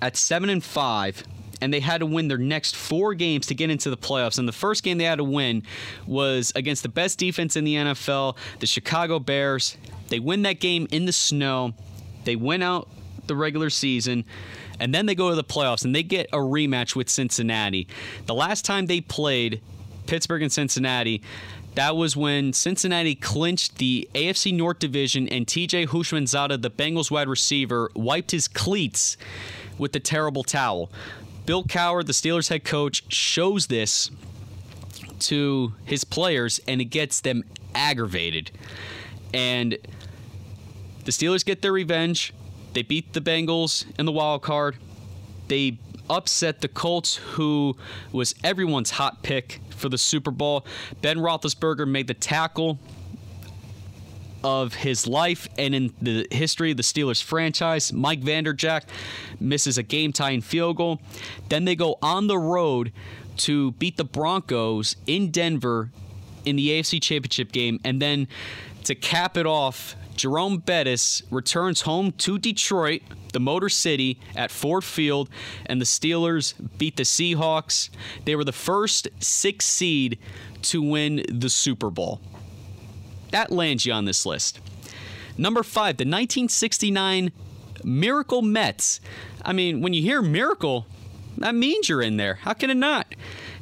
at 0.00 0.16
seven 0.16 0.48
and 0.48 0.62
five, 0.62 1.24
and 1.60 1.72
they 1.72 1.80
had 1.80 1.98
to 1.98 2.06
win 2.06 2.28
their 2.28 2.38
next 2.38 2.76
four 2.76 3.14
games 3.14 3.46
to 3.46 3.54
get 3.54 3.70
into 3.70 3.90
the 3.90 3.96
playoffs. 3.96 4.38
And 4.38 4.46
the 4.48 4.52
first 4.52 4.82
game 4.82 4.98
they 4.98 5.04
had 5.04 5.18
to 5.18 5.24
win 5.24 5.62
was 6.06 6.52
against 6.54 6.82
the 6.82 6.88
best 6.88 7.18
defense 7.18 7.56
in 7.56 7.64
the 7.64 7.74
NFL, 7.74 8.36
the 8.60 8.66
Chicago 8.66 9.18
Bears. 9.18 9.76
They 10.08 10.20
win 10.20 10.42
that 10.42 10.60
game 10.60 10.86
in 10.90 11.04
the 11.04 11.12
snow. 11.12 11.74
They 12.24 12.36
win 12.36 12.62
out 12.62 12.88
the 13.26 13.36
regular 13.36 13.70
season 13.70 14.24
and 14.80 14.94
then 14.94 15.06
they 15.06 15.14
go 15.14 15.30
to 15.30 15.36
the 15.36 15.44
playoffs 15.44 15.84
and 15.84 15.94
they 15.94 16.02
get 16.02 16.28
a 16.32 16.38
rematch 16.38 16.94
with 16.94 17.08
Cincinnati. 17.08 17.88
The 18.26 18.34
last 18.34 18.64
time 18.64 18.86
they 18.86 19.00
played 19.00 19.60
Pittsburgh 20.06 20.42
and 20.42 20.52
Cincinnati, 20.52 21.22
that 21.74 21.96
was 21.96 22.16
when 22.16 22.52
Cincinnati 22.52 23.14
clinched 23.14 23.78
the 23.78 24.08
AFC 24.14 24.54
North 24.54 24.78
Division 24.78 25.28
and 25.28 25.46
TJ 25.46 25.88
Houshmandzadeh, 25.88 26.60
the 26.62 26.70
Bengals 26.70 27.10
wide 27.10 27.28
receiver, 27.28 27.90
wiped 27.94 28.30
his 28.30 28.48
cleats 28.48 29.16
with 29.78 29.92
the 29.92 30.00
terrible 30.00 30.42
towel. 30.42 30.90
Bill 31.48 31.64
Cowher, 31.64 32.04
the 32.04 32.12
Steelers 32.12 32.50
head 32.50 32.62
coach, 32.62 33.10
shows 33.10 33.68
this 33.68 34.10
to 35.20 35.72
his 35.86 36.04
players 36.04 36.60
and 36.68 36.78
it 36.78 36.90
gets 36.90 37.22
them 37.22 37.42
aggravated. 37.74 38.50
And 39.32 39.78
the 41.06 41.10
Steelers 41.10 41.46
get 41.46 41.62
their 41.62 41.72
revenge. 41.72 42.34
They 42.74 42.82
beat 42.82 43.14
the 43.14 43.22
Bengals 43.22 43.86
in 43.98 44.04
the 44.04 44.12
wild 44.12 44.42
card. 44.42 44.76
They 45.48 45.78
upset 46.10 46.60
the 46.60 46.68
Colts, 46.68 47.16
who 47.16 47.78
was 48.12 48.34
everyone's 48.44 48.90
hot 48.90 49.22
pick 49.22 49.62
for 49.70 49.88
the 49.88 49.96
Super 49.96 50.30
Bowl. 50.30 50.66
Ben 51.00 51.16
Roethlisberger 51.16 51.88
made 51.88 52.08
the 52.08 52.14
tackle 52.14 52.78
of 54.44 54.74
his 54.74 55.06
life 55.06 55.48
and 55.58 55.74
in 55.74 55.94
the 56.00 56.26
history 56.30 56.70
of 56.70 56.76
the 56.76 56.82
Steelers 56.82 57.22
franchise. 57.22 57.92
Mike 57.92 58.20
Vanderjagt 58.20 58.84
misses 59.40 59.78
a 59.78 59.82
game 59.82 60.12
tying 60.12 60.40
field 60.40 60.76
goal. 60.76 61.00
Then 61.48 61.64
they 61.64 61.76
go 61.76 61.98
on 62.02 62.26
the 62.26 62.38
road 62.38 62.92
to 63.38 63.72
beat 63.72 63.96
the 63.96 64.04
Broncos 64.04 64.96
in 65.06 65.30
Denver 65.30 65.90
in 66.44 66.56
the 66.56 66.68
AFC 66.70 67.00
Championship 67.00 67.52
game. 67.52 67.80
And 67.84 68.00
then 68.00 68.28
to 68.84 68.94
cap 68.94 69.36
it 69.36 69.46
off, 69.46 69.96
Jerome 70.16 70.58
Bettis 70.58 71.22
returns 71.30 71.82
home 71.82 72.10
to 72.12 72.38
Detroit, 72.38 73.02
the 73.32 73.38
Motor 73.38 73.68
City, 73.68 74.18
at 74.34 74.50
Ford 74.50 74.82
Field, 74.82 75.30
and 75.66 75.80
the 75.80 75.84
Steelers 75.84 76.54
beat 76.76 76.96
the 76.96 77.04
Seahawks. 77.04 77.88
They 78.24 78.34
were 78.34 78.44
the 78.44 78.52
first 78.52 79.06
six 79.20 79.64
seed 79.64 80.18
to 80.62 80.82
win 80.82 81.24
the 81.28 81.48
Super 81.48 81.90
Bowl. 81.90 82.20
That 83.30 83.50
lands 83.50 83.84
you 83.84 83.92
on 83.92 84.04
this 84.04 84.24
list. 84.24 84.60
Number 85.36 85.62
five, 85.62 85.96
the 85.96 86.02
1969 86.02 87.30
Miracle 87.84 88.42
Mets. 88.42 89.00
I 89.44 89.52
mean, 89.52 89.80
when 89.80 89.92
you 89.92 90.02
hear 90.02 90.20
Miracle, 90.20 90.86
that 91.38 91.54
means 91.54 91.88
you're 91.88 92.02
in 92.02 92.16
there. 92.16 92.34
How 92.34 92.52
can 92.52 92.70
it 92.70 92.76
not? 92.76 93.14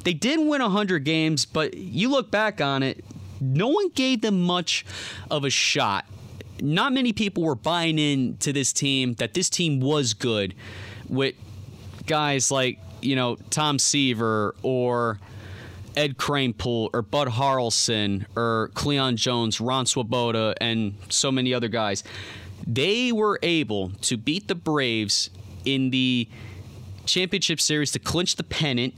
They 0.03 0.13
did 0.13 0.39
win 0.39 0.61
100 0.61 1.03
games, 1.03 1.45
but 1.45 1.75
you 1.75 2.09
look 2.09 2.31
back 2.31 2.61
on 2.61 2.81
it, 2.81 3.03
no 3.39 3.67
one 3.67 3.89
gave 3.89 4.21
them 4.21 4.41
much 4.41 4.85
of 5.29 5.43
a 5.43 5.49
shot. 5.49 6.05
Not 6.59 6.93
many 6.93 7.13
people 7.13 7.43
were 7.43 7.55
buying 7.55 7.99
in 7.99 8.37
to 8.37 8.51
this 8.51 8.73
team 8.73 9.13
that 9.15 9.33
this 9.35 9.49
team 9.49 9.79
was 9.79 10.13
good 10.13 10.55
with 11.07 11.35
guys 12.07 12.49
like, 12.49 12.79
you 13.01 13.15
know, 13.15 13.37
Tom 13.51 13.77
Seaver 13.77 14.55
or 14.63 15.19
Ed 15.97 16.17
Kranepool 16.17 16.91
or 16.93 17.01
Bud 17.01 17.27
Harrelson 17.27 18.27
or 18.35 18.69
Cleon 18.75 19.17
Jones, 19.17 19.59
Ron 19.59 19.87
Swoboda, 19.87 20.53
and 20.61 20.95
so 21.09 21.31
many 21.31 21.55
other 21.55 21.67
guys. 21.67 22.03
They 22.65 23.11
were 23.11 23.39
able 23.41 23.89
to 24.01 24.15
beat 24.15 24.47
the 24.47 24.53
Braves 24.53 25.31
in 25.65 25.89
the 25.89 26.29
championship 27.05 27.59
series 27.59 27.91
to 27.93 27.99
clinch 27.99 28.35
the 28.35 28.43
pennant, 28.43 28.93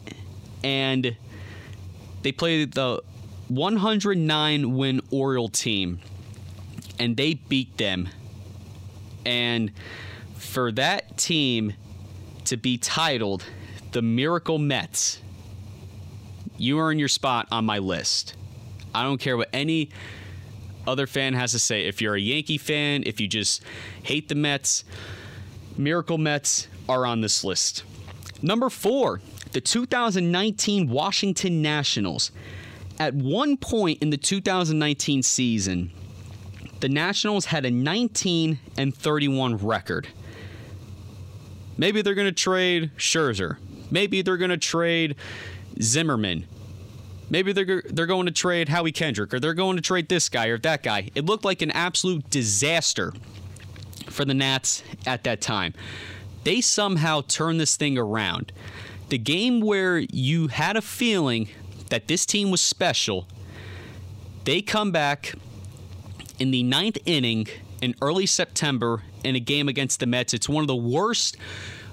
and 0.62 1.16
they 2.22 2.34
played 2.34 2.74
the 2.74 3.02
109 3.48 4.76
win 4.76 5.02
Oriole 5.10 5.48
team, 5.48 6.00
and 7.00 7.16
they 7.16 7.36
beat 7.36 7.78
them. 7.78 8.10
And 9.26 9.72
for 10.36 10.72
that 10.74 11.18
team 11.18 11.74
to 12.44 12.58
be 12.58 12.78
titled 12.78 13.46
the 13.94 14.02
Miracle 14.02 14.58
Mets, 14.58 15.22
you 16.60 16.80
earn 16.80 17.00
your 17.00 17.08
spot 17.08 17.48
on 17.52 17.66
my 17.66 17.80
list. 17.80 18.36
I 18.94 19.04
don't 19.04 19.20
care 19.20 19.38
what 19.38 19.50
any 19.54 19.90
other 20.88 21.08
fan 21.08 21.34
has 21.34 21.52
to 21.52 21.60
say. 21.60 21.86
If 21.86 22.02
you're 22.02 22.16
a 22.16 22.20
Yankee 22.20 22.58
fan, 22.58 23.04
if 23.06 23.20
you 23.20 23.28
just 23.28 23.64
hate 24.04 24.30
the 24.30 24.36
Mets, 24.36 24.84
Miracle 25.78 26.18
Mets 26.18 26.68
are 26.88 27.06
on 27.06 27.22
this 27.22 27.44
list. 27.44 27.84
Number 28.42 28.70
four, 28.70 29.22
the 29.52 29.62
2019 29.62 30.90
Washington 30.90 31.62
Nationals. 31.62 32.32
At 33.00 33.14
one 33.14 33.56
point 33.56 34.02
in 34.02 34.10
the 34.10 34.18
2019 34.18 35.24
season, 35.24 35.92
the 36.82 36.90
Nationals 36.90 37.46
had 37.46 37.66
a 37.66 37.72
19 37.72 38.60
and 38.78 38.96
31 38.96 39.58
record. 39.58 40.08
Maybe 41.78 42.02
they're 42.02 42.16
going 42.16 42.28
to 42.28 42.34
trade 42.34 42.92
Scherzer. 42.98 43.58
Maybe 43.90 44.22
they're 44.22 44.38
going 44.38 44.50
to 44.50 44.58
trade 44.58 45.16
Zimmerman. 45.82 46.46
Maybe 47.30 47.54
they're 47.54 47.84
they're 47.86 48.06
going 48.08 48.26
to 48.26 48.32
trade 48.32 48.70
Howie 48.70 48.92
Kendrick 48.92 49.34
or 49.34 49.40
they're 49.40 49.54
going 49.54 49.76
to 49.76 49.82
trade 49.82 50.10
this 50.10 50.30
guy 50.30 50.48
or 50.48 50.58
that 50.60 50.84
guy. 50.84 51.10
It 51.16 51.26
looked 51.26 51.46
like 51.46 51.62
an 51.62 51.72
absolute 51.72 52.30
disaster 52.30 53.14
for 54.08 54.26
the 54.26 54.34
Nats 54.34 54.84
at 55.06 55.24
that 55.26 55.42
time. 55.42 55.74
They 56.44 56.62
somehow 56.62 57.22
turned 57.28 57.60
this 57.60 57.78
thing 57.78 57.98
around. 57.98 58.52
The 59.10 59.18
game 59.18 59.62
where 59.62 60.00
you 60.00 60.48
had 60.48 60.78
a 60.78 60.82
feeling 60.82 61.50
that 61.90 62.08
this 62.08 62.26
team 62.26 62.52
was 62.52 62.62
special, 62.62 63.28
they 64.46 64.62
come 64.62 64.92
back 64.92 65.34
in 66.40 66.52
the 66.52 66.64
ninth 66.64 66.98
inning 67.06 67.48
in 67.82 67.96
early 68.02 68.26
September 68.26 69.04
in 69.24 69.36
a 69.36 69.40
game 69.40 69.68
against 69.68 70.00
the 70.00 70.06
Mets. 70.06 70.34
It's 70.34 70.50
one 70.50 70.64
of 70.64 70.68
the 70.68 70.76
worst 70.76 71.38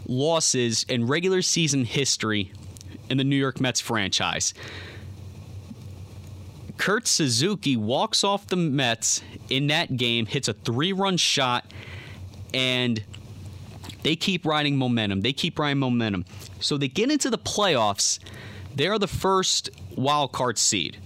losses 0.07 0.85
in 0.89 1.07
regular 1.07 1.43
season 1.43 1.85
history 1.85 2.53
in 3.11 3.19
the 3.19 3.25
New 3.25 3.37
York 3.37 3.61
Mets 3.61 3.81
franchise. 3.81 4.55
Kurt 6.79 7.07
Suzuki 7.07 7.77
walks 7.77 8.23
off 8.23 8.47
the 8.47 8.57
Mets 8.57 9.23
in 9.49 9.69
that 9.69 9.97
game, 9.97 10.27
hits 10.27 10.49
a 10.49 10.53
three 10.53 10.93
run 10.93 11.17
shot, 11.17 11.73
and 12.53 13.03
they 14.03 14.15
keep 14.15 14.45
riding 14.45 14.77
momentum. 14.77 15.23
They 15.23 15.33
keep 15.33 15.59
riding 15.59 15.79
momentum. 15.79 16.25
So 16.61 16.77
they 16.77 16.89
get 16.89 17.11
into 17.11 17.31
the 17.31 17.39
playoffs. 17.39 18.19
They're 18.75 18.99
the 18.99 19.09
first 19.09 19.71
wild 19.97 20.33
card 20.33 20.59
seed. 20.59 20.99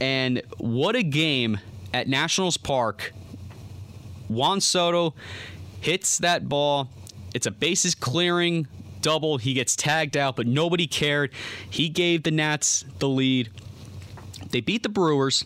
And 0.00 0.42
what 0.56 0.96
a 0.96 1.02
game 1.02 1.58
at 1.92 2.08
Nationals 2.08 2.56
Park. 2.56 3.12
Juan 4.28 4.60
Soto 4.60 5.14
hits 5.80 6.18
that 6.18 6.48
ball. 6.48 6.88
It's 7.34 7.46
a 7.46 7.50
bases 7.50 7.94
clearing 7.94 8.66
double. 9.00 9.38
He 9.38 9.52
gets 9.54 9.76
tagged 9.76 10.16
out, 10.16 10.36
but 10.36 10.46
nobody 10.46 10.86
cared. 10.86 11.32
He 11.68 11.88
gave 11.88 12.22
the 12.22 12.30
Nats 12.30 12.84
the 12.98 13.08
lead. 13.08 13.50
They 14.50 14.60
beat 14.60 14.82
the 14.82 14.88
Brewers. 14.88 15.44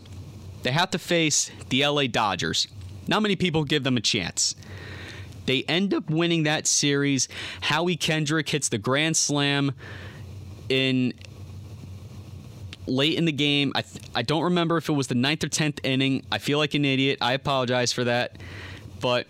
They 0.63 0.73
have 0.73 0.91
to 0.91 0.99
face 0.99 1.51
the 1.69 1.87
LA 1.87 2.07
Dodgers. 2.07 2.69
Not 3.07 3.23
many 3.23 3.37
people 3.37 3.65
give 3.65 3.85
them 3.85 3.97
a 3.97 4.01
chance. 4.01 4.55
They 5.47 5.63
end 5.65 5.93
up 5.93 6.09
winning 6.09 6.45
that 6.45 6.67
series. 6.67 7.29
Howie 7.61 7.97
Kendrick 7.97 8.49
hits 8.49 8.71
the 8.71 8.79
grand 8.79 9.17
slam 9.17 9.73
in 10.69 11.13
late 12.87 13.17
in 13.19 13.25
the 13.25 13.33
game. 13.33 13.73
I, 13.75 13.83
th- 13.83 14.05
I 14.15 14.23
don't 14.23 14.43
remember 14.45 14.77
if 14.77 14.89
it 14.89 14.93
was 14.93 15.07
the 15.09 15.15
ninth 15.15 15.45
or 15.45 15.49
tenth 15.49 15.81
inning. 15.85 16.25
I 16.33 16.39
feel 16.39 16.59
like 16.59 16.75
an 16.75 16.85
idiot. 16.85 17.19
I 17.21 17.33
apologize 17.35 17.93
for 17.93 18.05
that. 18.05 18.39
But 19.01 19.27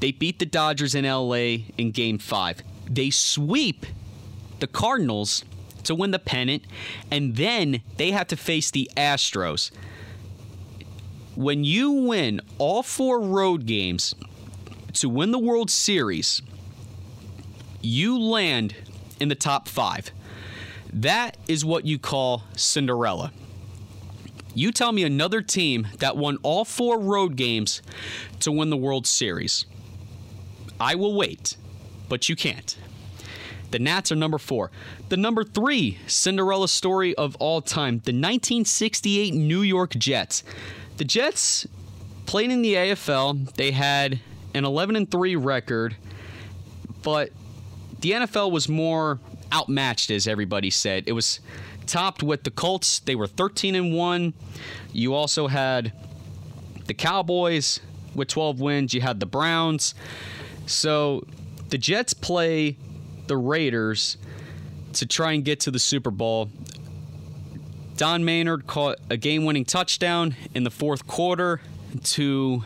they 0.00 0.12
beat 0.12 0.38
the 0.38 0.46
Dodgers 0.46 0.94
in 0.94 1.04
LA 1.04 1.64
in 1.76 1.90
game 1.90 2.18
five. 2.18 2.62
They 2.88 3.10
sweep 3.10 3.86
the 4.60 4.66
Cardinals 4.66 5.44
to 5.84 5.94
win 5.94 6.10
the 6.10 6.18
pennant, 6.18 6.64
and 7.10 7.36
then 7.36 7.82
they 7.96 8.10
have 8.10 8.26
to 8.28 8.36
face 8.36 8.70
the 8.70 8.90
Astros. 8.96 9.70
When 11.34 11.64
you 11.64 11.92
win 11.92 12.40
all 12.58 12.82
four 12.82 13.20
road 13.20 13.66
games 13.66 14.14
to 14.94 15.08
win 15.08 15.30
the 15.30 15.38
World 15.38 15.70
Series, 15.70 16.42
you 17.80 18.18
land 18.18 18.74
in 19.20 19.28
the 19.28 19.34
top 19.34 19.68
five. 19.68 20.10
That 20.92 21.36
is 21.46 21.64
what 21.64 21.84
you 21.84 21.98
call 21.98 22.42
Cinderella. 22.56 23.32
You 24.54 24.72
tell 24.72 24.90
me 24.90 25.04
another 25.04 25.40
team 25.40 25.86
that 25.98 26.16
won 26.16 26.38
all 26.42 26.64
four 26.64 26.98
road 26.98 27.36
games 27.36 27.82
to 28.40 28.50
win 28.50 28.70
the 28.70 28.76
World 28.76 29.06
Series. 29.06 29.66
I 30.80 30.96
will 30.96 31.14
wait, 31.14 31.56
but 32.08 32.28
you 32.28 32.36
can't. 32.36 32.76
The 33.70 33.78
Nats 33.78 34.10
are 34.10 34.16
number 34.16 34.38
four. 34.38 34.70
The 35.08 35.16
number 35.16 35.44
three 35.44 35.98
Cinderella 36.06 36.68
story 36.68 37.14
of 37.16 37.36
all 37.36 37.60
time 37.60 37.96
the 37.96 38.12
1968 38.12 39.34
New 39.34 39.62
York 39.62 39.90
Jets. 39.90 40.42
The 40.96 41.04
Jets 41.04 41.66
played 42.26 42.50
in 42.50 42.62
the 42.62 42.74
AFL. 42.74 43.54
They 43.54 43.72
had 43.72 44.20
an 44.54 44.64
11 44.64 44.96
and 44.96 45.10
3 45.10 45.36
record, 45.36 45.96
but 47.02 47.30
the 48.00 48.12
NFL 48.12 48.50
was 48.50 48.68
more 48.68 49.18
outmatched, 49.52 50.10
as 50.10 50.26
everybody 50.26 50.70
said. 50.70 51.04
It 51.06 51.12
was 51.12 51.40
topped 51.86 52.22
with 52.22 52.44
the 52.44 52.50
Colts. 52.50 53.00
They 53.00 53.14
were 53.14 53.26
13 53.26 53.74
and 53.74 53.94
1. 53.94 54.34
You 54.92 55.14
also 55.14 55.46
had 55.46 55.92
the 56.86 56.94
Cowboys 56.94 57.80
with 58.14 58.28
12 58.28 58.60
wins. 58.60 58.94
You 58.94 59.00
had 59.00 59.20
the 59.20 59.26
Browns. 59.26 59.94
So 60.66 61.24
the 61.68 61.78
Jets 61.78 62.14
play 62.14 62.76
the 63.26 63.36
Raiders 63.36 64.16
to 64.94 65.06
try 65.06 65.32
and 65.32 65.44
get 65.44 65.60
to 65.60 65.70
the 65.70 65.78
Super 65.78 66.10
Bowl. 66.10 66.50
Don 67.96 68.24
Maynard 68.24 68.66
caught 68.66 68.98
a 69.10 69.16
game 69.16 69.44
winning 69.44 69.64
touchdown 69.64 70.36
in 70.54 70.64
the 70.64 70.70
fourth 70.70 71.06
quarter 71.06 71.60
to 72.04 72.62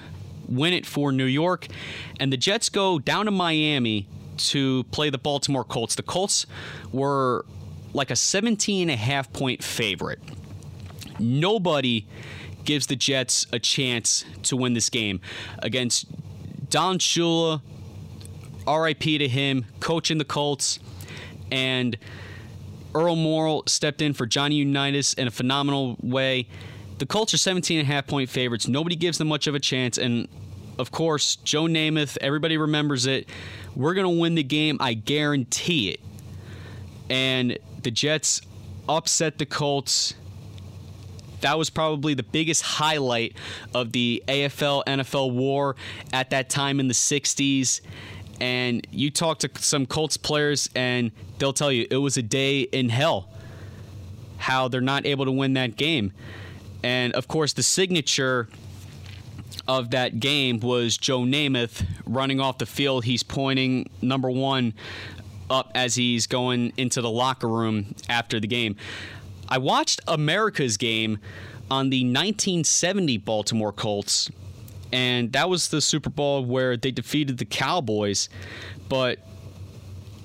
win 0.48 0.72
it 0.72 0.86
for 0.86 1.10
New 1.10 1.24
York. 1.24 1.66
And 2.20 2.32
the 2.32 2.36
Jets 2.36 2.68
go 2.68 2.98
down 2.98 3.24
to 3.24 3.30
Miami 3.30 4.06
to 4.36 4.84
play 4.84 5.10
the 5.10 5.18
Baltimore 5.18 5.64
Colts. 5.64 5.94
The 5.94 6.02
Colts 6.02 6.46
were 6.92 7.44
like 7.94 8.10
a 8.10 8.16
17 8.16 8.82
and 8.82 8.90
a 8.90 8.96
half 8.96 9.32
point 9.32 9.62
favorite. 9.62 10.20
Nobody 11.18 12.06
gives 12.64 12.86
the 12.86 12.96
Jets 12.96 13.46
a 13.52 13.58
chance 13.58 14.24
to 14.44 14.56
win 14.56 14.74
this 14.74 14.90
game 14.90 15.20
against 15.58 16.06
Don 16.70 16.98
Shula. 16.98 17.60
RIP 18.66 19.00
to 19.00 19.28
him, 19.28 19.64
coaching 19.80 20.18
the 20.18 20.24
Colts. 20.24 20.78
And 21.50 21.96
Earl 22.94 23.16
Morrall 23.16 23.68
stepped 23.68 24.02
in 24.02 24.12
for 24.12 24.26
Johnny 24.26 24.56
Unitas 24.56 25.14
in 25.14 25.26
a 25.26 25.30
phenomenal 25.30 25.96
way. 26.02 26.48
The 26.98 27.06
Colts 27.06 27.34
are 27.34 27.38
17 27.38 27.80
and 27.80 27.88
a 27.88 27.92
half 27.92 28.06
point 28.06 28.28
favorites. 28.28 28.68
Nobody 28.68 28.96
gives 28.96 29.18
them 29.18 29.28
much 29.28 29.46
of 29.46 29.54
a 29.54 29.60
chance. 29.60 29.98
And 29.98 30.28
of 30.78 30.90
course, 30.90 31.36
Joe 31.36 31.64
Namath, 31.64 32.16
everybody 32.20 32.56
remembers 32.56 33.06
it. 33.06 33.28
We're 33.74 33.94
going 33.94 34.06
to 34.06 34.20
win 34.20 34.34
the 34.34 34.42
game. 34.42 34.76
I 34.80 34.94
guarantee 34.94 35.90
it. 35.90 36.00
And 37.10 37.58
the 37.82 37.90
Jets 37.90 38.42
upset 38.88 39.38
the 39.38 39.46
Colts 39.46 40.14
that 41.42 41.58
was 41.58 41.70
probably 41.70 42.14
the 42.14 42.22
biggest 42.22 42.62
highlight 42.62 43.36
of 43.74 43.92
the 43.92 44.22
AFL 44.26 44.84
NFL 44.86 45.32
war 45.32 45.76
at 46.12 46.30
that 46.30 46.48
time 46.48 46.80
in 46.80 46.88
the 46.88 46.94
60s. 46.94 47.80
And 48.42 48.84
you 48.90 49.12
talk 49.12 49.38
to 49.38 49.50
some 49.58 49.86
Colts 49.86 50.16
players, 50.16 50.68
and 50.74 51.12
they'll 51.38 51.52
tell 51.52 51.70
you 51.70 51.86
it 51.92 51.98
was 51.98 52.16
a 52.16 52.22
day 52.22 52.62
in 52.62 52.88
hell 52.88 53.28
how 54.36 54.66
they're 54.66 54.80
not 54.80 55.06
able 55.06 55.24
to 55.24 55.30
win 55.30 55.52
that 55.52 55.76
game. 55.76 56.12
And 56.82 57.12
of 57.12 57.28
course, 57.28 57.52
the 57.52 57.62
signature 57.62 58.48
of 59.68 59.90
that 59.90 60.18
game 60.18 60.58
was 60.58 60.96
Joe 60.96 61.20
Namath 61.20 61.86
running 62.04 62.40
off 62.40 62.58
the 62.58 62.66
field. 62.66 63.04
He's 63.04 63.22
pointing 63.22 63.88
number 64.00 64.28
one 64.28 64.74
up 65.48 65.70
as 65.76 65.94
he's 65.94 66.26
going 66.26 66.72
into 66.76 67.00
the 67.00 67.10
locker 67.10 67.48
room 67.48 67.94
after 68.08 68.40
the 68.40 68.48
game. 68.48 68.74
I 69.48 69.58
watched 69.58 70.00
America's 70.08 70.76
game 70.76 71.20
on 71.70 71.90
the 71.90 72.00
1970 72.00 73.18
Baltimore 73.18 73.72
Colts, 73.72 74.32
and 74.92 75.32
that 75.32 75.48
was 75.48 75.68
the 75.68 75.80
Super 75.80 76.10
Bowl 76.10 76.44
where 76.44 76.76
they 76.76 76.90
defeated 76.90 77.38
the 77.38 77.44
Cowboys. 77.44 78.28
But 78.88 79.18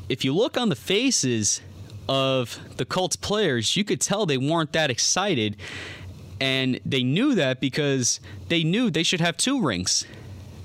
if 0.10 0.26
you 0.26 0.34
look 0.36 0.58
on 0.58 0.70
the 0.70 0.76
faces 0.76 1.62
of 2.10 2.60
the 2.78 2.86
Colts 2.86 3.16
players, 3.16 3.76
you 3.78 3.84
could 3.84 4.02
tell 4.02 4.26
they 4.26 4.38
weren't 4.38 4.74
that 4.74 4.90
excited. 4.90 5.58
And 6.40 6.80
they 6.86 7.04
knew 7.04 7.34
that 7.36 7.60
because 7.60 8.20
they 8.50 8.64
knew 8.64 8.92
they 8.92 9.04
should 9.04 9.22
have 9.22 9.38
two 9.38 9.62
rings, 9.62 10.06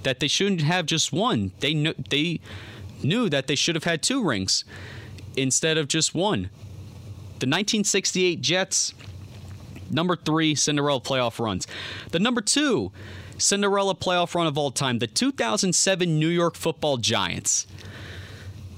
that 0.03 0.21
they 0.21 0.29
shouldn't 0.29 0.63
have 0.63 0.85
just 0.87 1.13
one. 1.13 1.53
They 1.61 1.73
knew, 1.73 1.95
they 2.11 2.41
knew 3.03 3.29
that 3.31 3.47
they 3.47 3.55
should 3.55 3.75
have 3.75 3.85
had 3.85 4.03
two 4.03 4.23
rings 4.23 4.65
instead 5.37 5.79
of 5.79 5.89
just 5.89 6.15
one. 6.15 6.51
The 7.39 7.49
1968 7.49 8.41
Jets, 8.41 8.95
number 9.93 10.17
three 10.17 10.55
Cinderella 10.55 11.01
playoff 11.01 11.39
runs. 11.39 11.67
The 12.11 12.19
number 12.19 12.41
two 12.41 12.93
Cinderella 13.39 13.95
playoff 13.95 14.35
run 14.35 14.47
of 14.47 14.57
all 14.57 14.71
time, 14.71 14.99
the 14.99 15.07
2007 15.07 16.19
New 16.19 16.29
York 16.29 16.55
football 16.55 16.97
Giants. 16.97 17.67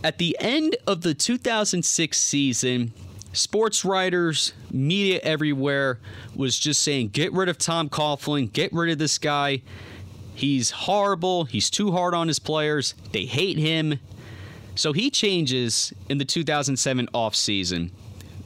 At 0.02 0.18
the 0.18 0.36
end 0.40 0.76
of 0.86 1.00
the 1.00 1.14
2006 1.14 2.18
season, 2.18 2.92
sports 3.32 3.84
writers, 3.84 4.52
media 4.70 5.20
everywhere 5.22 5.98
was 6.34 6.58
just 6.58 6.82
saying, 6.82 7.08
get 7.08 7.32
rid 7.32 7.48
of 7.48 7.58
Tom 7.58 7.88
Coughlin, 7.88 8.52
get 8.52 8.72
rid 8.72 8.90
of 8.90 8.98
this 8.98 9.18
guy. 9.18 9.62
He's 10.34 10.70
horrible. 10.70 11.44
He's 11.44 11.70
too 11.70 11.92
hard 11.92 12.12
on 12.12 12.28
his 12.28 12.38
players. 12.38 12.94
They 13.12 13.24
hate 13.24 13.56
him. 13.56 14.00
So 14.74 14.92
he 14.92 15.10
changes 15.10 15.92
in 16.08 16.18
the 16.18 16.24
2007 16.24 17.06
offseason. 17.14 17.90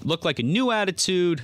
Looked 0.05 0.25
like 0.25 0.39
a 0.39 0.43
new 0.43 0.71
attitude. 0.71 1.43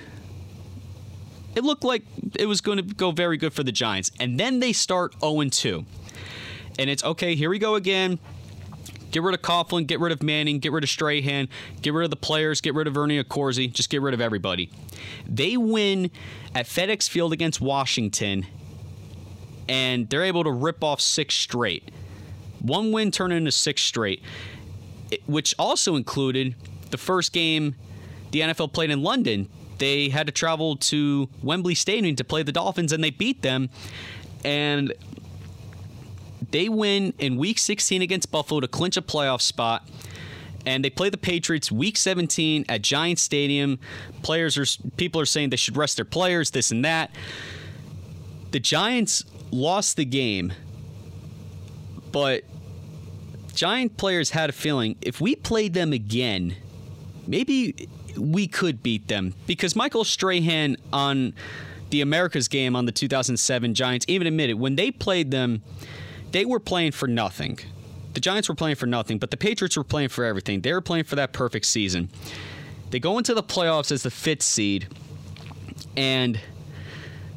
It 1.57 1.65
looked 1.65 1.85
like 1.85 2.03
it 2.35 2.47
was 2.47 2.61
going 2.61 2.79
to 2.79 2.83
go 2.83 3.11
very 3.11 3.37
good 3.37 3.53
for 3.53 3.63
the 3.63 3.73
Giants. 3.73 4.11
And 4.19 4.39
then 4.39 4.61
they 4.61 4.73
start 4.73 5.15
0 5.21 5.49
2. 5.49 5.85
And 6.79 6.91
it's 6.91 7.05
okay, 7.05 7.35
here 7.35 7.51
we 7.51 7.59
go 7.59 7.77
again. 7.77 8.19
Get 9.13 9.23
rid 9.23 9.35
of 9.35 9.43
Coughlin, 9.43 9.87
get 9.87 10.01
rid 10.01 10.11
of 10.11 10.25
Manning, 10.25 10.59
get 10.59 10.73
rid 10.73 10.83
of 10.83 10.91
Strahan, 10.91 11.49
get 11.83 11.95
rid 11.95 12.03
of 12.03 12.11
the 12.11 12.17
players, 12.17 12.61
get 12.61 12.75
rid 12.75 12.89
of 12.89 12.99
Ernie 12.99 13.23
Accorsi, 13.23 13.73
just 13.73 13.89
get 13.89 14.03
rid 14.03 14.13
of 14.13 14.21
everybody. 14.21 14.73
They 15.25 15.57
win 15.57 16.11
at 16.53 16.67
FedEx 16.67 17.09
Field 17.09 17.33
against 17.33 17.61
Washington, 17.61 18.45
and 19.69 20.11
they're 20.11 20.25
able 20.25 20.43
to 20.43 20.51
rip 20.51 20.83
off 20.83 21.01
six 21.01 21.37
straight. 21.37 21.93
One 22.59 22.91
win 22.91 23.13
turned 23.13 23.33
into 23.33 23.53
six 23.53 23.83
straight, 23.83 24.21
which 25.27 25.55
also 25.61 25.95
included 25.95 26.57
the 26.91 26.99
first 26.99 27.33
game 27.33 27.77
the 28.33 28.41
NFL 28.41 28.73
played 28.73 28.91
in 28.91 29.05
London. 29.05 29.49
They 29.79 30.09
had 30.09 30.27
to 30.27 30.33
travel 30.33 30.77
to 30.77 31.29
Wembley 31.43 31.75
Stadium 31.75 32.17
to 32.17 32.25
play 32.25 32.43
the 32.43 32.53
Dolphins, 32.53 32.93
and 32.93 33.03
they 33.03 33.11
beat 33.11 33.43
them. 33.43 33.71
And 34.45 34.93
they 36.51 36.69
win 36.69 37.15
in 37.19 37.37
week 37.37 37.59
16 37.59 38.03
against 38.03 38.31
Buffalo 38.31 38.61
to 38.61 38.69
clinch 38.69 38.97
a 38.97 39.03
playoff 39.03 39.41
spot. 39.41 39.89
And 40.67 40.85
they 40.85 40.91
play 40.91 41.11
the 41.11 41.19
Patriots 41.19 41.71
week 41.71 41.97
17 41.97 42.67
at 42.69 42.81
Giant 42.81 43.19
Stadium. 43.19 43.79
Players 44.23 44.57
are 44.57 44.65
people 44.97 45.21
are 45.21 45.27
saying 45.27 45.51
they 45.51 45.57
should 45.57 45.77
rest 45.77 45.97
their 45.97 46.05
players, 46.05 46.53
this 46.53 46.71
and 46.71 46.85
that. 46.85 47.11
The 48.51 48.61
Giants 48.61 49.25
lost 49.51 49.97
the 49.97 50.05
game, 50.05 50.53
but 52.13 52.45
Giant 53.55 53.97
players 53.97 54.31
had 54.31 54.49
a 54.49 54.53
feeling 54.53 54.97
if 55.01 55.21
we 55.21 55.37
played 55.37 55.75
them 55.75 55.93
again, 55.93 56.57
maybe 57.27 57.89
we 58.17 58.47
could 58.47 58.83
beat 58.83 59.09
them 59.09 59.35
because 59.47 59.75
Michael 59.75 60.05
Strahan 60.05 60.77
on 60.93 61.35
the 61.91 62.01
Americas 62.01 62.49
game 62.49 62.75
on 62.75 62.87
the 62.87 62.93
2007 62.93 63.75
Giants 63.75 64.05
even 64.09 64.27
admitted 64.27 64.59
when 64.59 64.77
they 64.77 64.91
played 64.91 65.31
them 65.31 65.63
they 66.35 66.45
were 66.45 66.59
playing 66.59 66.91
for 66.91 67.07
nothing. 67.07 67.61
The 68.15 68.21
Giants 68.21 68.49
were 68.49 68.57
playing 68.57 68.75
for 68.75 68.87
nothing, 68.87 69.19
but 69.19 69.31
the 69.31 69.37
Patriots 69.37 69.77
were 69.77 69.85
playing 69.85 70.09
for 70.09 70.25
everything. 70.25 70.63
They 70.63 70.73
were 70.73 70.81
playing 70.81 71.05
for 71.05 71.15
that 71.15 71.33
perfect 71.33 71.65
season. 71.65 72.09
They 72.91 72.99
go 72.99 73.19
into 73.19 73.35
the 73.35 73.43
playoffs 73.43 73.93
as 73.93 74.03
the 74.03 74.11
fifth 74.11 74.43
seed, 74.43 74.89
and 75.97 76.41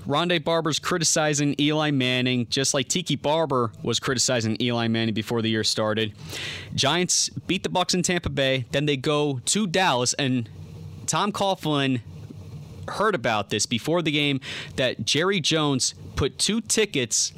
Rondé 0.08 0.44
Barber's 0.44 0.80
criticizing 0.80 1.54
Eli 1.60 1.92
Manning, 1.92 2.48
just 2.50 2.74
like 2.74 2.88
Tiki 2.88 3.16
Barber 3.16 3.72
was 3.84 4.00
criticizing 4.00 4.58
Eli 4.60 4.88
Manning 4.88 5.14
before 5.14 5.44
the 5.44 5.50
year 5.52 5.64
started. 5.64 6.14
Giants 6.74 7.30
beat 7.30 7.62
the 7.62 7.70
Bucs 7.70 7.94
in 7.94 8.02
Tampa 8.02 8.30
Bay. 8.30 8.66
Then 8.72 8.88
they 8.88 8.98
go 8.98 9.42
to 9.46 9.68
Dallas, 9.68 10.14
and 10.14 10.50
Tom 11.08 11.32
Coughlin 11.32 12.02
heard 12.90 13.16
about 13.16 13.50
this 13.50 13.66
before 13.66 14.02
the 14.02 14.12
game 14.12 14.40
that 14.76 15.06
Jerry 15.06 15.40
Jones 15.40 15.94
put 16.16 16.38
two 16.38 16.62
tickets 16.62 17.34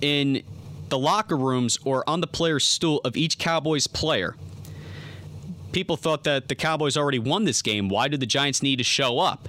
in 0.00 0.42
the 0.88 0.98
locker 0.98 1.36
rooms 1.36 1.78
or 1.84 2.08
on 2.08 2.20
the 2.20 2.26
player's 2.26 2.64
stool 2.64 3.00
of 3.04 3.16
each 3.16 3.38
Cowboys 3.38 3.86
player. 3.86 4.36
People 5.72 5.96
thought 5.96 6.24
that 6.24 6.48
the 6.48 6.54
Cowboys 6.54 6.96
already 6.96 7.18
won 7.18 7.44
this 7.44 7.62
game. 7.62 7.88
Why 7.88 8.08
did 8.08 8.20
the 8.20 8.26
Giants 8.26 8.62
need 8.62 8.76
to 8.76 8.84
show 8.84 9.18
up? 9.18 9.48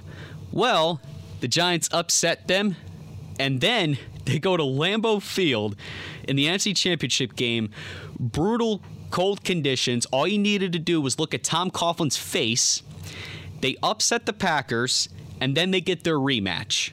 Well, 0.50 1.00
the 1.40 1.48
Giants 1.48 1.90
upset 1.92 2.48
them, 2.48 2.76
and 3.38 3.60
then 3.60 3.98
they 4.24 4.38
go 4.38 4.56
to 4.56 4.62
Lambeau 4.62 5.20
Field 5.20 5.76
in 6.26 6.36
the 6.36 6.46
NFC 6.46 6.74
Championship 6.74 7.36
game. 7.36 7.70
Brutal, 8.18 8.80
cold 9.10 9.44
conditions. 9.44 10.06
All 10.06 10.26
you 10.26 10.38
needed 10.38 10.72
to 10.72 10.78
do 10.78 11.00
was 11.00 11.18
look 11.18 11.34
at 11.34 11.44
Tom 11.44 11.70
Coughlin's 11.70 12.16
face. 12.16 12.82
They 13.64 13.78
upset 13.82 14.26
the 14.26 14.34
Packers, 14.34 15.08
and 15.40 15.56
then 15.56 15.70
they 15.70 15.80
get 15.80 16.04
their 16.04 16.18
rematch. 16.18 16.90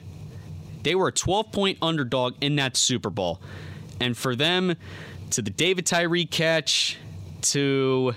They 0.82 0.94
were 0.94 1.08
a 1.08 1.12
12 1.12 1.52
point 1.52 1.76
underdog 1.82 2.32
in 2.40 2.56
that 2.56 2.78
Super 2.78 3.10
Bowl. 3.10 3.42
And 4.00 4.16
for 4.16 4.34
them 4.34 4.76
to 5.32 5.42
the 5.42 5.50
David 5.50 5.84
Tyree 5.84 6.24
catch, 6.24 6.96
to 7.42 8.14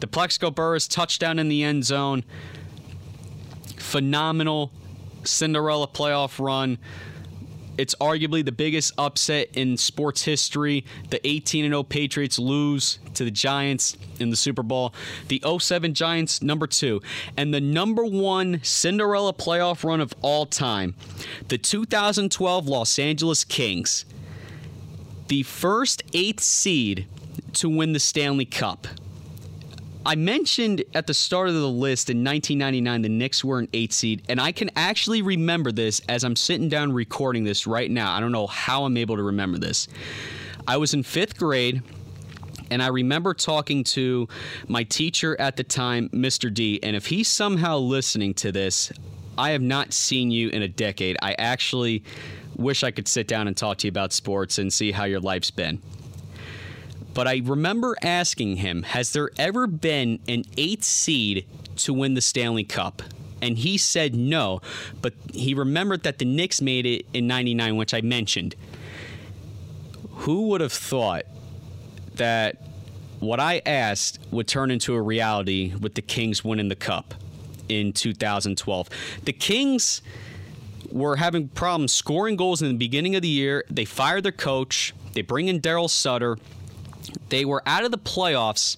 the 0.00 0.06
Plaxico 0.06 0.50
Burress 0.50 0.88
touchdown 0.88 1.38
in 1.38 1.50
the 1.50 1.62
end 1.64 1.84
zone, 1.84 2.24
phenomenal 3.76 4.72
Cinderella 5.24 5.86
playoff 5.86 6.42
run. 6.42 6.78
It's 7.78 7.94
arguably 7.96 8.44
the 8.44 8.52
biggest 8.52 8.92
upset 8.98 9.48
in 9.54 9.76
sports 9.76 10.22
history. 10.22 10.84
The 11.10 11.26
18 11.26 11.64
0 11.64 11.82
Patriots 11.82 12.38
lose 12.38 12.98
to 13.14 13.24
the 13.24 13.30
Giants 13.30 13.96
in 14.18 14.30
the 14.30 14.36
Super 14.36 14.62
Bowl. 14.62 14.94
The 15.28 15.42
07 15.58 15.94
Giants, 15.94 16.42
number 16.42 16.66
two. 16.66 17.02
And 17.36 17.52
the 17.52 17.60
number 17.60 18.04
one 18.04 18.60
Cinderella 18.62 19.32
playoff 19.32 19.84
run 19.84 20.00
of 20.00 20.14
all 20.22 20.46
time, 20.46 20.94
the 21.48 21.58
2012 21.58 22.66
Los 22.66 22.98
Angeles 22.98 23.44
Kings 23.44 24.04
the 25.28 25.42
first 25.42 26.02
eighth 26.12 26.42
seed 26.42 27.06
to 27.54 27.68
win 27.68 27.92
the 27.92 28.00
Stanley 28.00 28.44
Cup. 28.44 28.86
I 30.06 30.14
mentioned 30.14 30.84
at 30.94 31.08
the 31.08 31.14
start 31.14 31.48
of 31.48 31.54
the 31.56 31.68
list 31.68 32.10
in 32.10 32.22
1999 32.22 33.02
the 33.02 33.08
Knicks 33.08 33.42
were 33.42 33.58
an 33.58 33.68
eight 33.72 33.92
seed, 33.92 34.22
and 34.28 34.40
I 34.40 34.52
can 34.52 34.70
actually 34.76 35.20
remember 35.20 35.72
this 35.72 36.00
as 36.08 36.22
I'm 36.22 36.36
sitting 36.36 36.68
down 36.68 36.92
recording 36.92 37.42
this 37.42 37.66
right 37.66 37.90
now. 37.90 38.12
I 38.12 38.20
don't 38.20 38.30
know 38.30 38.46
how 38.46 38.84
I'm 38.84 38.96
able 38.96 39.16
to 39.16 39.24
remember 39.24 39.58
this. 39.58 39.88
I 40.68 40.76
was 40.76 40.94
in 40.94 41.02
fifth 41.02 41.36
grade. 41.36 41.82
And 42.68 42.82
I 42.82 42.88
remember 42.88 43.32
talking 43.32 43.84
to 43.84 44.26
my 44.66 44.82
teacher 44.82 45.40
at 45.40 45.56
the 45.56 45.62
time, 45.62 46.08
Mr. 46.08 46.52
D. 46.52 46.80
And 46.82 46.96
if 46.96 47.06
he's 47.06 47.28
somehow 47.28 47.78
listening 47.78 48.34
to 48.34 48.50
this, 48.50 48.90
I 49.38 49.50
have 49.50 49.62
not 49.62 49.92
seen 49.92 50.32
you 50.32 50.48
in 50.48 50.62
a 50.62 50.68
decade. 50.68 51.16
I 51.22 51.34
actually 51.34 52.02
wish 52.56 52.82
I 52.82 52.90
could 52.90 53.06
sit 53.06 53.28
down 53.28 53.46
and 53.46 53.56
talk 53.56 53.78
to 53.78 53.86
you 53.86 53.90
about 53.90 54.12
sports 54.12 54.58
and 54.58 54.72
see 54.72 54.90
how 54.90 55.04
your 55.04 55.20
life's 55.20 55.52
been. 55.52 55.80
But 57.16 57.26
I 57.26 57.40
remember 57.42 57.96
asking 58.02 58.56
him, 58.56 58.82
has 58.82 59.14
there 59.14 59.30
ever 59.38 59.66
been 59.66 60.18
an 60.28 60.44
eighth 60.58 60.84
seed 60.84 61.46
to 61.76 61.94
win 61.94 62.12
the 62.12 62.20
Stanley 62.20 62.62
Cup? 62.62 63.00
And 63.40 63.56
he 63.56 63.78
said 63.78 64.14
no, 64.14 64.60
but 65.00 65.14
he 65.32 65.54
remembered 65.54 66.02
that 66.02 66.18
the 66.18 66.26
Knicks 66.26 66.60
made 66.60 66.84
it 66.84 67.06
in 67.14 67.26
99, 67.26 67.78
which 67.78 67.94
I 67.94 68.02
mentioned. 68.02 68.54
Who 70.10 70.48
would 70.48 70.60
have 70.60 70.74
thought 70.74 71.22
that 72.16 72.62
what 73.18 73.40
I 73.40 73.62
asked 73.64 74.18
would 74.30 74.46
turn 74.46 74.70
into 74.70 74.94
a 74.94 75.00
reality 75.00 75.74
with 75.74 75.94
the 75.94 76.02
Kings 76.02 76.44
winning 76.44 76.68
the 76.68 76.76
cup 76.76 77.14
in 77.70 77.94
2012? 77.94 78.90
The 79.24 79.32
Kings 79.32 80.02
were 80.92 81.16
having 81.16 81.48
problems 81.48 81.92
scoring 81.92 82.36
goals 82.36 82.60
in 82.60 82.68
the 82.68 82.74
beginning 82.74 83.16
of 83.16 83.22
the 83.22 83.28
year. 83.28 83.64
They 83.70 83.86
fired 83.86 84.22
their 84.22 84.32
coach. 84.32 84.92
They 85.14 85.22
bring 85.22 85.48
in 85.48 85.62
Darryl 85.62 85.88
Sutter. 85.88 86.36
They 87.28 87.44
were 87.44 87.62
out 87.66 87.84
of 87.84 87.90
the 87.90 87.98
playoffs 87.98 88.76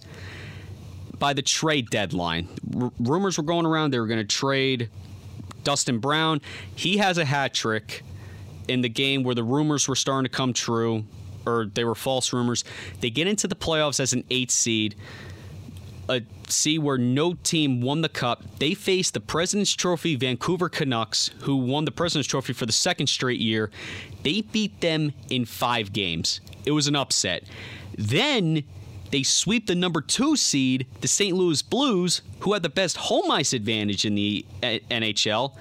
by 1.18 1.32
the 1.32 1.42
trade 1.42 1.90
deadline. 1.90 2.48
R- 2.80 2.92
rumors 2.98 3.36
were 3.38 3.44
going 3.44 3.66
around 3.66 3.90
they 3.90 3.98
were 3.98 4.06
going 4.06 4.18
to 4.20 4.24
trade 4.24 4.90
Dustin 5.64 5.98
Brown. 5.98 6.40
He 6.74 6.98
has 6.98 7.18
a 7.18 7.24
hat 7.24 7.54
trick 7.54 8.02
in 8.68 8.80
the 8.80 8.88
game 8.88 9.22
where 9.22 9.34
the 9.34 9.44
rumors 9.44 9.88
were 9.88 9.96
starting 9.96 10.30
to 10.30 10.34
come 10.34 10.52
true, 10.52 11.04
or 11.46 11.66
they 11.66 11.84
were 11.84 11.94
false 11.94 12.32
rumors. 12.32 12.64
They 13.00 13.10
get 13.10 13.26
into 13.26 13.48
the 13.48 13.56
playoffs 13.56 14.00
as 14.00 14.12
an 14.12 14.24
eight 14.30 14.50
seed 14.50 14.94
a 16.08 16.22
see 16.48 16.78
where 16.78 16.96
no 16.96 17.34
team 17.34 17.80
won 17.80 18.00
the 18.00 18.08
cup. 18.08 18.42
They 18.58 18.74
faced 18.74 19.14
the 19.14 19.20
President's 19.20 19.74
Trophy 19.74 20.16
Vancouver 20.16 20.68
Canucks, 20.68 21.30
who 21.40 21.56
won 21.56 21.84
the 21.84 21.90
President's 21.90 22.28
Trophy 22.28 22.54
for 22.54 22.64
the 22.64 22.72
second 22.72 23.08
straight 23.08 23.40
year. 23.40 23.70
They 24.22 24.40
beat 24.40 24.80
them 24.80 25.12
in 25.30 25.44
five 25.44 25.92
games. 25.92 26.40
It 26.64 26.72
was 26.72 26.86
an 26.86 26.96
upset. 26.96 27.44
Then 27.96 28.64
they 29.10 29.22
sweep 29.22 29.66
the 29.66 29.74
number 29.74 30.00
two 30.00 30.36
seed, 30.36 30.86
the 31.00 31.08
St. 31.08 31.36
Louis 31.36 31.62
Blues, 31.62 32.22
who 32.40 32.52
had 32.52 32.62
the 32.62 32.68
best 32.68 32.96
home 32.96 33.30
ice 33.30 33.52
advantage 33.52 34.04
in 34.04 34.14
the 34.14 34.44
uh, 34.62 34.78
NHL. 34.90 35.54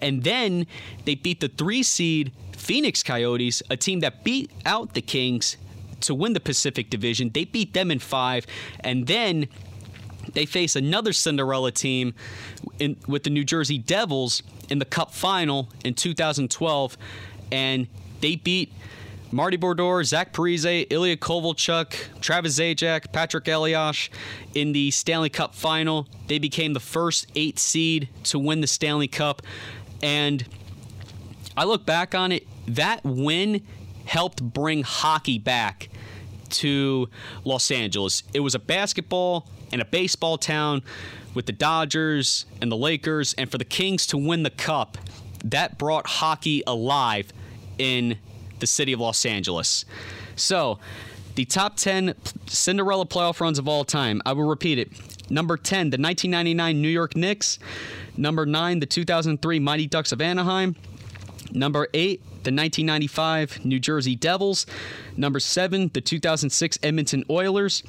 And 0.00 0.22
then 0.24 0.66
they 1.04 1.14
beat 1.14 1.40
the 1.40 1.48
three 1.48 1.82
seed 1.82 2.32
Phoenix 2.56 3.02
Coyotes, 3.02 3.62
a 3.70 3.76
team 3.76 4.00
that 4.00 4.24
beat 4.24 4.50
out 4.64 4.94
the 4.94 5.02
Kings 5.02 5.56
to 6.02 6.14
win 6.14 6.32
the 6.32 6.40
Pacific 6.40 6.90
Division. 6.90 7.30
They 7.30 7.44
beat 7.44 7.72
them 7.74 7.90
in 7.90 7.98
five. 7.98 8.46
And 8.80 9.06
then 9.06 9.48
they 10.32 10.46
face 10.46 10.76
another 10.76 11.12
Cinderella 11.12 11.72
team 11.72 12.14
in, 12.78 12.96
with 13.06 13.24
the 13.24 13.30
New 13.30 13.44
Jersey 13.44 13.78
Devils 13.78 14.42
in 14.68 14.78
the 14.78 14.84
Cup 14.84 15.12
final 15.12 15.68
in 15.84 15.94
2012, 15.94 16.96
and 17.50 17.86
they 18.22 18.36
beat 18.36 18.72
Marty 19.30 19.56
Brodeur, 19.56 20.04
Zach 20.04 20.32
Parise, 20.32 20.86
Ilya 20.90 21.16
Kovalchuk, 21.16 21.94
Travis 22.20 22.58
Zajac, 22.58 23.12
Patrick 23.12 23.48
Elias 23.48 24.10
in 24.54 24.72
the 24.72 24.90
Stanley 24.90 25.30
Cup 25.30 25.54
final. 25.54 26.06
They 26.26 26.38
became 26.38 26.72
the 26.74 26.80
first 26.80 27.26
eight 27.34 27.58
seed 27.58 28.08
to 28.24 28.38
win 28.38 28.60
the 28.60 28.66
Stanley 28.66 29.08
Cup. 29.08 29.42
And 30.02 30.46
I 31.56 31.64
look 31.64 31.86
back 31.86 32.14
on 32.14 32.32
it, 32.32 32.46
that 32.66 33.02
win 33.04 33.62
helped 34.04 34.42
bring 34.42 34.82
hockey 34.82 35.38
back 35.38 35.88
to 36.50 37.08
Los 37.44 37.70
Angeles. 37.70 38.22
It 38.34 38.40
was 38.40 38.54
a 38.54 38.58
basketball 38.58 39.48
and 39.72 39.80
a 39.80 39.86
baseball 39.86 40.36
town 40.36 40.82
with 41.32 41.46
the 41.46 41.52
Dodgers 41.52 42.44
and 42.60 42.70
the 42.70 42.76
Lakers, 42.76 43.32
and 43.38 43.50
for 43.50 43.56
the 43.56 43.64
Kings 43.64 44.06
to 44.08 44.18
win 44.18 44.42
the 44.42 44.50
cup, 44.50 44.98
that 45.42 45.78
brought 45.78 46.06
hockey 46.06 46.62
alive 46.66 47.32
in 47.82 48.16
the 48.60 48.66
city 48.66 48.92
of 48.92 49.00
Los 49.00 49.26
Angeles. 49.26 49.84
So, 50.36 50.78
the 51.34 51.44
top 51.44 51.76
10 51.76 52.14
Cinderella 52.46 53.06
playoff 53.06 53.40
runs 53.40 53.58
of 53.58 53.66
all 53.66 53.84
time. 53.84 54.22
I 54.24 54.32
will 54.34 54.44
repeat 54.44 54.78
it. 54.78 54.92
Number 55.30 55.56
10, 55.56 55.90
the 55.90 55.98
1999 55.98 56.80
New 56.80 56.88
York 56.88 57.16
Knicks. 57.16 57.58
Number 58.16 58.46
9, 58.46 58.80
the 58.80 58.86
2003 58.86 59.58
Mighty 59.58 59.86
Ducks 59.86 60.12
of 60.12 60.20
Anaheim. 60.20 60.76
Number 61.50 61.88
8, 61.92 62.22
the 62.44 62.50
1995 62.50 63.64
New 63.64 63.78
Jersey 63.78 64.16
Devils. 64.16 64.66
Number 65.16 65.40
7, 65.40 65.90
the 65.92 66.00
2006 66.00 66.78
Edmonton 66.82 67.24
Oilers. 67.30 67.82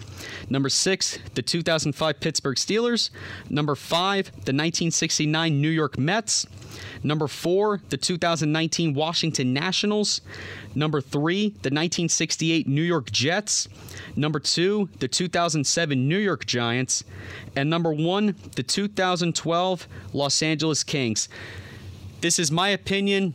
Number 0.50 0.70
6, 0.70 1.20
the 1.34 1.42
2005 1.42 2.20
Pittsburgh 2.20 2.58
Steelers. 2.58 3.10
Number 3.50 3.76
5, 3.76 4.26
the 4.26 4.54
1969 4.54 5.62
New 5.62 5.70
York 5.70 5.98
Mets. 5.98 6.46
Number 7.04 7.28
4, 7.28 7.82
the 7.90 7.98
2019 7.98 8.94
Washington 8.94 9.54
Nationals. 9.54 10.22
Number 10.76 11.02
3, 11.02 11.50
the 11.50 11.70
1968 11.70 12.68
New 12.68 12.82
York 12.82 13.12
Jets. 13.12 13.68
Number 14.16 14.40
2, 14.40 14.90
the 15.00 15.08
2007 15.08 16.08
New 16.08 16.18
York 16.18 16.46
Giants. 16.46 17.04
And 17.56 17.70
number 17.70 17.94
1, 17.94 18.36
the 18.56 18.64
2012 18.64 19.88
Los 20.14 20.42
Angeles 20.42 20.84
Kings. 20.84 21.30
This 22.22 22.40
is 22.40 22.52
my 22.52 22.70
opinion 22.70 23.34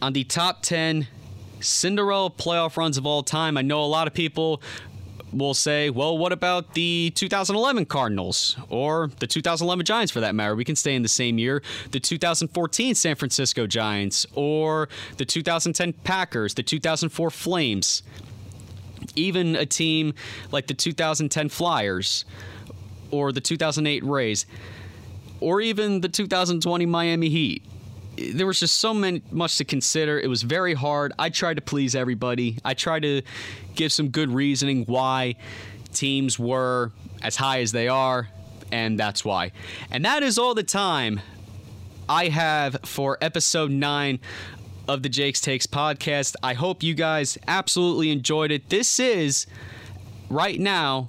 on 0.00 0.12
the 0.12 0.24
top 0.24 0.62
10 0.62 1.06
Cinderella 1.60 2.30
playoff 2.30 2.76
runs 2.76 2.96
of 2.96 3.06
all 3.06 3.22
time. 3.22 3.56
I 3.56 3.62
know 3.62 3.82
a 3.82 3.86
lot 3.86 4.06
of 4.06 4.14
people 4.14 4.62
will 5.32 5.54
say, 5.54 5.90
well, 5.90 6.16
what 6.18 6.32
about 6.32 6.74
the 6.74 7.10
2011 7.14 7.86
Cardinals 7.86 8.56
or 8.68 9.10
the 9.20 9.26
2011 9.26 9.84
Giants 9.86 10.12
for 10.12 10.20
that 10.20 10.34
matter? 10.34 10.54
We 10.54 10.64
can 10.64 10.76
stay 10.76 10.94
in 10.94 11.02
the 11.02 11.08
same 11.08 11.38
year. 11.38 11.62
The 11.90 12.00
2014 12.00 12.94
San 12.94 13.16
Francisco 13.16 13.66
Giants 13.66 14.26
or 14.34 14.88
the 15.16 15.24
2010 15.24 15.92
Packers, 16.04 16.54
the 16.54 16.62
2004 16.62 17.30
Flames, 17.30 18.02
even 19.14 19.56
a 19.56 19.66
team 19.66 20.14
like 20.50 20.66
the 20.66 20.74
2010 20.74 21.48
Flyers 21.48 22.24
or 23.10 23.32
the 23.32 23.40
2008 23.40 24.04
Rays 24.04 24.46
or 25.40 25.60
even 25.60 26.00
the 26.00 26.08
2020 26.08 26.86
Miami 26.86 27.28
Heat 27.28 27.64
there 28.16 28.46
was 28.46 28.60
just 28.60 28.78
so 28.78 28.92
many, 28.92 29.22
much 29.30 29.56
to 29.58 29.64
consider. 29.64 30.18
It 30.18 30.28
was 30.28 30.42
very 30.42 30.74
hard. 30.74 31.12
I 31.18 31.30
tried 31.30 31.54
to 31.54 31.62
please 31.62 31.94
everybody. 31.94 32.58
I 32.64 32.74
tried 32.74 33.02
to 33.02 33.22
give 33.74 33.92
some 33.92 34.08
good 34.08 34.30
reasoning 34.30 34.84
why 34.84 35.36
teams 35.92 36.38
were 36.38 36.92
as 37.22 37.36
high 37.36 37.60
as 37.60 37.72
they 37.72 37.88
are, 37.88 38.28
and 38.70 38.98
that's 38.98 39.24
why. 39.24 39.52
And 39.90 40.04
that 40.04 40.22
is 40.22 40.38
all 40.38 40.54
the 40.54 40.62
time 40.62 41.20
I 42.08 42.28
have 42.28 42.78
for 42.84 43.16
episode 43.20 43.70
9 43.70 44.20
of 44.88 45.02
the 45.02 45.08
Jake's 45.08 45.40
Takes 45.40 45.66
podcast. 45.66 46.34
I 46.42 46.54
hope 46.54 46.82
you 46.82 46.94
guys 46.94 47.38
absolutely 47.46 48.10
enjoyed 48.10 48.50
it. 48.50 48.68
This 48.68 48.98
is 49.00 49.46
right 50.28 50.58
now 50.58 51.08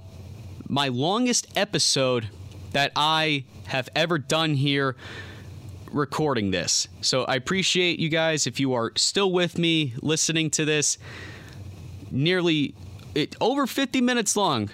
my 0.68 0.88
longest 0.88 1.48
episode 1.56 2.30
that 2.72 2.92
I 2.96 3.46
have 3.66 3.90
ever 3.96 4.18
done 4.18 4.56
here 4.56 4.96
recording 5.94 6.52
this. 6.52 6.88
So 7.02 7.24
I 7.24 7.36
appreciate 7.36 8.00
you 8.00 8.10
guys 8.10 8.48
if 8.48 8.60
you 8.60 8.74
are 8.74 8.92
still 8.96 9.32
with 9.32 9.58
me 9.58 9.94
listening 10.02 10.50
to 10.52 10.66
this. 10.66 10.98
Nearly 12.12 12.76
it, 13.16 13.36
over 13.40 13.68
50 13.68 14.02
minutes 14.02 14.36
long. 14.36 14.70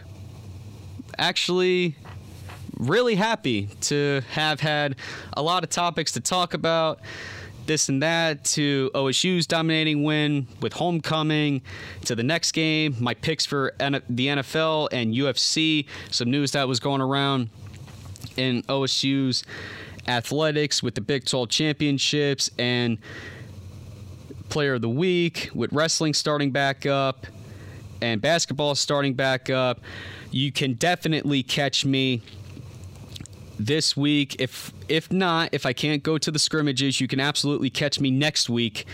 Actually, 1.17 1.95
really 2.77 3.15
happy 3.15 3.67
to 3.81 4.21
have 4.31 4.61
had 4.61 4.95
a 5.33 5.41
lot 5.41 5.63
of 5.63 5.69
topics 5.69 6.13
to 6.13 6.19
talk 6.19 6.53
about. 6.53 7.01
This 7.65 7.87
and 7.87 8.01
that 8.01 8.45
to 8.45 8.89
OSU's 8.95 9.45
dominating 9.45 10.03
win 10.03 10.47
with 10.59 10.73
homecoming 10.73 11.61
to 12.05 12.15
the 12.15 12.23
next 12.23 12.53
game, 12.53 12.95
my 12.99 13.13
picks 13.13 13.45
for 13.45 13.75
N- 13.79 14.01
the 14.09 14.27
NFL 14.27 14.89
and 14.91 15.13
UFC, 15.13 15.85
some 16.09 16.31
news 16.31 16.53
that 16.53 16.67
was 16.67 16.79
going 16.79 17.01
around 17.01 17.49
in 18.37 18.63
OSU's 18.63 19.43
athletics 20.09 20.81
with 20.83 20.95
the 20.95 21.01
Big 21.01 21.25
12 21.25 21.49
championships 21.49 22.49
and 22.57 22.97
player 24.49 24.73
of 24.73 24.81
the 24.81 24.89
week 24.89 25.51
with 25.53 25.71
wrestling 25.71 26.13
starting 26.13 26.51
back 26.51 26.85
up 26.85 27.27
and 28.01 28.21
basketball 28.21 28.75
starting 28.75 29.13
back 29.13 29.49
up. 29.49 29.79
You 30.31 30.51
can 30.51 30.73
definitely 30.73 31.43
catch 31.43 31.85
me 31.85 32.21
this 33.59 33.95
week. 33.95 34.35
If 34.39 34.73
if 34.87 35.11
not, 35.11 35.49
if 35.51 35.65
I 35.65 35.73
can't 35.73 36.01
go 36.01 36.17
to 36.17 36.31
the 36.31 36.39
scrimmages, 36.39 36.99
you 36.99 37.07
can 37.07 37.19
absolutely 37.19 37.69
catch 37.69 37.99
me 37.99 38.09
next 38.09 38.49
week 38.49 38.85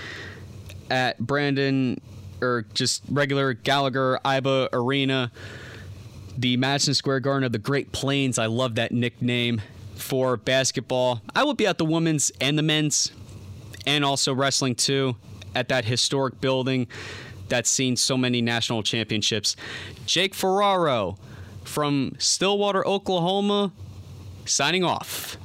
at 0.89 1.20
Brandon 1.20 2.01
or 2.41 2.66
just 2.74 3.03
regular 3.09 3.53
Gallagher 3.53 4.20
Iba 4.26 4.70
Arena, 4.74 5.32
the 6.38 6.57
Madison 6.57 6.93
Square 6.93 7.22
Garden 7.22 7.45
of 7.45 7.53
the 7.53 7.59
Great 7.59 7.93
Plains. 7.93 8.38
I 8.38 8.47
love 8.47 8.76
that 8.76 8.91
nickname 8.91 9.61
for 9.96 10.38
basketball. 10.38 11.22
I 11.36 11.43
will 11.43 11.54
be 11.54 11.68
at 11.68 11.78
the 11.78 11.86
women's 11.86 12.32
and 12.41 12.58
the 12.58 12.64
men's, 12.64 13.12
and 13.86 14.04
also 14.04 14.34
wrestling 14.34 14.76
too, 14.76 15.16
at 15.54 15.70
that 15.70 15.86
historic 15.86 16.39
building 16.41 16.88
that's 17.48 17.70
seen 17.70 17.96
so 17.96 18.18
many 18.18 18.41
national 18.41 18.84
championships. 18.84 19.56
Jake 20.06 20.34
Ferraro 20.34 21.18
from 21.64 22.16
Stillwater, 22.18 22.86
Oklahoma, 22.88 23.72
signing 24.46 24.84
off. 24.84 25.38